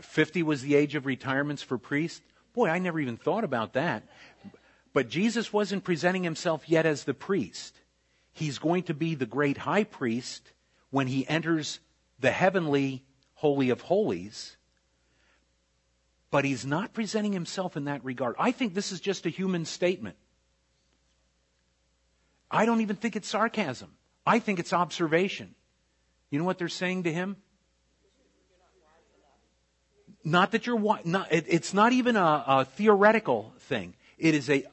50 0.00 0.42
was 0.42 0.62
the 0.62 0.74
age 0.74 0.94
of 0.94 1.06
retirements 1.06 1.62
for 1.62 1.78
priests? 1.78 2.20
Boy, 2.52 2.68
I 2.68 2.78
never 2.78 3.00
even 3.00 3.16
thought 3.16 3.44
about 3.44 3.72
that. 3.72 4.04
But 4.92 5.08
Jesus 5.08 5.52
wasn't 5.52 5.84
presenting 5.84 6.22
himself 6.22 6.68
yet 6.68 6.86
as 6.86 7.04
the 7.04 7.14
priest. 7.14 7.74
He's 8.32 8.58
going 8.58 8.84
to 8.84 8.94
be 8.94 9.14
the 9.14 9.26
great 9.26 9.58
high 9.58 9.84
priest 9.84 10.52
when 10.90 11.06
he 11.06 11.26
enters 11.28 11.80
the 12.20 12.30
heavenly 12.30 13.02
Holy 13.34 13.70
of 13.70 13.80
Holies. 13.80 14.56
But 16.30 16.44
he's 16.44 16.64
not 16.64 16.92
presenting 16.92 17.32
himself 17.32 17.76
in 17.76 17.84
that 17.84 18.04
regard. 18.04 18.36
I 18.38 18.52
think 18.52 18.74
this 18.74 18.92
is 18.92 19.00
just 19.00 19.26
a 19.26 19.30
human 19.30 19.64
statement. 19.64 20.16
I 22.54 22.66
don't 22.66 22.82
even 22.82 22.94
think 22.94 23.16
it's 23.16 23.28
sarcasm. 23.28 23.90
I 24.24 24.38
think 24.38 24.60
it's 24.60 24.72
observation. 24.72 25.56
You 26.30 26.38
know 26.38 26.44
what 26.44 26.56
they're 26.56 26.68
saying 26.68 27.02
to 27.02 27.12
him? 27.12 27.36
Not 30.22 30.52
that 30.52 30.64
you're 30.64 30.78
not. 31.04 31.32
It, 31.32 31.46
it's 31.48 31.74
not 31.74 31.92
even 31.92 32.16
a, 32.16 32.44
a 32.46 32.64
theoretical 32.64 33.52
thing. 33.58 33.94
It 34.18 34.36
is 34.36 34.48
a. 34.48 34.64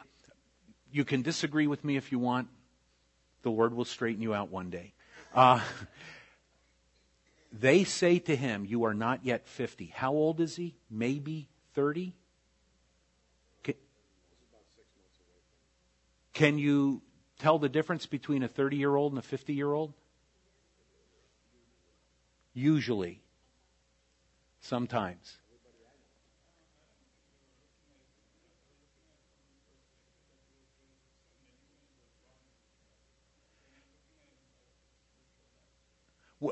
You 0.92 1.04
can 1.04 1.24
disagree 1.24 1.66
with 1.66 1.84
me 1.84 1.98
if 1.98 2.12
you 2.12 2.20
want. 2.20 2.50
The 3.42 3.50
Lord 3.50 3.74
will 3.74 3.86
straighten 3.86 4.22
you 4.22 4.36
out 4.36 4.50
one 4.50 4.70
day. 4.70 4.94
Uh, 5.34 5.60
they 7.52 7.84
say 7.84 8.20
to 8.20 8.36
him, 8.36 8.64
"You 8.64 8.84
are 8.86 8.94
not 8.94 9.26
yet 9.26 9.48
fifty. 9.48 9.88
How 9.88 10.12
old 10.12 10.40
is 10.40 10.56
he? 10.56 10.76
Maybe 10.90 11.50
thirty. 11.74 12.14
Can, 13.64 13.76
can 16.34 16.58
you 16.60 17.02
tell 17.42 17.60
the 17.60 17.70
difference 17.70 18.06
between 18.06 18.44
a 18.44 18.48
thirty-year-old 18.48 19.12
and 19.12 19.20
a 19.20 19.22
fifty-year-old? 19.24 19.94
Usually. 22.54 23.22
Sometimes. 24.62 25.38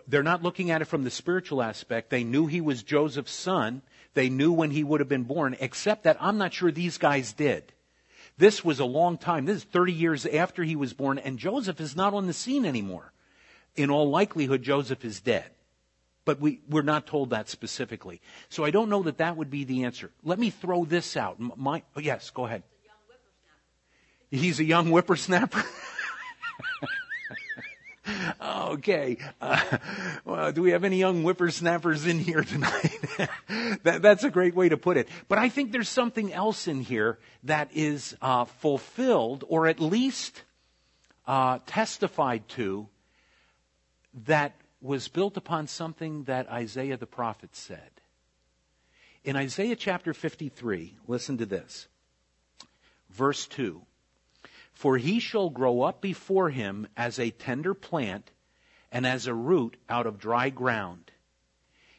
They're 0.08 0.22
not 0.22 0.44
looking 0.44 0.70
at 0.70 0.82
it 0.84 0.86
from 0.86 1.04
the 1.04 1.10
spiritual 1.10 1.64
aspect. 1.64 2.10
They 2.10 2.24
knew 2.24 2.46
he 2.46 2.62
was 2.62 2.84
Joseph's 2.84 3.32
son. 3.32 3.82
They 4.14 4.30
knew 4.30 4.52
when 4.52 4.70
he 4.70 4.84
would 4.84 5.00
have 5.00 5.10
been 5.10 5.24
born, 5.24 5.58
except 5.60 6.04
that 6.04 6.18
I'm 6.20 6.38
not 6.38 6.54
sure 6.54 6.72
these 6.72 7.00
guys 7.00 7.34
did. 7.34 7.74
This 8.40 8.64
was 8.64 8.80
a 8.80 8.86
long 8.86 9.18
time. 9.18 9.44
This 9.44 9.58
is 9.58 9.64
30 9.66 9.92
years 9.92 10.26
after 10.26 10.64
he 10.64 10.78
was 10.78 10.94
born, 10.94 11.20
and 11.20 11.38
Joseph 11.38 11.82
is 11.82 11.94
not 11.94 12.14
on 12.14 12.26
the 12.26 12.32
scene 12.32 12.66
anymore. 12.66 13.12
In 13.76 13.90
all 13.92 14.10
likelihood, 14.10 14.64
Joseph 14.64 15.04
is 15.04 15.20
dead. 15.20 15.52
But 16.24 16.40
we, 16.40 16.62
we're 16.70 16.82
not 16.82 17.06
told 17.06 17.32
that 17.32 17.50
specifically. 17.50 18.22
So 18.48 18.64
I 18.64 18.72
don't 18.72 18.90
know 18.90 19.04
that 19.04 19.18
that 19.18 19.36
would 19.36 19.50
be 19.50 19.66
the 19.66 19.84
answer. 19.84 20.10
Let 20.24 20.40
me 20.40 20.52
throw 20.52 20.86
this 20.86 21.18
out. 21.18 21.38
My, 21.58 21.84
oh, 21.98 22.00
yes, 22.00 22.30
go 22.30 22.46
ahead. 22.46 22.64
He's 24.32 24.62
a 24.62 24.64
young 24.64 24.88
whippersnapper. 24.88 25.64
okay. 28.42 29.18
Uh, 29.42 29.78
well, 30.26 30.52
do 30.52 30.62
we 30.62 30.72
have 30.72 30.84
any 30.84 30.98
young 30.98 31.24
whippersnappers 31.24 32.06
in 32.06 32.20
here 32.20 32.44
tonight? 32.44 32.98
that, 33.84 34.02
that's 34.02 34.24
a 34.24 34.30
great 34.30 34.56
way 34.56 34.70
to 34.70 34.78
put 34.78 34.98
it. 34.98 35.10
But 35.28 35.40
I 35.40 35.50
think 35.50 35.72
there's 35.72 35.90
something 35.90 36.34
else 36.34 36.68
in 36.68 36.82
here 36.82 37.20
that 37.44 37.70
is 37.74 38.16
uh, 38.22 38.46
fulfilled, 38.46 39.44
or 39.48 39.68
at 39.68 39.80
least 39.80 40.44
uh, 41.28 41.60
testified 41.66 42.48
to, 42.50 42.88
that 44.26 44.56
was 44.82 45.08
built 45.08 45.38
upon 45.38 45.68
something 45.68 46.24
that 46.24 46.50
Isaiah 46.50 46.98
the 46.98 47.06
prophet 47.06 47.56
said. 47.56 47.90
In 49.24 49.36
Isaiah 49.36 49.76
chapter 49.76 50.14
53, 50.14 50.96
listen 51.08 51.38
to 51.38 51.46
this. 51.46 51.88
Verse 53.10 53.48
2 53.48 53.82
For 54.80 54.98
he 54.98 55.20
shall 55.20 55.50
grow 55.50 55.82
up 55.82 56.00
before 56.00 56.50
him 56.50 56.88
as 56.96 57.20
a 57.20 57.32
tender 57.32 57.74
plant 57.74 58.32
and 58.94 59.06
as 59.06 59.28
a 59.28 59.34
root 59.34 59.76
out 59.90 60.08
of 60.08 60.20
dry 60.20 60.50
ground. 60.52 61.12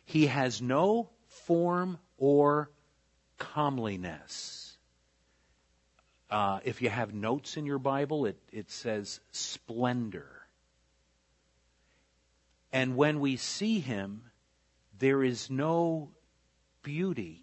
He 0.07 0.29
has 0.29 0.63
no 0.63 1.11
form 1.27 1.99
or 2.17 2.71
comeliness. 3.37 4.79
Uh, 6.31 6.61
if 6.65 6.81
you 6.81 6.89
have 6.89 7.13
notes 7.13 7.59
in 7.59 7.67
your 7.67 7.79
Bible, 7.79 8.25
it, 8.25 8.39
it 8.51 8.71
says 8.71 9.21
splendor. 9.31 10.31
And 12.73 12.97
when 12.97 13.21
we 13.21 13.37
see 13.37 13.81
him, 13.81 14.23
there 14.99 15.23
is 15.23 15.51
no 15.51 16.09
beauty, 16.83 17.43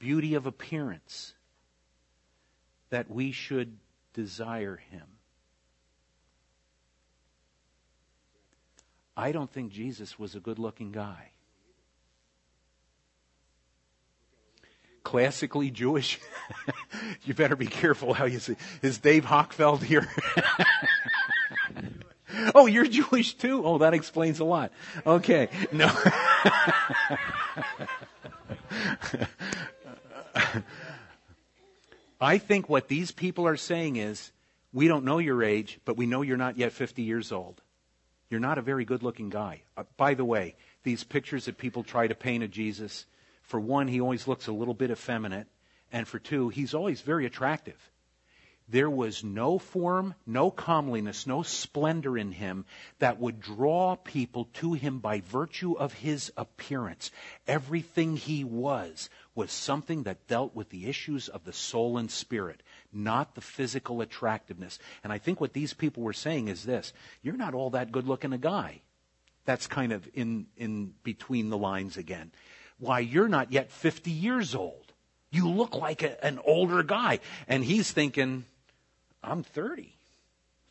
beauty 0.00 0.34
of 0.34 0.46
appearance, 0.46 1.32
that 2.90 3.08
we 3.08 3.30
should 3.30 3.78
desire 4.16 4.80
him. 4.90 5.04
I 9.14 9.30
don't 9.30 9.50
think 9.50 9.72
Jesus 9.72 10.18
was 10.18 10.34
a 10.34 10.40
good 10.40 10.58
looking 10.58 10.90
guy. 10.90 11.32
Classically 15.04 15.70
Jewish. 15.70 16.18
you 17.24 17.34
better 17.34 17.56
be 17.56 17.66
careful 17.66 18.14
how 18.14 18.24
you 18.24 18.38
say. 18.38 18.56
Is 18.82 18.98
Dave 18.98 19.26
Hochfeld 19.26 19.82
here? 19.82 20.08
oh, 22.54 22.66
you're 22.66 22.86
Jewish 22.86 23.34
too? 23.34 23.64
Oh, 23.64 23.78
that 23.78 23.94
explains 23.94 24.40
a 24.40 24.44
lot. 24.44 24.72
Okay. 25.06 25.48
No. 25.72 25.90
I 32.20 32.38
think 32.38 32.68
what 32.68 32.88
these 32.88 33.10
people 33.10 33.46
are 33.46 33.56
saying 33.56 33.96
is, 33.96 34.32
we 34.72 34.88
don't 34.88 35.04
know 35.04 35.18
your 35.18 35.42
age, 35.42 35.78
but 35.84 35.96
we 35.96 36.06
know 36.06 36.22
you're 36.22 36.36
not 36.36 36.58
yet 36.58 36.72
50 36.72 37.02
years 37.02 37.32
old. 37.32 37.62
You're 38.30 38.40
not 38.40 38.58
a 38.58 38.62
very 38.62 38.84
good 38.84 39.02
looking 39.02 39.30
guy. 39.30 39.62
Uh, 39.76 39.84
by 39.96 40.14
the 40.14 40.24
way, 40.24 40.56
these 40.82 41.04
pictures 41.04 41.44
that 41.44 41.58
people 41.58 41.82
try 41.82 42.06
to 42.06 42.14
paint 42.14 42.42
of 42.42 42.50
Jesus, 42.50 43.06
for 43.42 43.60
one, 43.60 43.88
he 43.88 44.00
always 44.00 44.26
looks 44.26 44.46
a 44.46 44.52
little 44.52 44.74
bit 44.74 44.90
effeminate. 44.90 45.46
And 45.92 46.08
for 46.08 46.18
two, 46.18 46.48
he's 46.48 46.74
always 46.74 47.00
very 47.00 47.26
attractive. 47.26 47.90
There 48.68 48.90
was 48.90 49.22
no 49.22 49.58
form, 49.58 50.16
no 50.26 50.50
comeliness, 50.50 51.24
no 51.24 51.44
splendor 51.44 52.18
in 52.18 52.32
him 52.32 52.64
that 52.98 53.20
would 53.20 53.40
draw 53.40 53.94
people 53.94 54.46
to 54.54 54.72
him 54.72 54.98
by 54.98 55.20
virtue 55.20 55.74
of 55.74 55.92
his 55.92 56.32
appearance. 56.36 57.12
Everything 57.46 58.16
he 58.16 58.42
was 58.42 59.08
was 59.36 59.52
something 59.52 60.02
that 60.02 60.26
dealt 60.26 60.54
with 60.54 60.70
the 60.70 60.86
issues 60.88 61.28
of 61.28 61.44
the 61.44 61.52
soul 61.52 61.96
and 61.96 62.10
spirit, 62.10 62.60
not 62.92 63.36
the 63.36 63.40
physical 63.40 64.00
attractiveness. 64.00 64.80
And 65.04 65.12
I 65.12 65.18
think 65.18 65.40
what 65.40 65.52
these 65.52 65.72
people 65.72 66.02
were 66.02 66.12
saying 66.12 66.48
is 66.48 66.64
this 66.64 66.92
you're 67.22 67.36
not 67.36 67.54
all 67.54 67.70
that 67.70 67.92
good 67.92 68.08
looking 68.08 68.32
a 68.32 68.38
guy. 68.38 68.80
That's 69.44 69.68
kind 69.68 69.92
of 69.92 70.08
in, 70.12 70.46
in 70.56 70.92
between 71.04 71.50
the 71.50 71.58
lines 71.58 71.96
again. 71.96 72.32
Why, 72.78 72.98
you're 72.98 73.28
not 73.28 73.52
yet 73.52 73.70
50 73.70 74.10
years 74.10 74.56
old. 74.56 74.92
You 75.30 75.48
look 75.48 75.76
like 75.76 76.02
a, 76.02 76.22
an 76.24 76.40
older 76.44 76.82
guy. 76.82 77.20
And 77.46 77.64
he's 77.64 77.92
thinking, 77.92 78.44
I'm 79.22 79.42
30, 79.42 79.94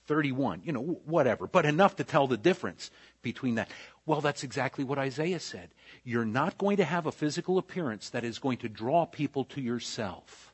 31, 0.07 0.61
you 0.63 0.71
know, 0.71 1.01
whatever, 1.05 1.47
but 1.47 1.65
enough 1.65 1.97
to 1.97 2.03
tell 2.03 2.27
the 2.27 2.37
difference 2.37 2.91
between 3.21 3.55
that. 3.55 3.69
Well, 4.05 4.21
that's 4.21 4.43
exactly 4.43 4.83
what 4.83 4.99
Isaiah 4.99 5.39
said. 5.39 5.69
You're 6.03 6.25
not 6.25 6.57
going 6.57 6.77
to 6.77 6.85
have 6.85 7.05
a 7.05 7.11
physical 7.11 7.57
appearance 7.57 8.09
that 8.11 8.23
is 8.23 8.39
going 8.39 8.57
to 8.59 8.69
draw 8.69 9.05
people 9.05 9.45
to 9.45 9.61
yourself. 9.61 10.53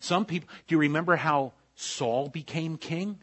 Some 0.00 0.24
people, 0.24 0.48
do 0.66 0.74
you 0.74 0.80
remember 0.80 1.16
how 1.16 1.52
Saul 1.76 2.28
became 2.28 2.76
king? 2.76 3.18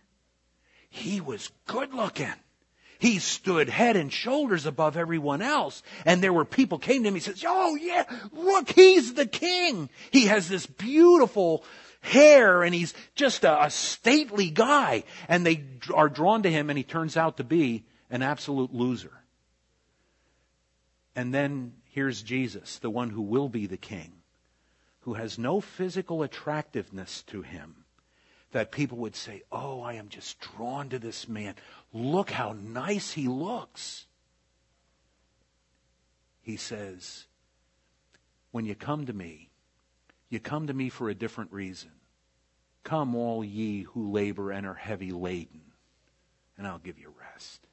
He 0.89 1.19
was 1.19 1.51
good 1.65 1.93
looking. 1.93 2.33
He 2.99 3.19
stood 3.19 3.69
head 3.69 3.95
and 3.95 4.11
shoulders 4.11 4.65
above 4.65 4.97
everyone 4.97 5.41
else. 5.41 5.81
And 6.05 6.21
there 6.21 6.33
were 6.33 6.45
people 6.45 6.79
came 6.79 7.03
to 7.03 7.07
him. 7.07 7.15
He 7.15 7.21
says, 7.21 7.43
Oh 7.47 7.75
yeah, 7.75 8.03
look, 8.33 8.69
he's 8.69 9.13
the 9.13 9.25
king. 9.25 9.89
He 10.11 10.25
has 10.25 10.49
this 10.49 10.65
beautiful 10.65 11.63
hair 12.01 12.63
and 12.63 12.73
he's 12.73 12.93
just 13.15 13.43
a, 13.43 13.65
a 13.65 13.69
stately 13.69 14.49
guy. 14.49 15.03
And 15.27 15.45
they 15.45 15.65
are 15.93 16.09
drawn 16.09 16.43
to 16.43 16.51
him 16.51 16.69
and 16.69 16.77
he 16.77 16.83
turns 16.83 17.17
out 17.17 17.37
to 17.37 17.43
be 17.43 17.85
an 18.09 18.21
absolute 18.21 18.73
loser. 18.73 19.13
And 21.15 21.33
then 21.33 21.73
here's 21.91 22.21
Jesus, 22.21 22.79
the 22.79 22.89
one 22.89 23.09
who 23.09 23.21
will 23.21 23.49
be 23.49 23.65
the 23.65 23.77
king, 23.77 24.13
who 25.01 25.15
has 25.15 25.37
no 25.37 25.59
physical 25.59 26.23
attractiveness 26.23 27.23
to 27.23 27.41
him 27.41 27.85
that 28.51 28.71
people 28.71 28.97
would 28.99 29.15
say, 29.15 29.43
Oh, 29.51 29.81
I 29.81 29.93
am 29.93 30.09
just 30.09 30.39
drawn 30.39 30.89
to 30.89 30.99
this 30.99 31.27
man. 31.27 31.55
Look 31.93 32.31
how 32.31 32.53
nice 32.53 33.11
he 33.11 33.27
looks. 33.27 34.05
He 36.41 36.57
says, 36.57 37.25
When 38.51 38.65
you 38.65 38.75
come 38.75 39.05
to 39.05 39.13
me, 39.13 39.48
you 40.29 40.39
come 40.39 40.67
to 40.67 40.73
me 40.73 40.89
for 40.89 41.09
a 41.09 41.15
different 41.15 41.51
reason. 41.51 41.91
Come, 42.83 43.15
all 43.15 43.43
ye 43.43 43.83
who 43.83 44.11
labor 44.11 44.51
and 44.51 44.65
are 44.65 44.73
heavy 44.73 45.11
laden, 45.11 45.61
and 46.57 46.65
I'll 46.65 46.79
give 46.79 46.99
you 46.99 47.13
rest. 47.19 47.65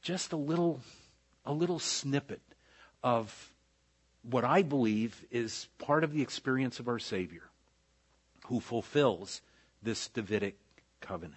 Just 0.00 0.32
a 0.32 0.36
little, 0.36 0.80
a 1.44 1.52
little 1.52 1.78
snippet 1.78 2.40
of 3.02 3.50
what 4.22 4.44
I 4.44 4.62
believe 4.62 5.24
is 5.30 5.66
part 5.78 6.04
of 6.04 6.12
the 6.12 6.22
experience 6.22 6.80
of 6.80 6.88
our 6.88 6.98
Savior, 6.98 7.42
who 8.46 8.60
fulfills 8.60 9.40
this 9.82 10.08
Davidic 10.08 10.56
covenant. 11.00 11.34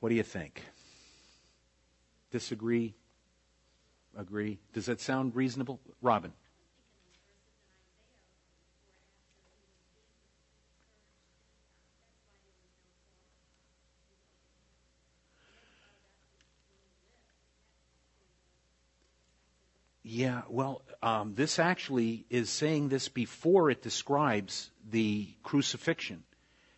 What 0.00 0.08
do 0.08 0.14
you 0.14 0.22
think? 0.22 0.64
Disagree? 2.30 2.94
Agree. 4.20 4.58
Does 4.72 4.86
that 4.86 5.00
sound 5.00 5.34
reasonable? 5.34 5.80
Robin? 6.02 6.32
Yeah, 20.02 20.42
well, 20.48 20.82
um, 21.02 21.34
this 21.36 21.60
actually 21.60 22.24
is 22.30 22.50
saying 22.50 22.88
this 22.88 23.08
before 23.08 23.70
it 23.70 23.80
describes 23.80 24.70
the 24.90 25.28
crucifixion, 25.44 26.24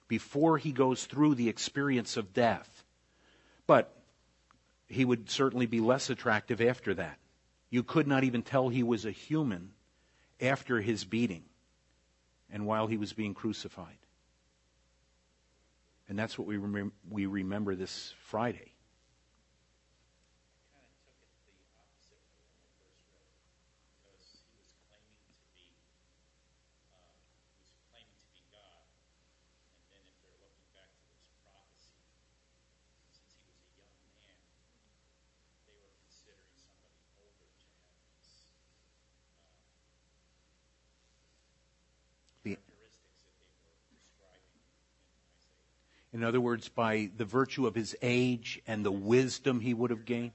before 0.06 0.58
he 0.58 0.70
goes 0.70 1.06
through 1.06 1.36
the 1.36 1.48
experience 1.48 2.18
of 2.18 2.34
death. 2.34 2.84
But 3.66 3.96
he 4.86 5.04
would 5.06 5.30
certainly 5.30 5.64
be 5.64 5.80
less 5.80 6.10
attractive 6.10 6.60
after 6.60 6.92
that. 6.94 7.16
You 7.72 7.82
could 7.82 8.06
not 8.06 8.22
even 8.22 8.42
tell 8.42 8.68
he 8.68 8.82
was 8.82 9.06
a 9.06 9.10
human 9.10 9.70
after 10.42 10.78
his 10.82 11.06
beating 11.06 11.44
and 12.50 12.66
while 12.66 12.86
he 12.86 12.98
was 12.98 13.14
being 13.14 13.32
crucified. 13.32 13.96
And 16.06 16.18
that's 16.18 16.38
what 16.38 16.46
we, 16.46 16.56
remem- 16.56 16.90
we 17.08 17.24
remember 17.24 17.74
this 17.74 18.12
Friday. 18.26 18.72
The- 42.44 42.58
In 46.22 46.28
other 46.28 46.40
words, 46.40 46.68
by 46.68 47.10
the 47.16 47.24
virtue 47.24 47.66
of 47.66 47.74
his 47.74 47.96
age 48.00 48.62
and 48.68 48.86
the 48.86 48.92
wisdom 48.92 49.58
he 49.58 49.74
would 49.74 49.90
have 49.90 50.04
gained. 50.04 50.30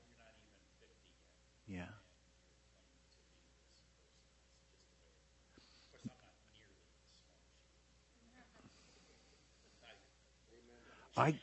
Yeah. 1.65 1.83
I 11.15 11.39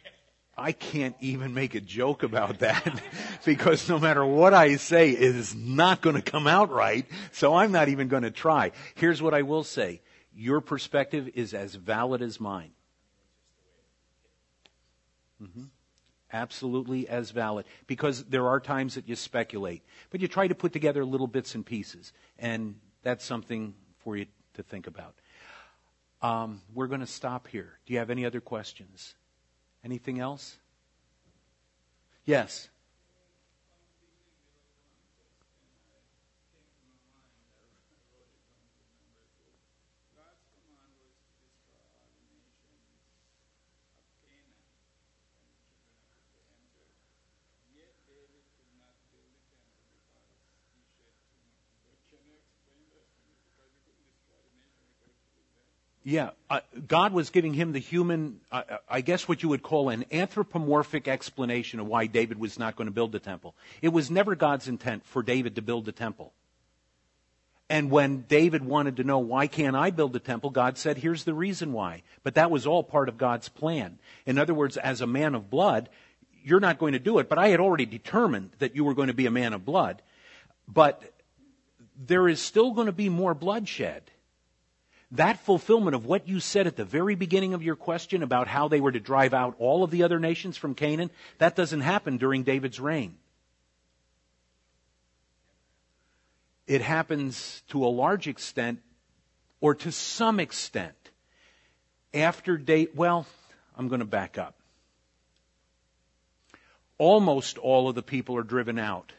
I 0.59 0.73
can't 0.73 1.17
even 1.21 1.55
make 1.55 1.75
a 1.75 1.81
joke 1.81 2.23
about 2.23 2.59
that 2.59 3.01
because 3.47 3.89
no 3.89 3.99
matter 3.99 4.27
what 4.27 4.53
I 4.53 4.77
say, 4.77 5.13
it 5.13 5.23
is 5.23 5.55
not 5.55 6.03
going 6.03 6.17
to 6.17 6.23
come 6.23 6.47
out 6.47 6.71
right. 6.71 7.07
So 7.33 7.55
I'm 7.55 7.73
not 7.73 7.89
even 7.89 8.09
going 8.09 8.25
to 8.25 8.31
try. 8.31 8.73
Here's 8.95 9.23
what 9.23 9.33
I 9.33 9.41
will 9.41 9.65
say. 9.65 10.03
Your 10.35 10.61
perspective 10.61 11.31
is 11.33 11.55
as 11.55 11.77
valid 11.77 12.21
as 12.21 12.39
mine. 12.39 12.73
Hmm 15.45 15.65
Absolutely 16.33 17.09
as 17.09 17.31
valid. 17.31 17.65
Because 17.87 18.25
there 18.25 18.49
are 18.49 18.59
times 18.59 18.97
that 18.97 19.09
you 19.09 19.15
speculate, 19.15 19.83
but 20.11 20.21
you 20.21 20.27
try 20.27 20.49
to 20.49 20.55
put 20.55 20.73
together 20.73 21.05
little 21.05 21.29
bits 21.29 21.55
and 21.55 21.65
pieces. 21.65 22.13
And 22.41 22.75
that's 23.03 23.25
something 23.25 23.75
for 23.99 24.17
you 24.17 24.27
to 24.55 24.63
think 24.65 24.89
about. 24.89 25.15
Um, 26.23 26.63
we're 26.75 26.89
going 26.89 27.01
to 27.01 27.07
stop 27.07 27.47
here. 27.47 27.79
Do 27.87 27.93
you 27.93 28.01
have 28.01 28.11
any 28.11 28.25
other 28.25 28.41
questions? 28.41 29.15
Anything 29.85 30.19
else? 30.19 30.57
Yes. 32.25 32.69
God's 40.17 40.41
command 40.57 40.97
was 41.05 41.13
to 41.21 41.37
destroy 41.45 41.85
all 41.93 42.09
the 42.17 42.25
nations 42.33 42.81
of 43.93 44.09
Canaan 44.25 44.57
and 44.57 45.45
the 45.45 45.61
children 45.69 46.01
of 46.01 46.09
Israel 46.09 46.49
entered. 46.57 46.97
Yet 47.77 47.93
David 48.09 48.49
could 48.57 48.73
not 48.81 48.97
build 49.13 49.29
the 49.29 49.45
temple 49.53 49.85
because 49.93 50.33
he 50.73 50.81
shed 50.97 51.13
too 51.29 51.45
much 51.45 51.69
blood. 51.85 52.01
Can 52.09 52.25
you 52.25 52.41
explain 52.41 52.89
that 52.97 53.05
to 53.13 53.21
me? 53.29 53.37
Because 53.53 53.69
he 53.69 53.85
couldn't 53.85 54.09
destroy 54.09 54.41
the 54.41 54.57
nation 54.57 54.89
without 54.97 55.13
killing 55.29 55.53
them. 55.53 55.69
Yeah, 56.07 56.31
uh, 56.51 56.61
God 56.87 57.15
was 57.15 57.31
giving 57.31 57.55
him 57.55 57.73
the 57.73 57.79
human, 57.79 58.41
uh, 58.53 58.63
I 58.87 59.01
guess 59.01 59.27
what 59.27 59.43
you 59.43 59.49
would 59.49 59.63
call 59.63 59.89
an 59.89 60.05
anthropomorphic 60.13 61.09
explanation 61.09 61.81
of 61.81 61.87
why 61.87 62.07
David 62.07 62.39
was 62.39 62.59
not 62.59 62.77
going 62.77 62.89
to 62.89 62.93
build 62.93 63.13
the 63.13 63.19
temple. 63.19 63.55
It 63.81 63.89
was 63.89 64.11
never 64.11 64.35
God's 64.35 64.69
intent 64.69 65.07
for 65.07 65.23
David 65.23 65.55
to 65.55 65.63
build 65.63 65.87
the 65.87 65.93
temple. 65.93 66.35
And 67.71 67.91
when 67.91 68.27
David 68.29 68.63
wanted 68.63 68.99
to 68.99 69.05
know, 69.05 69.19
why 69.19 69.47
can't 69.47 69.75
I 69.75 69.91
build 69.91 70.13
the 70.13 70.21
temple? 70.21 70.51
God 70.51 70.77
said, 70.77 70.99
here's 70.99 71.25
the 71.25 71.33
reason 71.33 71.73
why. 71.73 72.03
But 72.23 72.35
that 72.35 72.51
was 72.51 72.67
all 72.67 72.83
part 72.83 73.09
of 73.09 73.17
God's 73.17 73.49
plan. 73.49 73.99
In 74.27 74.37
other 74.37 74.53
words, 74.53 74.77
as 74.77 75.01
a 75.01 75.07
man 75.07 75.35
of 75.35 75.49
blood, 75.49 75.89
you're 76.45 76.61
not 76.61 76.79
going 76.79 76.93
to 76.93 76.99
do 76.99 77.19
it, 77.19 77.31
but 77.31 77.39
I 77.39 77.49
had 77.49 77.61
already 77.61 77.87
determined 77.87 78.51
that 78.59 78.77
you 78.77 78.85
were 78.85 78.93
going 78.93 79.09
to 79.09 79.15
be 79.15 79.25
a 79.25 79.31
man 79.31 79.55
of 79.55 79.65
blood. 79.65 80.03
But 80.69 81.15
there 81.97 82.29
is 82.29 82.43
still 82.43 82.73
going 82.73 82.87
to 82.87 82.93
be 82.93 83.09
more 83.09 83.33
bloodshed 83.33 84.03
that 85.15 85.39
fulfillment 85.45 85.95
of 85.95 86.07
what 86.07 86.29
you 86.29 86.41
said 86.41 86.67
at 86.67 86.77
the 86.77 86.85
very 86.85 87.15
beginning 87.15 87.55
of 87.55 87.63
your 87.63 87.77
question 87.77 88.23
about 88.23 88.49
how 88.49 88.67
they 88.69 88.81
were 88.81 88.91
to 88.91 89.01
drive 89.01 89.33
out 89.33 89.55
all 89.59 89.85
of 89.85 89.91
the 89.91 90.03
other 90.03 90.19
nations 90.19 90.57
from 90.57 90.75
Canaan, 90.75 91.11
that 91.39 91.55
doesn't 91.55 91.83
happen 91.83 92.17
during 92.17 92.43
David's 92.43 92.81
reign. 92.81 93.17
It 96.67 96.81
happens 96.81 97.63
to 97.69 97.85
a 97.85 97.87
large 97.87 98.27
extent, 98.27 98.81
or 99.61 99.75
to 99.77 99.93
some 99.93 100.41
extent, 100.41 100.97
after 102.13 102.57
David. 102.57 102.97
Well, 102.97 103.27
I'm 103.77 103.89
going 103.89 104.01
to 104.01 104.07
back 104.07 104.37
up. 104.37 104.57
Almost 106.99 107.59
all 107.59 107.89
of 107.89 107.95
the 107.95 108.03
people 108.03 108.37
are 108.37 108.43
driven 108.43 108.79
out 108.79 109.13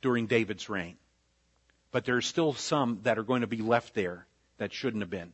during 0.00 0.26
David's 0.26 0.68
reign. 0.68 0.96
But 1.90 2.04
there 2.04 2.16
are 2.16 2.22
still 2.22 2.52
some 2.52 3.00
that 3.02 3.18
are 3.18 3.22
going 3.22 3.40
to 3.40 3.46
be 3.46 3.58
left 3.58 3.94
there 3.94 4.27
that 4.58 4.72
shouldn't 4.72 5.02
have 5.02 5.10
been. 5.10 5.32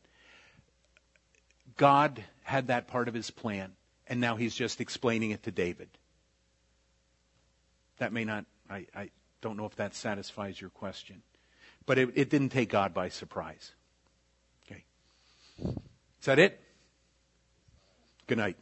God 1.77 2.23
had 2.43 2.69
that 2.69 2.87
part 2.87 3.09
of 3.09 3.15
his 3.15 3.31
plan, 3.31 3.73
and 4.07 4.21
now 4.21 4.37
he's 4.37 4.55
just 4.55 4.81
explaining 4.81 5.31
it 5.31 5.43
to 5.45 5.51
David. 5.51 5.89
That 7.99 8.13
may 8.13 8.25
not, 8.25 8.45
I, 8.71 8.87
I 8.95 9.11
don't 9.41 9.57
know 9.57 9.67
if 9.67 9.77
that 9.77 9.95
satisfies 9.95 10.61
your 10.61 10.71
question. 10.71 11.23
But 11.87 11.99
it, 11.99 12.11
it 12.15 12.31
didn't 12.31 12.49
take 12.51 12.71
God 12.71 12.95
by 12.95 13.09
surprise. 13.09 13.73
Okay. 14.67 14.85
Is 15.59 16.25
that 16.27 16.39
it? 16.39 16.61
Good 18.27 18.39
night. 18.39 18.57